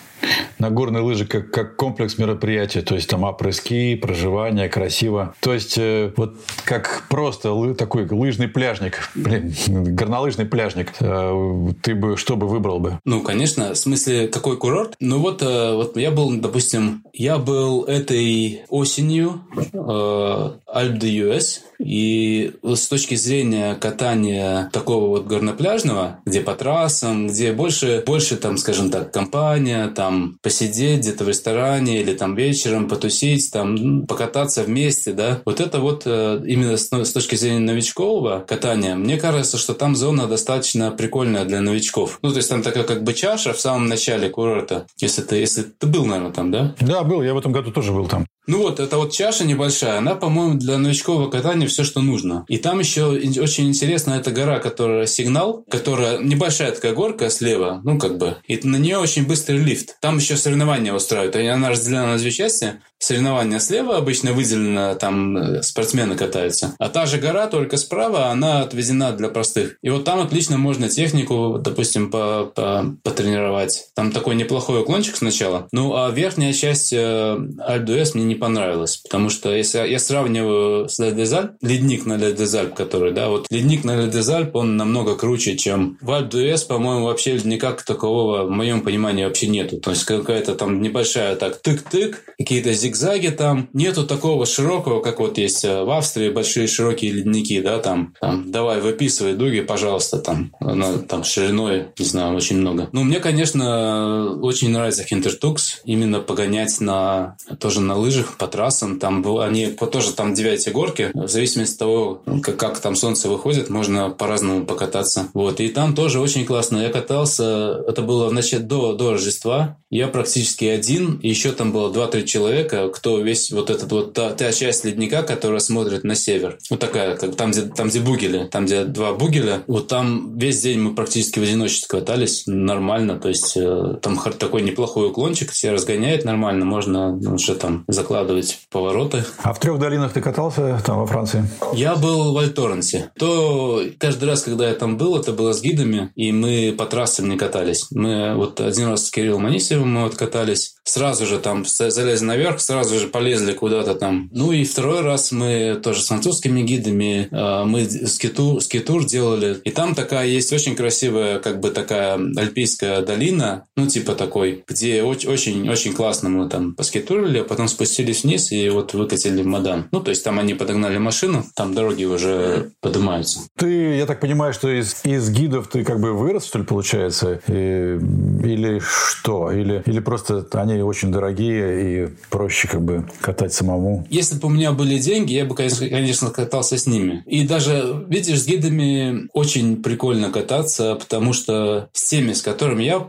на 0.58 0.70
горные 0.70 1.02
лыжи 1.02 1.26
как, 1.26 1.50
как 1.50 1.76
комплекс 1.76 2.18
мероприятий, 2.18 2.80
то 2.80 2.94
есть 2.94 3.08
там 3.08 3.24
опрыски, 3.24 3.94
проживание, 3.96 4.68
красиво. 4.68 5.34
То 5.40 5.54
есть 5.54 5.76
э, 5.78 6.12
вот 6.16 6.36
как 6.64 7.04
просто 7.08 7.52
лы, 7.52 7.74
такой 7.74 8.06
лыжный 8.08 8.48
пляжник, 8.48 9.10
блин, 9.14 9.54
горнолыжный 9.66 10.46
пляжник, 10.46 10.92
э, 11.00 11.72
ты 11.82 11.94
бы 11.94 12.16
что 12.16 12.36
бы 12.36 12.48
выбрал 12.48 12.80
бы? 12.80 12.98
Ну, 13.04 13.22
конечно, 13.22 13.74
в 13.74 13.78
смысле, 13.78 14.28
какой 14.28 14.56
курорт? 14.56 14.94
Ну 15.00 15.18
вот, 15.18 15.42
э, 15.42 15.74
вот 15.74 15.96
я 15.96 16.10
был, 16.10 16.32
допустим, 16.36 17.02
я 17.12 17.38
был 17.38 17.84
этой 17.84 18.62
осенью 18.68 19.40
э, 19.72 20.50
Альп 20.66 20.98
де 20.98 21.08
Юэс, 21.08 21.62
и 21.78 22.52
с 22.62 22.88
точки 22.88 23.14
зрения 23.14 23.74
катания 23.74 24.70
такого 24.72 25.08
вот 25.08 25.26
горнопляжного, 25.26 26.20
где 26.24 26.40
по 26.40 26.54
трассам, 26.54 27.26
где 27.26 27.52
больше, 27.52 28.02
больше 28.06 28.36
там, 28.36 28.56
скажем 28.56 28.90
так, 28.90 29.12
компания, 29.12 29.88
там 29.88 30.13
посидеть 30.42 31.00
где-то 31.00 31.24
в 31.24 31.28
ресторане 31.28 32.00
или 32.00 32.14
там 32.14 32.34
вечером 32.34 32.88
потусить, 32.88 33.50
там 33.52 33.74
ну, 33.74 34.06
покататься 34.06 34.62
вместе, 34.62 35.12
да. 35.12 35.40
Вот 35.44 35.60
это 35.60 35.80
вот 35.80 36.02
э, 36.06 36.42
именно 36.46 36.76
с, 36.76 36.90
с 36.90 37.12
точки 37.12 37.36
зрения 37.36 37.60
новичкового 37.60 38.44
катания, 38.46 38.94
мне 38.94 39.16
кажется, 39.16 39.58
что 39.58 39.74
там 39.74 39.96
зона 39.96 40.26
достаточно 40.26 40.90
прикольная 40.90 41.44
для 41.44 41.60
новичков. 41.60 42.18
Ну, 42.22 42.30
то 42.30 42.36
есть 42.36 42.48
там 42.48 42.62
такая 42.62 42.84
как 42.84 43.02
бы 43.02 43.14
чаша 43.14 43.52
в 43.52 43.60
самом 43.60 43.86
начале 43.86 44.28
курорта, 44.28 44.86
если 44.98 45.22
ты, 45.22 45.36
если 45.36 45.62
ты 45.62 45.86
был, 45.86 46.04
наверное, 46.06 46.32
там, 46.32 46.50
да? 46.50 46.74
Да, 46.80 47.02
был. 47.02 47.22
Я 47.22 47.34
в 47.34 47.38
этом 47.38 47.52
году 47.52 47.70
тоже 47.70 47.92
был 47.92 48.06
там. 48.06 48.26
Ну 48.46 48.58
вот, 48.58 48.78
это 48.78 48.98
вот 48.98 49.12
чаша 49.12 49.44
небольшая, 49.44 49.98
она, 49.98 50.14
по-моему, 50.14 50.54
для 50.54 50.76
новичкового 50.76 51.30
катания 51.30 51.66
все, 51.66 51.82
что 51.82 52.02
нужно. 52.02 52.44
И 52.48 52.58
там 52.58 52.78
еще 52.78 53.06
очень 53.06 53.68
интересно 53.68 54.14
эта 54.14 54.30
гора, 54.30 54.58
которая 54.58 55.06
сигнал, 55.06 55.64
которая 55.70 56.18
небольшая 56.18 56.72
такая 56.72 56.92
горка 56.92 57.30
слева, 57.30 57.80
ну 57.84 57.98
как 57.98 58.18
бы, 58.18 58.36
и 58.46 58.58
на 58.62 58.76
нее 58.76 58.98
очень 58.98 59.26
быстрый 59.26 59.58
лифт. 59.58 59.96
Там 60.00 60.18
еще 60.18 60.36
соревнования 60.36 60.92
устраивают, 60.92 61.36
и 61.36 61.46
она 61.46 61.70
разделена 61.70 62.06
на 62.06 62.18
две 62.18 62.30
части. 62.30 62.80
Соревнования 62.98 63.58
слева 63.58 63.96
обычно 63.96 64.32
выделено, 64.32 64.94
там 64.94 65.36
э, 65.36 65.62
спортсмены 65.62 66.16
катаются. 66.16 66.74
А 66.78 66.88
та 66.88 67.06
же 67.06 67.18
гора, 67.18 67.48
только 67.48 67.76
справа, 67.76 68.28
она 68.28 68.60
отведена 68.60 69.12
для 69.12 69.28
простых. 69.28 69.76
И 69.82 69.90
вот 69.90 70.04
там 70.04 70.20
отлично 70.20 70.56
можно 70.56 70.88
технику, 70.88 71.60
допустим, 71.62 72.10
по 72.10 72.52
-по 72.54 72.96
потренировать. 73.02 73.88
Там 73.94 74.12
такой 74.12 74.36
неплохой 74.36 74.80
уклончик 74.80 75.16
сначала. 75.16 75.68
Ну, 75.72 75.94
а 75.96 76.10
верхняя 76.10 76.52
часть 76.52 76.92
э, 76.92 77.36
Альдуэс 77.58 78.14
мне 78.14 78.24
не 78.24 78.36
понравилась. 78.36 78.96
Потому 78.98 79.28
что 79.28 79.54
если 79.54 79.86
я 79.86 79.98
сравниваю 79.98 80.88
с 80.88 80.98
Ледезальп, 80.98 81.52
ледник 81.60 82.06
на 82.06 82.16
Ледезальп, 82.16 82.74
который, 82.74 83.12
да, 83.12 83.28
вот 83.28 83.46
ледник 83.50 83.84
на 83.84 83.96
Ледезальп, 83.96 84.56
он 84.56 84.76
намного 84.76 85.16
круче, 85.16 85.56
чем 85.56 85.98
в 86.00 86.10
Альдуэс, 86.10 86.64
по-моему, 86.64 87.06
вообще 87.06 87.34
ледника 87.34 87.64
как 87.64 87.82
такового, 87.82 88.44
в 88.44 88.50
моем 88.50 88.82
понимании, 88.82 89.24
вообще 89.24 89.46
нету. 89.46 89.78
То 89.78 89.90
есть 89.90 90.04
какая-то 90.04 90.54
там 90.54 90.82
небольшая 90.82 91.34
так 91.34 91.60
тык-тык, 91.62 92.16
какие-то 92.38 92.74
зигзаги 92.84 93.28
там. 93.28 93.68
Нету 93.72 94.06
такого 94.06 94.44
широкого, 94.46 95.00
как 95.00 95.20
вот 95.20 95.38
есть 95.38 95.64
э, 95.64 95.84
в 95.84 95.90
Австрии 95.90 96.28
большие 96.28 96.66
широкие 96.66 97.12
ледники, 97.12 97.60
да, 97.60 97.78
там, 97.78 98.14
там 98.20 98.50
давай 98.50 98.80
выписывай 98.80 99.34
дуги, 99.34 99.60
пожалуйста, 99.60 100.18
там, 100.18 100.52
на, 100.60 100.98
там 100.98 101.24
шириной, 101.24 101.86
не 101.98 102.04
знаю, 102.04 102.36
очень 102.36 102.58
много. 102.58 102.88
Ну, 102.92 103.02
мне, 103.02 103.20
конечно, 103.20 104.38
очень 104.42 104.70
нравится 104.70 105.04
Хинтертукс, 105.04 105.80
именно 105.84 106.20
погонять 106.20 106.80
на, 106.80 107.36
тоже 107.58 107.80
на 107.80 107.96
лыжах, 107.96 108.36
по 108.36 108.46
трассам, 108.46 108.98
там, 108.98 109.24
они 109.40 109.68
тоже 109.68 110.12
там 110.12 110.34
9 110.34 110.72
горки, 110.72 111.10
в 111.14 111.28
зависимости 111.28 111.74
от 111.74 111.78
того, 111.78 112.22
как, 112.42 112.56
как 112.56 112.80
там 112.80 112.96
солнце 112.96 113.28
выходит, 113.28 113.70
можно 113.70 114.10
по-разному 114.10 114.66
покататься. 114.66 115.28
Вот, 115.32 115.60
и 115.60 115.68
там 115.68 115.94
тоже 115.94 116.20
очень 116.20 116.44
классно. 116.44 116.78
Я 116.78 116.90
катался, 116.90 117.82
это 117.88 118.02
было 118.02 118.28
в 118.28 118.58
до, 118.58 118.92
до 118.92 119.12
Рождества, 119.12 119.78
я 119.90 120.08
практически 120.08 120.64
один, 120.64 121.20
и 121.22 121.28
еще 121.28 121.52
там 121.52 121.72
было 121.72 121.92
2-3 121.92 122.24
человека, 122.24 122.73
кто 122.92 123.20
весь 123.20 123.50
вот 123.50 123.70
этот 123.70 123.90
вот 123.90 124.12
та, 124.12 124.30
та 124.30 124.52
часть 124.52 124.84
ледника, 124.84 125.22
которая 125.22 125.60
смотрит 125.60 126.04
на 126.04 126.14
север. 126.14 126.58
Вот 126.70 126.80
такая, 126.80 127.16
как 127.16 127.34
там, 127.36 127.50
где, 127.50 127.62
там, 127.62 127.88
где 127.88 128.00
бугели, 128.00 128.48
там, 128.50 128.66
где 128.66 128.84
два 128.84 129.12
бугеля. 129.12 129.62
Вот 129.66 129.88
там 129.88 130.38
весь 130.38 130.60
день 130.60 130.80
мы 130.80 130.94
практически 130.94 131.38
в 131.38 131.42
одиночестве 131.42 132.00
катались 132.00 132.44
нормально. 132.46 133.18
То 133.18 133.28
есть 133.28 133.56
э, 133.56 133.96
там 134.02 134.18
такой 134.38 134.62
неплохой 134.62 135.08
уклончик, 135.08 135.50
все 135.50 135.72
разгоняет 135.72 136.24
нормально, 136.24 136.64
можно 136.64 137.16
уже 137.16 137.54
там 137.54 137.84
закладывать 137.88 138.60
повороты. 138.70 139.24
А 139.42 139.52
в 139.52 139.60
трех 139.60 139.78
долинах 139.78 140.12
ты 140.12 140.20
катался 140.20 140.80
там 140.84 140.98
во 140.98 141.06
Франции? 141.06 141.48
Я 141.72 141.96
был 141.96 142.32
в 142.32 142.38
Альторенсе. 142.38 143.10
То 143.18 143.82
каждый 143.98 144.28
раз, 144.28 144.42
когда 144.42 144.68
я 144.68 144.74
там 144.74 144.96
был, 144.96 145.16
это 145.16 145.32
было 145.32 145.52
с 145.52 145.62
гидами, 145.62 146.10
и 146.14 146.32
мы 146.32 146.74
по 146.76 146.86
трассам 146.86 147.28
не 147.28 147.36
катались. 147.36 147.86
Мы 147.90 148.34
вот 148.34 148.60
один 148.60 148.88
раз 148.88 149.06
с 149.06 149.10
Кириллом 149.10 149.42
Манисевым 149.42 149.92
мы 149.92 150.04
вот 150.04 150.16
катались, 150.16 150.76
сразу 150.84 151.26
же 151.26 151.38
там 151.38 151.64
залезли 151.64 152.24
наверх, 152.24 152.60
сразу 152.64 152.98
же 152.98 153.08
полезли 153.08 153.52
куда-то 153.52 153.94
там. 153.94 154.28
Ну 154.32 154.52
и 154.52 154.64
второй 154.64 155.00
раз 155.02 155.32
мы 155.32 155.80
тоже 155.82 156.00
с 156.02 156.08
французскими 156.08 156.62
гидами, 156.62 157.28
а, 157.30 157.64
мы 157.64 157.84
скиту, 157.84 158.60
скитур 158.60 159.04
делали. 159.04 159.58
И 159.64 159.70
там 159.70 159.94
такая 159.94 160.26
есть 160.26 160.52
очень 160.52 160.76
красивая, 160.76 161.38
как 161.38 161.60
бы 161.60 161.70
такая 161.70 162.14
альпийская 162.36 163.02
долина, 163.02 163.66
ну 163.76 163.86
типа 163.86 164.14
такой, 164.14 164.64
где 164.66 165.02
очень-очень 165.02 165.92
классно 165.94 166.28
мы 166.28 166.48
там 166.48 166.74
поскитурили, 166.74 167.38
а 167.38 167.44
потом 167.44 167.68
спустились 167.68 168.24
вниз 168.24 168.52
и 168.52 168.68
вот 168.70 168.94
выкатили 168.94 169.42
в 169.42 169.46
Мадан. 169.46 169.88
Ну 169.92 170.00
то 170.00 170.10
есть 170.10 170.24
там 170.24 170.38
они 170.38 170.54
подогнали 170.54 170.98
машину, 170.98 171.44
там 171.54 171.74
дороги 171.74 172.04
уже 172.04 172.70
поднимаются. 172.80 173.40
Ты, 173.56 173.96
я 173.96 174.06
так 174.06 174.20
понимаю, 174.20 174.52
что 174.52 174.68
из, 174.68 174.96
из 175.04 175.30
гидов 175.30 175.68
ты 175.68 175.84
как 175.84 176.00
бы 176.00 176.12
вырос, 176.12 176.46
что 176.46 176.58
ли, 176.58 176.64
получается? 176.64 177.40
И, 177.48 177.98
или 178.44 178.80
что? 178.80 179.50
Или, 179.50 179.82
или 179.86 180.00
просто 180.00 180.46
они 180.52 180.82
очень 180.82 181.12
дорогие 181.12 182.06
и 182.06 182.08
проще 182.30 182.53
как 182.68 182.82
бы 182.82 183.08
катать 183.20 183.52
самому? 183.52 184.06
Если 184.10 184.36
бы 184.36 184.48
у 184.48 184.50
меня 184.50 184.72
были 184.72 184.98
деньги, 184.98 185.32
я 185.32 185.44
бы, 185.44 185.54
конечно, 185.54 185.88
конечно 185.88 186.30
катался 186.30 186.78
с 186.78 186.86
ними. 186.86 187.22
И 187.26 187.46
даже, 187.46 188.04
видишь, 188.08 188.42
с 188.42 188.46
гидами 188.46 189.28
очень 189.32 189.82
прикольно 189.82 190.30
кататься, 190.30 190.94
потому 190.94 191.32
что 191.32 191.88
с 191.92 192.08
теми, 192.08 192.32
с 192.32 192.42
которыми 192.42 192.82
я, 192.82 193.06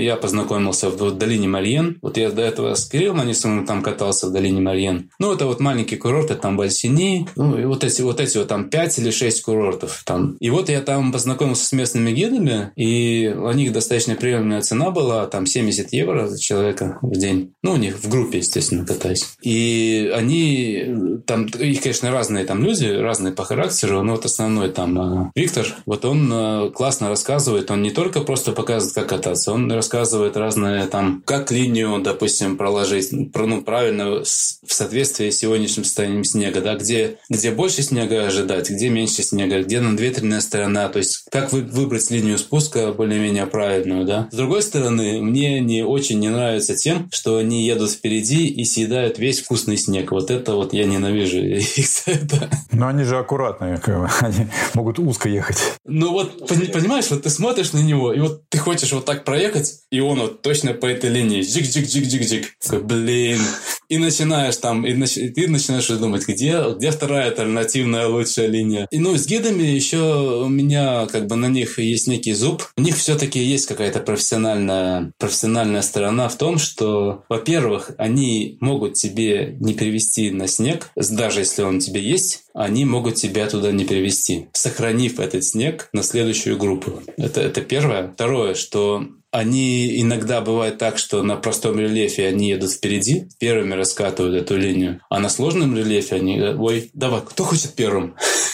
я 0.00 0.16
познакомился 0.16 0.90
в 0.90 1.16
долине 1.16 1.48
Марьен, 1.48 1.98
вот 2.02 2.16
я 2.16 2.30
до 2.30 2.42
этого 2.42 2.74
с 2.74 2.88
Кириллом 2.88 3.20
Анисовым 3.20 3.66
там 3.66 3.82
катался 3.82 4.28
в 4.28 4.32
долине 4.32 4.60
Марьен. 4.60 5.10
Ну, 5.18 5.32
это 5.32 5.46
вот 5.46 5.60
маленькие 5.60 5.98
курорты, 5.98 6.34
там 6.34 6.56
Бальсини, 6.56 7.28
ну, 7.36 7.58
и 7.58 7.64
вот 7.64 7.84
эти 7.84 8.02
вот, 8.02 8.20
эти 8.20 8.38
вот 8.38 8.48
там 8.48 8.70
5 8.70 8.98
или 8.98 9.10
6 9.10 9.42
курортов 9.42 10.02
там. 10.04 10.36
И 10.40 10.50
вот 10.50 10.68
я 10.68 10.80
там 10.80 11.12
познакомился 11.12 11.64
с 11.64 11.72
местными 11.72 12.10
гидами, 12.10 12.70
и 12.76 13.28
у 13.28 13.52
них 13.52 13.72
достаточно 13.72 14.14
приемная 14.14 14.62
цена 14.62 14.90
была, 14.90 15.26
там 15.26 15.46
70 15.46 15.92
евро 15.92 16.28
за 16.28 16.38
человека 16.40 16.98
в 17.02 17.12
день. 17.12 17.54
Ну, 17.62 17.72
у 17.72 17.76
них 17.76 17.98
в 17.98 18.08
группе, 18.08 18.38
естественно, 18.38 18.77
катаюсь. 18.84 19.36
И 19.42 20.10
они 20.14 21.22
там, 21.26 21.46
их, 21.46 21.82
конечно, 21.82 22.10
разные 22.10 22.44
там 22.44 22.62
люди, 22.62 22.86
разные 22.86 23.32
по 23.32 23.44
характеру, 23.44 24.02
но 24.02 24.12
вот 24.12 24.24
основной 24.24 24.70
там 24.70 25.26
э, 25.26 25.30
Виктор, 25.34 25.66
вот 25.86 26.04
он 26.04 26.30
э, 26.32 26.70
классно 26.70 27.08
рассказывает, 27.08 27.70
он 27.70 27.82
не 27.82 27.90
только 27.90 28.20
просто 28.20 28.52
показывает, 28.52 28.94
как 28.94 29.08
кататься, 29.08 29.52
он 29.52 29.70
рассказывает 29.70 30.36
разные 30.36 30.86
там, 30.86 31.22
как 31.24 31.50
линию, 31.50 32.00
допустим, 32.02 32.56
проложить, 32.56 33.12
ну, 33.12 33.62
правильно, 33.62 34.22
в 34.22 34.72
соответствии 34.72 35.30
с 35.30 35.38
сегодняшним 35.38 35.84
состоянием 35.84 36.24
снега, 36.24 36.60
да, 36.60 36.74
где, 36.74 37.18
где 37.28 37.50
больше 37.50 37.82
снега 37.82 38.26
ожидать, 38.26 38.70
где 38.70 38.88
меньше 38.88 39.22
снега, 39.22 39.62
где 39.62 39.80
надветренная 39.80 40.40
сторона, 40.40 40.88
то 40.88 40.98
есть 40.98 41.24
как 41.30 41.52
вы, 41.52 41.62
выбрать 41.62 42.10
линию 42.10 42.38
спуска 42.38 42.92
более-менее 42.92 43.46
правильную, 43.46 44.04
да. 44.04 44.28
С 44.30 44.36
другой 44.36 44.62
стороны, 44.62 45.20
мне 45.20 45.60
не 45.60 45.82
очень 45.82 46.18
не 46.18 46.28
нравится 46.28 46.74
тем, 46.74 47.08
что 47.12 47.36
они 47.36 47.64
едут 47.66 47.90
впереди 47.90 48.46
и 48.46 48.64
съедают 48.68 49.18
весь 49.18 49.40
вкусный 49.40 49.76
снег. 49.76 50.12
Вот 50.12 50.30
это 50.30 50.54
вот 50.54 50.72
я 50.72 50.84
ненавижу 50.84 51.38
их 51.44 51.86
за 51.86 52.12
это. 52.12 52.50
Но 52.72 52.86
они 52.88 53.04
же 53.04 53.18
аккуратные, 53.18 53.78
как 53.78 54.00
бы. 54.00 54.08
они 54.20 54.46
могут 54.74 54.98
узко 54.98 55.28
ехать. 55.28 55.58
Ну 55.84 56.12
вот, 56.12 56.46
понимаешь, 56.46 57.10
вот 57.10 57.22
ты 57.22 57.30
смотришь 57.30 57.72
на 57.72 57.78
него, 57.78 58.12
и 58.12 58.20
вот 58.20 58.47
хочешь 58.68 58.92
вот 58.92 59.06
так 59.06 59.24
проехать, 59.24 59.80
и 59.90 60.00
он 60.00 60.20
вот 60.20 60.42
точно 60.42 60.74
по 60.74 60.84
этой 60.84 61.08
линии 61.08 61.40
джик-джик-джик-джик-джик. 61.40 62.82
Блин. 62.82 63.40
И 63.88 63.96
начинаешь 63.96 64.58
там, 64.58 64.84
и, 64.84 64.92
нач... 64.92 65.16
и 65.16 65.30
ты 65.30 65.48
начинаешь 65.48 65.86
думать, 65.86 66.28
где, 66.28 66.62
где 66.76 66.90
вторая 66.90 67.30
альтернативная 67.30 68.06
лучшая 68.06 68.48
линия. 68.48 68.86
И 68.90 68.98
ну, 68.98 69.16
с 69.16 69.26
гидами 69.26 69.62
еще 69.62 70.42
у 70.44 70.48
меня 70.48 71.06
как 71.06 71.26
бы 71.26 71.36
на 71.36 71.46
них 71.46 71.78
есть 71.78 72.08
некий 72.08 72.34
зуб. 72.34 72.62
У 72.76 72.82
них 72.82 72.98
все-таки 72.98 73.42
есть 73.42 73.66
какая-то 73.66 74.00
профессиональная, 74.00 75.12
профессиональная 75.18 75.80
сторона 75.80 76.28
в 76.28 76.36
том, 76.36 76.58
что, 76.58 77.24
во-первых, 77.30 77.92
они 77.96 78.58
могут 78.60 78.94
тебе 78.94 79.56
не 79.60 79.72
привести 79.72 80.30
на 80.30 80.46
снег, 80.46 80.90
даже 80.94 81.40
если 81.40 81.62
он 81.62 81.78
тебе 81.78 82.02
есть, 82.02 82.42
они 82.58 82.84
могут 82.84 83.14
тебя 83.14 83.46
туда 83.46 83.70
не 83.70 83.84
привести, 83.84 84.48
сохранив 84.52 85.20
этот 85.20 85.44
снег 85.44 85.88
на 85.92 86.02
следующую 86.02 86.58
группу. 86.58 87.02
Это, 87.16 87.40
это 87.40 87.60
первое. 87.60 88.10
Второе, 88.12 88.54
что 88.54 89.06
они 89.30 90.00
иногда 90.00 90.40
бывает 90.40 90.76
так, 90.78 90.98
что 90.98 91.22
на 91.22 91.36
простом 91.36 91.78
рельефе 91.78 92.26
они 92.26 92.48
едут 92.48 92.72
впереди, 92.72 93.28
первыми 93.38 93.74
раскатывают 93.74 94.34
эту 94.34 94.56
линию, 94.56 95.00
а 95.08 95.20
на 95.20 95.28
сложном 95.28 95.76
рельефе 95.76 96.16
они, 96.16 96.40
ой, 96.40 96.90
давай, 96.94 97.20
кто 97.20 97.44
хочет 97.44 97.74
первым? 97.74 98.16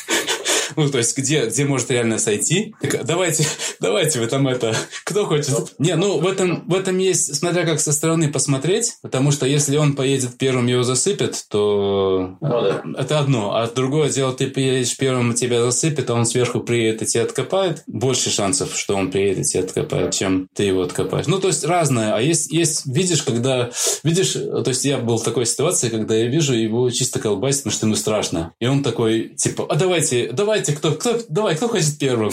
Ну, 0.77 0.89
то 0.89 0.99
есть, 0.99 1.17
где, 1.17 1.47
где 1.47 1.65
может 1.65 1.91
реально 1.91 2.19
сойти. 2.19 2.75
Так, 2.81 3.05
давайте, 3.05 3.47
давайте 3.81 4.21
вы 4.21 4.27
там 4.27 4.49
это... 4.49 4.75
Кто 5.05 5.27
хочет? 5.27 5.75
Не, 5.79 5.97
ну, 5.97 6.19
в 6.19 6.27
этом, 6.27 6.65
в 6.67 6.75
этом 6.75 6.99
есть, 6.99 7.35
смотря 7.35 7.65
как 7.65 7.81
со 7.81 7.93
стороны 7.93 8.31
посмотреть, 8.31 8.95
потому 9.03 9.31
что 9.31 9.47
если 9.47 9.77
он 9.77 9.95
поедет 9.95 10.37
первым, 10.39 10.67
его 10.67 10.83
засыпет, 10.83 11.45
то 11.49 12.37
ну, 12.41 12.49
да. 12.49 12.83
это 12.99 13.19
одно. 13.19 13.55
А 13.55 13.67
другое 13.67 14.11
дело, 14.11 14.33
ты 14.33 14.49
приедешь 14.49 14.97
первым, 14.97 15.35
тебя 15.35 15.63
засыпет, 15.63 16.11
а 16.11 16.15
он 16.15 16.27
сверху 16.27 16.61
приедет 16.61 17.03
и 17.03 17.07
тебя 17.07 17.25
откопает. 17.25 17.83
Больше 17.87 18.31
шансов, 18.31 18.77
что 18.77 18.97
он 18.97 19.11
приедет 19.11 19.41
и 19.41 19.45
тебя 19.45 19.65
откопает, 19.65 20.13
чем 20.13 20.49
ты 20.55 20.65
его 20.65 20.83
откопаешь. 20.83 21.27
Ну, 21.27 21.39
то 21.39 21.49
есть, 21.49 21.65
разное. 21.65 22.15
А 22.15 22.21
есть, 22.21 22.53
есть 22.53 22.87
видишь, 22.87 23.23
когда... 23.23 23.71
Видишь, 24.03 24.33
то 24.33 24.65
есть, 24.67 24.85
я 24.85 24.99
был 24.99 25.19
в 25.19 25.25
такой 25.25 25.47
ситуации, 25.47 25.89
когда 25.89 26.15
я 26.15 26.27
вижу 26.27 26.55
его 26.55 26.91
чисто 26.91 27.19
колбасит, 27.19 27.65
потому 27.65 27.75
что 27.75 27.87
ему 27.87 27.97
страшно. 27.97 28.53
И 28.61 28.67
он 28.67 28.83
такой, 28.83 29.35
типа, 29.37 29.67
а 29.69 29.77
давайте, 29.77 30.31
давайте 30.33 30.64
давайте, 30.65 30.73
кто, 30.73 30.93
кто, 30.93 31.21
давай, 31.29 31.57
кто 31.57 31.69
хочет 31.69 31.99
первым? 31.99 32.31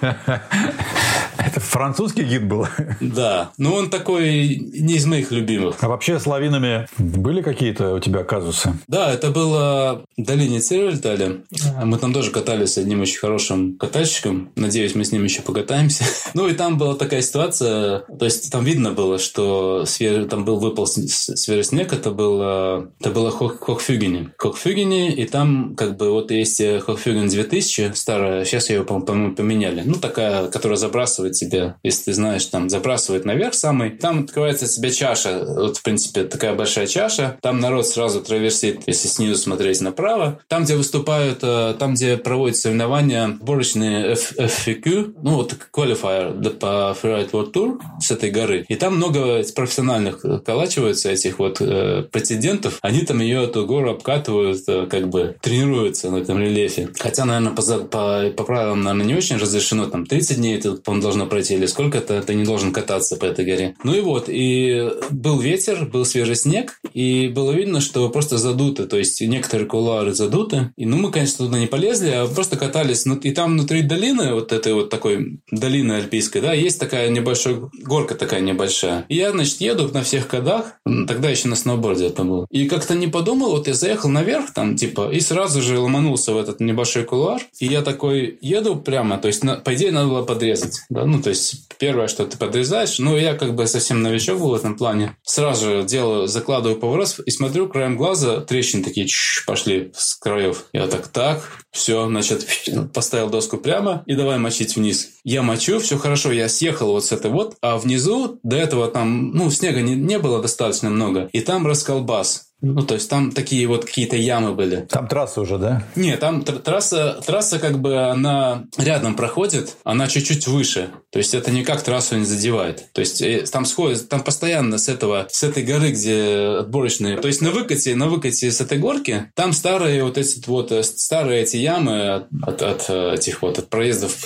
Это 1.54 1.60
Французский 1.60 2.24
гид 2.24 2.48
был? 2.48 2.66
Да. 3.00 3.52
Но 3.58 3.74
он 3.74 3.88
такой 3.88 4.56
не 4.56 4.94
из 4.94 5.06
моих 5.06 5.30
любимых. 5.30 5.76
А 5.80 5.88
вообще 5.88 6.18
с 6.18 6.26
лавинами 6.26 6.88
были 6.98 7.42
какие-то 7.42 7.94
у 7.94 8.00
тебя 8.00 8.24
казусы? 8.24 8.74
Да, 8.88 9.12
это 9.12 9.30
было 9.30 10.04
в 10.16 10.22
долине 10.22 10.58
Цервельталя. 10.58 11.42
Мы 11.84 11.98
там 11.98 12.12
тоже 12.12 12.32
катались 12.32 12.72
с 12.72 12.78
одним 12.78 13.02
очень 13.02 13.20
хорошим 13.20 13.76
катальщиком. 13.76 14.50
Надеюсь, 14.56 14.96
мы 14.96 15.04
с 15.04 15.12
ним 15.12 15.22
еще 15.22 15.42
покатаемся. 15.42 16.04
Ну, 16.34 16.48
и 16.48 16.52
там 16.52 16.78
была 16.78 16.96
такая 16.96 17.22
ситуация, 17.22 18.00
то 18.00 18.24
есть 18.24 18.50
там 18.50 18.64
видно 18.64 18.90
было, 18.90 19.20
что 19.20 19.84
свежий, 19.86 20.24
там 20.24 20.44
был 20.44 20.58
выпал 20.58 20.86
свежий 20.88 21.62
снег, 21.62 21.92
это 21.92 22.10
было, 22.10 22.90
это 22.98 23.10
было 23.10 23.30
Хохфюгене. 23.30 24.30
Хохфюгене, 24.36 25.14
и 25.14 25.26
там 25.26 25.76
как 25.76 25.96
бы 25.96 26.10
вот 26.10 26.32
есть 26.32 26.60
Хохфюген 26.60 27.28
2000, 27.28 27.92
старая, 27.94 28.44
сейчас 28.44 28.68
ее, 28.68 28.82
по-моему, 28.82 29.36
поменяли. 29.36 29.82
Ну, 29.84 29.94
такая, 29.94 30.48
которая 30.48 30.76
забрасывает 30.76 31.36
тебя, 31.44 31.76
если 31.82 32.04
ты 32.04 32.14
знаешь, 32.14 32.44
там 32.46 32.68
забрасывает 32.68 33.24
наверх 33.24 33.54
самый. 33.54 33.90
Там 33.90 34.24
открывается 34.24 34.66
себе 34.66 34.90
чаша, 34.90 35.44
вот, 35.46 35.76
в 35.76 35.82
принципе, 35.82 36.24
такая 36.24 36.54
большая 36.54 36.86
чаша. 36.86 37.38
Там 37.40 37.60
народ 37.60 37.86
сразу 37.86 38.20
траверсит, 38.20 38.82
если 38.86 39.08
снизу 39.08 39.36
смотреть 39.36 39.80
направо. 39.80 40.40
Там, 40.48 40.64
где 40.64 40.76
выступают, 40.76 41.38
э, 41.42 41.74
там, 41.78 41.94
где 41.94 42.16
проводят 42.16 42.56
соревнования, 42.56 43.36
сборочные 43.40 44.14
FFQ, 44.14 45.14
ну, 45.22 45.36
вот 45.36 45.56
qualifier 45.72 46.50
по 46.50 46.96
Freeride 47.00 47.30
World 47.30 47.52
Tour 47.52 47.78
с 48.00 48.10
этой 48.10 48.30
горы. 48.30 48.64
И 48.68 48.76
там 48.76 48.96
много 48.96 49.42
профессиональных 49.54 50.24
калачиваются 50.44 51.10
этих 51.10 51.38
вот 51.38 51.60
э, 51.60 52.04
претендентов. 52.10 52.78
Они 52.82 53.00
там 53.00 53.20
ее, 53.20 53.44
эту 53.44 53.66
гору 53.66 53.90
обкатывают, 53.90 54.62
э, 54.66 54.86
как 54.86 55.08
бы 55.08 55.36
тренируются 55.40 56.10
на 56.10 56.18
этом 56.18 56.40
рельефе. 56.40 56.90
Хотя, 56.98 57.24
наверное, 57.24 57.52
по, 57.52 57.62
по, 57.62 58.30
по 58.36 58.44
правилам, 58.44 58.82
наверное, 58.82 59.06
не 59.06 59.14
очень 59.14 59.36
разрешено. 59.36 59.86
Там 59.86 60.06
30 60.06 60.36
дней 60.36 60.58
это, 60.58 60.72
по 60.72 60.94
должно 60.94 61.26
пройти, 61.34 61.54
или 61.54 61.66
сколько-то 61.66 62.22
ты 62.22 62.34
не 62.34 62.44
должен 62.44 62.72
кататься 62.72 63.16
по 63.16 63.24
этой 63.24 63.44
горе. 63.44 63.74
Ну 63.82 63.92
и 63.92 64.00
вот, 64.00 64.26
и 64.28 64.88
был 65.10 65.40
ветер, 65.40 65.84
был 65.84 66.04
свежий 66.04 66.36
снег, 66.36 66.78
и 66.92 67.26
было 67.26 67.50
видно, 67.50 67.80
что 67.80 68.08
просто 68.08 68.38
задуто. 68.38 68.86
То 68.86 68.96
есть 68.98 69.20
некоторые 69.20 69.66
кулуары 69.66 70.14
задуты. 70.14 70.70
И 70.76 70.86
ну 70.86 70.96
мы, 70.96 71.10
конечно, 71.10 71.46
туда 71.46 71.58
не 71.58 71.66
полезли, 71.66 72.10
а 72.10 72.26
просто 72.26 72.56
катались. 72.56 73.04
И 73.22 73.30
там 73.32 73.52
внутри 73.52 73.82
долины, 73.82 74.32
вот 74.32 74.52
этой 74.52 74.74
вот 74.74 74.90
такой 74.90 75.40
долины 75.50 75.94
альпийской, 75.94 76.40
да, 76.40 76.52
есть 76.52 76.78
такая 76.78 77.08
небольшая 77.08 77.56
горка 77.82 78.14
такая 78.14 78.40
небольшая. 78.40 79.04
И 79.08 79.16
я, 79.16 79.32
значит, 79.32 79.60
еду 79.60 79.88
на 79.92 80.02
всех 80.02 80.28
кодах, 80.28 80.74
тогда 80.84 81.30
еще 81.30 81.48
на 81.48 81.56
сноуборде 81.56 82.06
это 82.06 82.22
был. 82.22 82.46
И 82.50 82.68
как-то 82.68 82.94
не 82.94 83.08
подумал, 83.08 83.50
вот 83.50 83.66
я 83.66 83.74
заехал 83.74 84.08
наверх 84.08 84.52
там, 84.54 84.76
типа, 84.76 85.10
и 85.10 85.18
сразу 85.18 85.60
же 85.62 85.78
ломанулся 85.78 86.32
в 86.32 86.38
этот 86.38 86.60
небольшой 86.60 87.02
кулуар. 87.02 87.42
И 87.58 87.66
я 87.66 87.82
такой 87.82 88.38
еду 88.40 88.76
прямо, 88.76 89.18
то 89.18 89.26
есть, 89.26 89.42
на, 89.42 89.56
по 89.56 89.74
идее, 89.74 89.90
надо 89.90 90.08
было 90.08 90.22
подрезать. 90.22 90.82
Да? 90.90 91.04
Ну, 91.06 91.20
то 91.24 91.30
есть, 91.30 91.74
первое, 91.78 92.06
что 92.06 92.26
ты 92.26 92.36
подрезаешь, 92.36 92.98
ну, 92.98 93.16
я 93.16 93.32
как 93.32 93.54
бы 93.54 93.66
совсем 93.66 94.02
новичок 94.02 94.38
был 94.38 94.50
в 94.50 94.54
этом 94.54 94.76
плане. 94.76 95.16
Сразу 95.22 95.82
делаю, 95.82 96.28
закладываю 96.28 96.78
поворот 96.78 97.18
и 97.24 97.30
смотрю 97.30 97.66
краем 97.66 97.96
глаза, 97.96 98.42
трещины 98.42 98.84
такие 98.84 99.08
пошли 99.46 99.90
с 99.96 100.16
краев. 100.16 100.66
Я 100.74 100.86
так, 100.86 101.08
так, 101.08 101.64
все, 101.70 102.06
значит, 102.06 102.46
поставил 102.92 103.30
доску 103.30 103.56
прямо 103.56 104.02
и 104.04 104.14
давай 104.14 104.36
мочить 104.36 104.76
вниз. 104.76 105.12
Я 105.24 105.42
мочу, 105.42 105.78
все 105.78 105.96
хорошо, 105.96 106.30
я 106.30 106.50
съехал 106.50 106.88
вот 106.88 107.06
с 107.06 107.12
этой 107.12 107.30
вот, 107.30 107.56
а 107.62 107.78
внизу 107.78 108.38
до 108.42 108.56
этого 108.56 108.88
там, 108.88 109.30
ну, 109.30 109.50
снега 109.50 109.80
не, 109.80 109.94
не 109.94 110.18
было 110.18 110.42
достаточно 110.42 110.90
много, 110.90 111.30
и 111.32 111.40
там 111.40 111.66
расколбас. 111.66 112.50
Ну, 112.64 112.82
то 112.82 112.94
есть 112.94 113.10
там 113.10 113.30
такие 113.30 113.66
вот 113.66 113.84
какие-то 113.84 114.16
ямы 114.16 114.54
были. 114.54 114.86
Там 114.88 115.06
трасса 115.06 115.42
уже, 115.42 115.58
да? 115.58 115.84
Нет, 115.96 116.20
там 116.20 116.40
тр- 116.40 116.60
трасса, 116.60 117.20
трасса 117.24 117.58
как 117.58 117.78
бы 117.78 117.96
она 117.96 118.64
рядом 118.78 119.16
проходит, 119.16 119.76
она 119.84 120.06
чуть-чуть 120.06 120.46
выше. 120.46 120.88
То 121.10 121.18
есть 121.18 121.34
это 121.34 121.50
никак 121.50 121.82
трассу 121.82 122.16
не 122.16 122.24
задевает. 122.24 122.86
То 122.92 123.00
есть 123.00 123.20
э, 123.20 123.44
там 123.50 123.66
сходит, 123.66 124.08
там 124.08 124.22
постоянно 124.22 124.78
с 124.78 124.88
этого, 124.88 125.26
с 125.30 125.42
этой 125.42 125.62
горы, 125.62 125.90
где 125.90 126.56
отборочные. 126.60 127.18
То 127.18 127.28
есть 127.28 127.40
на 127.42 127.50
выкате, 127.50 127.94
на 127.94 128.08
выкате 128.08 128.50
с 128.50 128.60
этой 128.60 128.78
горки, 128.78 129.30
там 129.34 129.52
старые 129.52 130.02
вот 130.02 130.16
эти 130.16 130.42
вот, 130.46 130.72
э, 130.72 130.82
старые 130.82 131.42
эти 131.42 131.58
ямы 131.58 132.26
от, 132.42 132.62
от, 132.62 132.86
э, 132.88 133.14
этих 133.14 133.42
вот, 133.42 133.58
от 133.58 133.68
проездов 133.68 134.16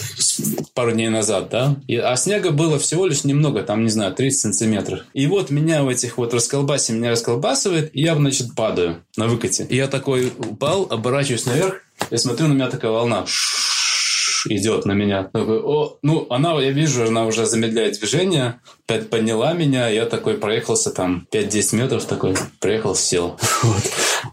пару 0.74 0.93
дней 0.93 1.09
назад, 1.09 1.49
да? 1.51 1.76
И, 1.89 1.97
а 1.97 2.14
снега 2.16 2.53
было 2.53 2.78
всего 2.78 3.07
лишь 3.07 3.24
немного, 3.24 3.62
там, 3.62 3.82
не 3.82 3.91
знаю, 3.91 4.14
30 4.14 4.41
сантиметров. 4.41 5.01
И 5.12 5.26
вот 5.26 5.51
меня 5.51 5.82
в 5.82 5.89
этих 5.89 6.18
вот 6.18 6.32
расколбасе, 6.32 6.93
меня 6.93 7.11
расколбасывает, 7.11 7.91
и 7.95 8.03
я 8.03 8.14
значит, 8.31 8.55
падаю 8.55 9.05
на 9.16 9.26
выкате. 9.26 9.66
И 9.68 9.76
я 9.76 9.89
такой 9.89 10.33
упал, 10.39 10.87
оборачиваюсь 10.91 11.47
наверх, 11.47 11.83
и 12.11 12.16
смотрю, 12.16 12.49
на 12.49 12.53
меня 12.53 12.70
такая 12.70 12.91
волна 12.91 13.24
идет 14.47 14.85
на 14.85 14.93
меня. 14.93 15.24
Такой, 15.24 15.61
о, 15.61 15.99
ну, 16.03 16.26
она, 16.31 16.61
я 16.61 16.70
вижу, 16.70 17.07
она 17.07 17.26
уже 17.26 17.47
замедляет 17.47 17.99
движение, 17.99 18.61
подняла 18.87 19.53
меня, 19.53 19.89
я 19.89 20.07
такой 20.07 20.35
проехался 20.35 20.91
там 20.91 21.26
5-10 21.33 21.76
метров, 21.76 22.05
такой, 22.05 22.35
проехал, 22.61 22.95
сел. 22.95 23.39
Вот. 23.62 23.83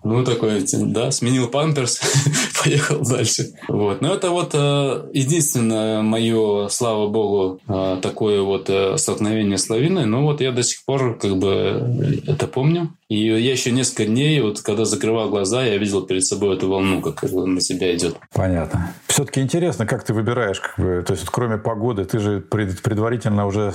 Ну, 0.03 0.23
такой, 0.23 0.65
да, 0.71 1.11
сменил 1.11 1.47
памперс, 1.47 1.99
поехал 2.63 2.99
дальше. 3.01 3.53
Вот. 3.67 4.01
Но 4.01 4.13
это 4.13 4.29
вот 4.31 4.51
э, 4.53 5.09
единственное 5.13 6.01
мое, 6.01 6.67
слава 6.69 7.07
богу, 7.07 7.59
э, 7.67 7.99
такое 8.01 8.41
вот 8.41 8.69
э, 8.69 8.97
столкновение 8.97 9.57
с 9.57 9.69
лавиной. 9.69 10.05
Но 10.05 10.23
вот 10.23 10.41
я 10.41 10.51
до 10.51 10.63
сих 10.63 10.85
пор 10.85 11.17
как 11.19 11.37
бы 11.37 12.21
это 12.27 12.47
помню. 12.47 12.95
И 13.07 13.27
я 13.27 13.51
еще 13.51 13.71
несколько 13.71 14.05
дней, 14.05 14.41
вот 14.41 14.61
когда 14.61 14.83
закрывал 14.83 15.29
глаза, 15.29 15.63
я 15.63 15.77
видел 15.77 16.01
перед 16.01 16.25
собой 16.25 16.55
эту 16.55 16.69
волну, 16.69 17.01
как 17.01 17.21
на 17.21 17.61
себя 17.61 17.95
идет. 17.95 18.15
Понятно. 18.33 18.95
Все-таки 19.07 19.41
интересно, 19.41 19.85
как 19.85 20.03
ты 20.03 20.13
выбираешь, 20.13 20.59
как 20.59 20.83
бы, 20.83 21.03
то 21.05 21.13
есть 21.13 21.23
вот, 21.23 21.29
кроме 21.31 21.57
погоды, 21.57 22.05
ты 22.05 22.17
же 22.17 22.41
предварительно 22.41 23.45
уже, 23.45 23.73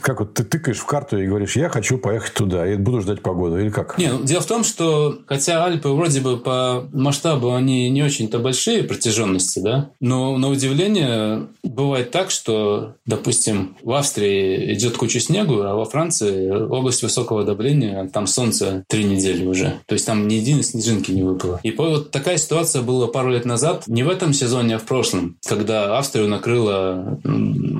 как 0.00 0.18
вот 0.18 0.34
ты 0.34 0.42
тыкаешь 0.42 0.78
в 0.78 0.84
карту 0.84 1.18
и 1.18 1.26
говоришь, 1.26 1.54
я 1.54 1.68
хочу 1.68 1.96
поехать 1.96 2.34
туда, 2.34 2.66
и 2.66 2.76
буду 2.76 3.00
ждать 3.00 3.22
погоду, 3.22 3.58
или 3.58 3.70
как? 3.70 3.98
Не, 3.98 4.12
ну, 4.12 4.24
дело 4.24 4.40
в 4.40 4.46
том, 4.46 4.64
что 4.64 5.20
хотя 5.26 5.64
Альпы 5.64 5.88
вроде 5.88 6.20
бы 6.20 6.36
по 6.36 6.88
масштабу 6.92 7.54
они 7.54 7.88
не 7.88 8.02
очень-то 8.02 8.40
большие 8.40 8.82
протяженности, 8.82 9.60
да, 9.60 9.90
но 10.00 10.36
на 10.36 10.48
удивление 10.48 11.46
бывает 11.62 12.10
так, 12.10 12.32
что, 12.32 12.96
допустим, 13.06 13.76
в 13.82 13.92
Австрии 13.92 14.74
идет 14.74 14.96
куча 14.96 15.20
снегу, 15.20 15.62
а 15.62 15.76
во 15.76 15.84
Франции 15.84 16.50
область 16.50 17.02
высокого 17.04 17.44
давления, 17.44 18.08
там 18.12 18.26
солнце 18.26 18.71
три 18.88 19.04
недели 19.04 19.44
уже. 19.44 19.80
То 19.86 19.94
есть 19.94 20.06
там 20.06 20.28
ни 20.28 20.34
единой 20.34 20.62
снежинки 20.62 21.10
не 21.10 21.22
выпало. 21.22 21.60
И 21.62 21.70
вот 21.72 22.10
такая 22.10 22.36
ситуация 22.36 22.82
была 22.82 23.06
пару 23.06 23.30
лет 23.30 23.44
назад, 23.44 23.84
не 23.86 24.02
в 24.02 24.08
этом 24.08 24.32
сезоне, 24.32 24.76
а 24.76 24.78
в 24.78 24.84
прошлом, 24.84 25.36
когда 25.46 25.98
Австрию 25.98 26.28
накрыло, 26.28 27.20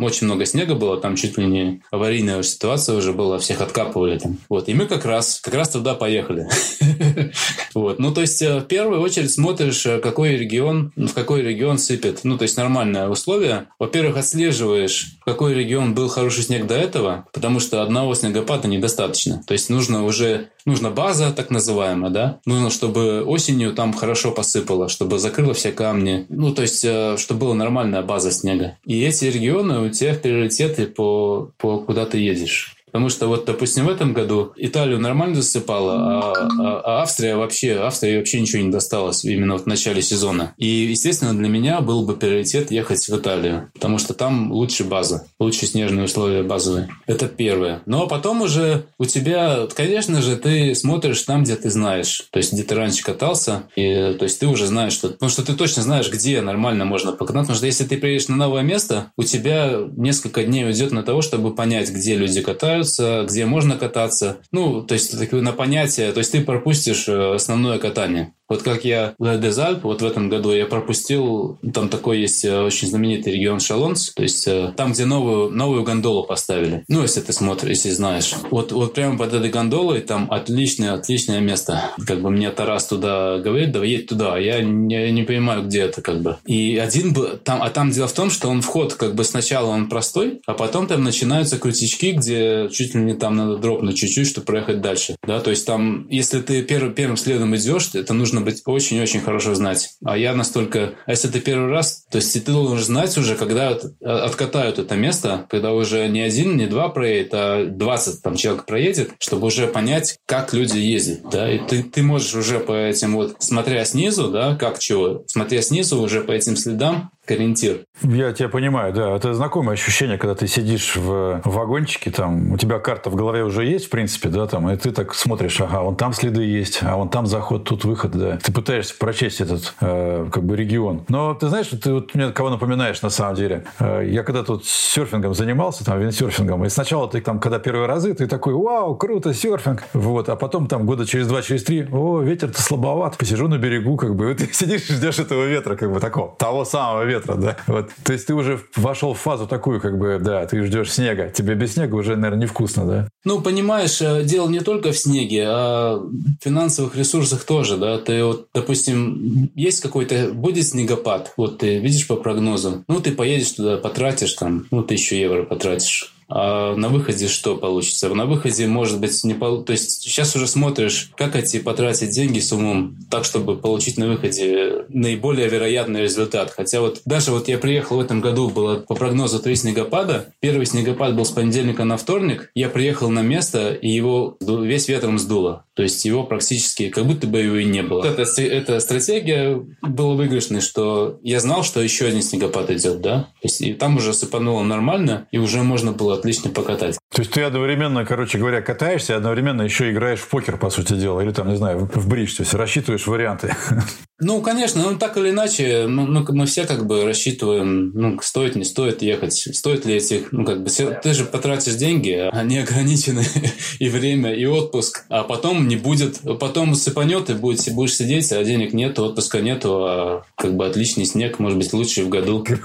очень 0.02 0.26
много 0.26 0.44
снега 0.46 0.74
было, 0.74 1.00
там 1.00 1.16
чуть 1.16 1.38
ли 1.38 1.46
не 1.46 1.82
аварийная 1.90 2.42
ситуация 2.42 2.96
уже 2.96 3.12
была, 3.12 3.38
всех 3.38 3.60
откапывали 3.60 4.18
там. 4.18 4.38
Вот, 4.48 4.68
и 4.68 4.74
мы 4.74 4.86
как 4.86 5.04
раз, 5.04 5.40
как 5.40 5.54
раз 5.54 5.70
туда 5.70 5.94
поехали. 5.94 6.48
Вот, 7.74 7.98
ну 7.98 8.12
то 8.12 8.20
есть 8.20 8.42
э, 8.42 8.58
в 8.58 8.64
первую 8.64 9.00
очередь 9.00 9.32
смотришь, 9.32 9.86
э, 9.86 9.98
какой 9.98 10.36
регион, 10.36 10.92
в 10.94 11.14
какой 11.14 11.42
регион 11.42 11.78
сыпет. 11.78 12.20
Ну 12.22 12.36
то 12.36 12.42
есть 12.42 12.56
нормальное 12.56 13.08
условие. 13.08 13.68
Во-первых, 13.78 14.18
отслеживаешь, 14.18 15.16
в 15.20 15.24
какой 15.24 15.54
регион 15.54 15.94
был 15.94 16.08
хороший 16.08 16.42
снег 16.44 16.66
до 16.66 16.74
этого, 16.74 17.26
потому 17.32 17.60
что 17.60 17.82
одного 17.82 18.14
снегопада 18.14 18.68
недостаточно. 18.68 19.42
То 19.46 19.52
есть 19.52 19.70
нужно 19.70 20.04
уже 20.04 20.50
нужна 20.66 20.90
база, 20.90 21.32
так 21.32 21.50
называемая, 21.50 22.10
да. 22.10 22.40
Нужно, 22.46 22.70
чтобы 22.70 23.22
осенью 23.24 23.72
там 23.74 23.92
хорошо 23.92 24.32
посыпало, 24.32 24.88
чтобы 24.88 25.18
закрыло 25.18 25.54
все 25.54 25.72
камни. 25.72 26.26
Ну, 26.28 26.54
то 26.54 26.62
есть, 26.62 26.84
э, 26.84 27.16
чтобы 27.18 27.40
была 27.40 27.54
нормальная 27.54 28.02
база 28.02 28.30
снега. 28.30 28.78
И 28.84 29.02
эти 29.02 29.26
регионы 29.26 29.80
у 29.80 29.90
тебя 29.90 30.14
приоритеты 30.14 30.86
по, 30.86 31.50
по 31.58 31.78
куда 31.78 32.06
ты 32.06 32.18
едешь. 32.18 32.76
Потому 32.92 33.08
что 33.08 33.26
вот, 33.26 33.46
допустим, 33.46 33.86
в 33.86 33.88
этом 33.88 34.12
году 34.12 34.52
Италию 34.56 35.00
нормально 35.00 35.36
засыпала, 35.36 35.94
а, 35.94 36.48
а, 36.60 37.02
Австрия 37.02 37.36
вообще, 37.36 37.76
Австрии 37.76 38.18
вообще 38.18 38.40
ничего 38.40 38.62
не 38.62 38.70
досталось 38.70 39.24
именно 39.24 39.54
вот 39.54 39.62
в 39.62 39.66
начале 39.66 40.02
сезона. 40.02 40.54
И, 40.58 40.66
естественно, 40.66 41.34
для 41.36 41.48
меня 41.48 41.80
был 41.80 42.04
бы 42.04 42.14
приоритет 42.14 42.70
ехать 42.70 43.08
в 43.08 43.16
Италию, 43.16 43.70
потому 43.72 43.98
что 43.98 44.12
там 44.12 44.52
лучше 44.52 44.84
база, 44.84 45.26
лучше 45.38 45.66
снежные 45.66 46.04
условия 46.04 46.42
базовые. 46.42 46.90
Это 47.06 47.28
первое. 47.28 47.80
А 47.86 48.06
потом 48.06 48.42
уже 48.42 48.84
у 48.98 49.06
тебя, 49.06 49.66
конечно 49.74 50.20
же, 50.20 50.36
ты 50.36 50.74
смотришь 50.74 51.22
там, 51.22 51.44
где 51.44 51.56
ты 51.56 51.70
знаешь. 51.70 52.28
То 52.30 52.38
есть, 52.38 52.52
где 52.52 52.62
ты 52.62 52.74
раньше 52.74 53.02
катался, 53.02 53.64
и, 53.74 54.14
то 54.18 54.24
есть, 54.24 54.38
ты 54.38 54.46
уже 54.46 54.66
знаешь, 54.66 54.92
что... 54.92 55.08
Потому 55.08 55.30
что 55.30 55.42
ты 55.44 55.54
точно 55.54 55.82
знаешь, 55.82 56.10
где 56.10 56.42
нормально 56.42 56.84
можно 56.84 57.12
покататься. 57.12 57.32
Потому 57.32 57.56
что 57.56 57.66
если 57.66 57.84
ты 57.84 57.96
приедешь 57.96 58.28
на 58.28 58.36
новое 58.36 58.62
место, 58.62 59.12
у 59.16 59.22
тебя 59.22 59.78
несколько 59.96 60.44
дней 60.44 60.66
уйдет 60.66 60.92
на 60.92 61.02
того, 61.02 61.22
чтобы 61.22 61.54
понять, 61.54 61.90
где 61.90 62.16
люди 62.16 62.42
катаются, 62.42 62.81
катаются, 62.82 63.24
где 63.28 63.46
можно 63.46 63.76
кататься. 63.76 64.38
Ну, 64.50 64.82
то 64.82 64.94
есть, 64.94 65.32
на 65.32 65.52
понятие, 65.52 66.12
то 66.12 66.18
есть 66.18 66.32
ты 66.32 66.44
пропустишь 66.44 67.08
э, 67.08 67.34
основное 67.34 67.78
катание. 67.78 68.34
Вот 68.52 68.62
как 68.62 68.84
я 68.84 69.14
в 69.18 69.38
Дезальп, 69.38 69.84
вот 69.84 70.02
в 70.02 70.04
этом 70.04 70.28
году 70.28 70.52
я 70.52 70.66
пропустил, 70.66 71.58
там 71.72 71.88
такой 71.88 72.20
есть 72.20 72.44
э, 72.44 72.60
очень 72.60 72.86
знаменитый 72.86 73.32
регион 73.32 73.60
Шалонс, 73.60 74.12
то 74.12 74.22
есть 74.22 74.46
э, 74.46 74.74
там, 74.76 74.92
где 74.92 75.06
новую, 75.06 75.48
новую 75.48 75.84
гондолу 75.84 76.24
поставили. 76.24 76.84
Ну, 76.86 77.00
если 77.00 77.22
ты 77.22 77.32
смотришь, 77.32 77.78
если 77.78 77.92
знаешь. 77.92 78.34
Вот, 78.50 78.70
вот 78.72 78.92
прямо 78.92 79.16
под 79.16 79.32
этой 79.32 79.48
гондолой 79.48 80.02
там 80.02 80.30
отличное, 80.30 80.92
отличное 80.92 81.40
место. 81.40 81.92
Как 82.06 82.20
бы 82.20 82.28
мне 82.28 82.50
Тарас 82.50 82.88
туда 82.88 83.38
говорит, 83.38 83.72
да 83.72 83.82
едь 83.82 84.08
туда, 84.08 84.36
я 84.36 84.60
не, 84.60 85.10
не 85.12 85.22
понимаю, 85.22 85.62
где 85.62 85.84
это 85.84 86.02
как 86.02 86.20
бы. 86.20 86.36
И 86.44 86.76
один 86.76 87.14
бы, 87.14 87.40
там, 87.42 87.62
а 87.62 87.70
там 87.70 87.90
дело 87.90 88.06
в 88.06 88.12
том, 88.12 88.28
что 88.28 88.50
он 88.50 88.60
вход 88.60 88.92
как 88.92 89.14
бы 89.14 89.24
сначала 89.24 89.68
он 89.68 89.88
простой, 89.88 90.42
а 90.44 90.52
потом 90.52 90.88
там 90.88 91.02
начинаются 91.02 91.56
крутички, 91.56 92.12
где 92.12 92.68
чуть 92.70 92.94
ли 92.94 93.00
не 93.00 93.14
там 93.14 93.34
надо 93.34 93.56
дропнуть 93.56 93.96
чуть-чуть, 93.96 94.28
чтобы 94.28 94.44
проехать 94.44 94.82
дальше. 94.82 95.16
Да, 95.26 95.40
то 95.40 95.48
есть 95.48 95.66
там, 95.66 96.06
если 96.10 96.42
ты 96.42 96.60
первым, 96.60 96.92
первым 96.92 97.16
следом 97.16 97.56
идешь, 97.56 97.88
это 97.94 98.12
нужно 98.12 98.41
быть 98.42 98.62
очень-очень 98.64 99.20
хорошо 99.20 99.54
знать. 99.54 99.90
А 100.04 100.16
я 100.16 100.34
настолько... 100.34 100.94
А 101.06 101.10
если 101.10 101.28
ты 101.28 101.40
первый 101.40 101.70
раз, 101.70 102.04
то 102.10 102.16
есть 102.16 102.32
ты 102.32 102.52
должен 102.52 102.78
знать 102.78 103.16
уже, 103.18 103.34
когда 103.36 103.78
откатают 104.00 104.78
это 104.78 104.94
место, 104.96 105.46
когда 105.50 105.72
уже 105.72 106.08
не 106.08 106.20
один, 106.20 106.56
не 106.56 106.66
два 106.66 106.88
проедет, 106.88 107.30
а 107.32 107.64
20 107.66 108.22
там 108.22 108.36
человек 108.36 108.66
проедет, 108.66 109.10
чтобы 109.18 109.46
уже 109.46 109.66
понять, 109.66 110.18
как 110.26 110.52
люди 110.52 110.78
ездят. 110.78 111.30
Да? 111.30 111.50
И 111.50 111.58
ты, 111.58 111.82
ты 111.82 112.02
можешь 112.02 112.34
уже 112.34 112.60
по 112.60 112.72
этим 112.72 113.14
вот, 113.14 113.36
смотря 113.38 113.84
снизу, 113.84 114.28
да, 114.28 114.56
как 114.56 114.78
чего, 114.78 115.24
смотря 115.26 115.62
снизу 115.62 116.00
уже 116.00 116.22
по 116.22 116.32
этим 116.32 116.56
следам, 116.56 117.10
ориентир. 117.28 117.84
Я 118.02 118.32
тебя 118.32 118.48
понимаю, 118.48 118.92
да. 118.92 119.16
Это 119.16 119.32
знакомое 119.34 119.74
ощущение, 119.74 120.18
когда 120.18 120.34
ты 120.34 120.46
сидишь 120.48 120.96
в 120.96 121.40
вагончике, 121.44 122.10
там, 122.10 122.52
у 122.52 122.56
тебя 122.56 122.78
карта 122.78 123.10
в 123.10 123.14
голове 123.14 123.44
уже 123.44 123.64
есть, 123.64 123.86
в 123.86 123.90
принципе, 123.90 124.28
да, 124.28 124.46
там, 124.46 124.68
и 124.70 124.76
ты 124.76 124.90
так 124.90 125.14
смотришь, 125.14 125.60
ага, 125.60 125.82
вон 125.82 125.96
там 125.96 126.12
следы 126.12 126.42
есть, 126.42 126.80
а 126.82 126.96
вон 126.96 127.08
там 127.08 127.26
заход, 127.26 127.64
тут 127.64 127.84
выход, 127.84 128.12
да. 128.12 128.38
Ты 128.42 128.52
пытаешься 128.52 128.94
прочесть 128.98 129.40
этот, 129.40 129.74
э, 129.80 130.28
как 130.32 130.42
бы, 130.42 130.56
регион. 130.56 131.04
Но 131.08 131.34
ты 131.34 131.48
знаешь, 131.48 131.68
ты 131.68 131.92
вот 131.92 132.14
мне 132.14 132.30
кого 132.30 132.50
напоминаешь 132.50 133.02
на 133.02 133.10
самом 133.10 133.36
деле. 133.36 133.64
Э, 133.78 134.02
я 134.04 134.24
когда 134.24 134.42
тут 134.42 134.64
серфингом 134.66 135.34
занимался, 135.34 135.84
там, 135.84 136.00
виндсерфингом, 136.00 136.64
и 136.64 136.68
сначала 136.68 137.08
ты 137.08 137.20
там, 137.20 137.38
когда 137.38 137.58
первые 137.58 137.86
разы, 137.86 138.14
ты 138.14 138.26
такой, 138.26 138.54
вау, 138.54 138.96
круто, 138.96 139.32
серфинг, 139.32 139.84
вот, 139.92 140.28
а 140.28 140.36
потом 140.36 140.66
там 140.66 140.86
года 140.86 141.06
через 141.06 141.28
два, 141.28 141.42
через 141.42 141.62
три, 141.62 141.86
о, 141.92 142.20
ветер-то 142.20 142.60
слабоват, 142.60 143.16
посижу 143.16 143.46
на 143.46 143.58
берегу, 143.58 143.96
как 143.96 144.16
бы, 144.16 144.30
и 144.32 144.34
ты 144.34 144.52
сидишь 144.52 144.90
и 144.90 144.94
ждешь 144.94 145.18
этого 145.20 145.44
ветра, 145.44 145.76
как 145.76 145.92
бы, 145.92 146.00
такого, 146.00 146.34
того 146.36 146.64
самого 146.64 147.04
ветра, 147.12 147.34
да. 147.34 147.56
Вот. 147.66 147.90
То 148.04 148.12
есть 148.12 148.26
ты 148.26 148.34
уже 148.34 148.60
вошел 148.76 149.14
в 149.14 149.18
фазу 149.18 149.46
такую, 149.46 149.80
как 149.80 149.98
бы, 149.98 150.18
да, 150.20 150.46
ты 150.46 150.64
ждешь 150.64 150.92
снега. 150.92 151.28
Тебе 151.28 151.54
без 151.54 151.74
снега 151.74 151.94
уже, 151.94 152.16
наверное, 152.16 152.44
невкусно, 152.44 152.86
да? 152.86 153.08
Ну, 153.24 153.40
понимаешь, 153.40 154.00
э, 154.00 154.22
дело 154.24 154.48
не 154.48 154.60
только 154.60 154.92
в 154.92 154.98
снеге, 154.98 155.44
а 155.46 155.96
в 155.96 156.44
финансовых 156.44 156.96
ресурсах 156.96 157.44
тоже, 157.44 157.76
да. 157.76 157.98
Ты 157.98 158.24
вот, 158.24 158.48
допустим, 158.54 159.50
есть 159.54 159.80
какой-то, 159.80 160.30
будет 160.32 160.66
снегопад, 160.66 161.32
вот 161.36 161.58
ты 161.58 161.78
видишь 161.78 162.06
по 162.06 162.16
прогнозу, 162.16 162.84
ну, 162.88 163.00
ты 163.00 163.12
поедешь 163.12 163.52
туда, 163.52 163.76
потратишь 163.76 164.34
там, 164.34 164.66
ну, 164.70 164.82
тысячу 164.82 165.14
евро 165.14 165.42
потратишь 165.44 166.14
а 166.34 166.74
на 166.76 166.88
выходе 166.88 167.28
что 167.28 167.56
получится? 167.56 168.08
На 168.08 168.24
выходе, 168.24 168.66
может 168.66 169.00
быть, 169.00 169.22
не 169.24 169.34
пол... 169.34 169.62
То 169.64 169.72
есть 169.72 170.02
сейчас 170.02 170.34
уже 170.34 170.46
смотришь, 170.46 171.10
как 171.16 171.36
эти 171.36 171.58
потратить 171.58 172.10
деньги 172.10 172.40
с 172.40 172.52
умом, 172.52 172.96
так, 173.10 173.26
чтобы 173.26 173.56
получить 173.56 173.98
на 173.98 174.06
выходе 174.06 174.86
наиболее 174.88 175.48
вероятный 175.48 176.02
результат. 176.02 176.50
Хотя 176.50 176.80
вот 176.80 177.02
даже 177.04 177.32
вот 177.32 177.48
я 177.48 177.58
приехал 177.58 177.98
в 177.98 178.00
этом 178.00 178.22
году, 178.22 178.48
было 178.48 178.76
по 178.76 178.94
прогнозу 178.94 179.40
три 179.40 179.56
снегопада. 179.56 180.32
Первый 180.40 180.64
снегопад 180.64 181.14
был 181.14 181.26
с 181.26 181.30
понедельника 181.30 181.84
на 181.84 181.98
вторник. 181.98 182.50
Я 182.54 182.70
приехал 182.70 183.10
на 183.10 183.20
место, 183.20 183.74
и 183.74 183.90
его 183.90 184.38
весь 184.40 184.88
ветром 184.88 185.18
сдуло. 185.18 185.64
То 185.74 185.82
есть 185.82 186.04
его 186.04 186.24
практически 186.24 186.88
как 186.88 187.06
будто 187.06 187.26
бы 187.26 187.40
его 187.40 187.56
и 187.56 187.64
не 187.64 187.82
было. 187.82 188.04
Эта, 188.04 188.22
эта 188.42 188.80
стратегия 188.80 189.62
была 189.82 190.14
выигрышной, 190.14 190.60
что 190.60 191.18
я 191.22 191.40
знал, 191.40 191.62
что 191.62 191.82
еще 191.82 192.06
один 192.06 192.22
снегопад 192.22 192.70
идет, 192.70 193.00
да? 193.02 193.28
То 193.40 193.44
есть 193.44 193.60
и 193.60 193.74
там 193.74 193.96
уже 193.96 194.14
сыпануло 194.14 194.62
нормально, 194.62 195.26
и 195.30 195.38
уже 195.38 195.62
можно 195.62 195.92
было 195.92 196.21
отлично 196.22 196.50
покатать. 196.50 196.98
То 197.12 197.20
есть 197.20 197.32
ты 197.32 197.42
одновременно, 197.42 198.06
короче 198.06 198.38
говоря, 198.38 198.62
катаешься, 198.62 199.16
одновременно 199.16 199.62
еще 199.62 199.90
играешь 199.90 200.20
в 200.20 200.28
покер, 200.28 200.56
по 200.56 200.70
сути 200.70 200.94
дела, 200.94 201.20
или 201.20 201.32
там, 201.32 201.48
не 201.48 201.56
знаю, 201.56 201.90
в 201.92 202.08
бридж, 202.08 202.36
то 202.36 202.42
есть 202.42 202.54
рассчитываешь 202.54 203.06
варианты. 203.06 203.54
Ну, 204.24 204.40
конечно, 204.40 204.82
ну 204.84 204.96
так 204.96 205.16
или 205.16 205.30
иначе, 205.30 205.86
мы, 205.88 206.06
мы, 206.06 206.24
мы 206.28 206.46
все 206.46 206.64
как 206.64 206.86
бы 206.86 207.04
рассчитываем, 207.04 207.90
ну, 207.92 208.20
стоит, 208.22 208.54
не 208.54 208.62
стоит 208.64 209.02
ехать, 209.02 209.34
стоит 209.34 209.84
ли 209.84 209.96
этих, 209.96 210.30
ну, 210.30 210.44
как 210.44 210.62
бы, 210.62 210.70
ты 210.70 211.12
же 211.12 211.24
потратишь 211.24 211.74
деньги, 211.74 212.28
они 212.32 212.58
ограничены, 212.58 213.24
и 213.80 213.88
время, 213.88 214.32
и 214.32 214.44
отпуск, 214.44 215.06
а 215.08 215.24
потом 215.24 215.66
не 215.66 215.74
будет, 215.74 216.20
потом 216.38 216.76
сыпанет, 216.76 217.30
и 217.30 217.34
будет, 217.34 217.68
будешь 217.74 217.96
сидеть, 217.96 218.30
а 218.30 218.44
денег 218.44 218.72
нет, 218.72 218.96
отпуска 219.00 219.40
нету, 219.40 219.84
а 219.84 220.24
как 220.36 220.54
бы 220.54 220.66
отличный 220.66 221.04
снег, 221.04 221.40
может 221.40 221.58
быть, 221.58 221.72
лучший 221.72 222.04
в 222.04 222.08
году. 222.08 222.46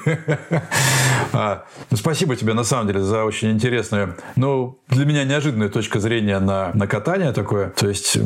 А, 1.34 1.66
ну, 1.92 1.98
спасибо 1.98 2.36
тебе, 2.36 2.54
на 2.54 2.64
самом 2.64 2.88
деле, 2.88 3.02
за 3.02 3.24
очень 3.24 3.52
интересную, 3.52 4.16
ну, 4.38 4.80
для 4.88 5.06
меня 5.06 5.24
неожиданную 5.26 5.70
точку 5.70 6.00
зрения 6.00 6.40
на, 6.40 6.72
на 6.74 6.88
катание 6.88 7.34
такое. 7.34 7.72
То 7.72 7.90
есть 7.90 8.18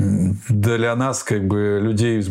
для 0.48 0.96
нас, 0.96 1.24
как 1.24 1.46
бы, 1.48 1.80
людей 1.82 2.24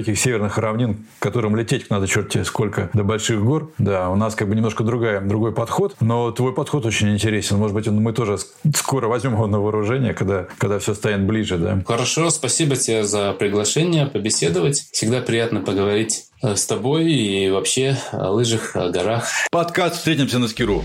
далеких 0.00 0.18
северных 0.18 0.56
равнин, 0.58 1.06
которым 1.18 1.56
лететь 1.56 1.90
надо 1.90 2.06
черти 2.06 2.42
сколько 2.42 2.88
до 2.94 3.04
больших 3.04 3.42
гор, 3.44 3.70
да, 3.78 4.08
у 4.08 4.16
нас 4.16 4.34
как 4.34 4.48
бы 4.48 4.54
немножко 4.54 4.82
другая, 4.82 5.20
другой 5.20 5.52
подход, 5.52 5.94
но 6.00 6.30
твой 6.30 6.54
подход 6.54 6.86
очень 6.86 7.12
интересен. 7.12 7.58
Может 7.58 7.74
быть, 7.74 7.86
мы 7.86 8.12
тоже 8.12 8.38
скоро 8.74 9.08
возьмем 9.08 9.34
его 9.34 9.46
на 9.46 9.60
вооружение, 9.60 10.14
когда, 10.14 10.46
когда 10.58 10.78
все 10.78 10.94
станет 10.94 11.26
ближе, 11.26 11.58
да. 11.58 11.82
Хорошо, 11.86 12.30
спасибо 12.30 12.76
тебе 12.76 13.04
за 13.04 13.32
приглашение 13.32 14.06
побеседовать. 14.06 14.88
Всегда 14.92 15.20
приятно 15.20 15.60
поговорить 15.60 16.24
э, 16.42 16.56
с 16.56 16.64
тобой 16.64 17.12
и 17.12 17.50
вообще 17.50 17.96
о 18.12 18.30
лыжах, 18.30 18.74
о 18.74 18.88
горах. 18.88 19.28
Подкаст 19.50 19.96
«Встретимся 19.96 20.38
на 20.38 20.48
Скиру». 20.48 20.82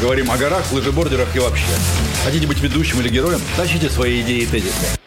Говорим 0.00 0.30
о 0.30 0.38
горах, 0.38 0.72
лыжебордерах 0.72 1.34
и 1.34 1.40
вообще. 1.40 1.66
Хотите 2.24 2.46
быть 2.46 2.60
ведущим 2.60 3.00
или 3.00 3.08
героем? 3.08 3.40
Тащите 3.56 3.90
свои 3.90 4.22
идеи 4.22 4.42
и 4.42 4.46
тезисы. 4.46 4.98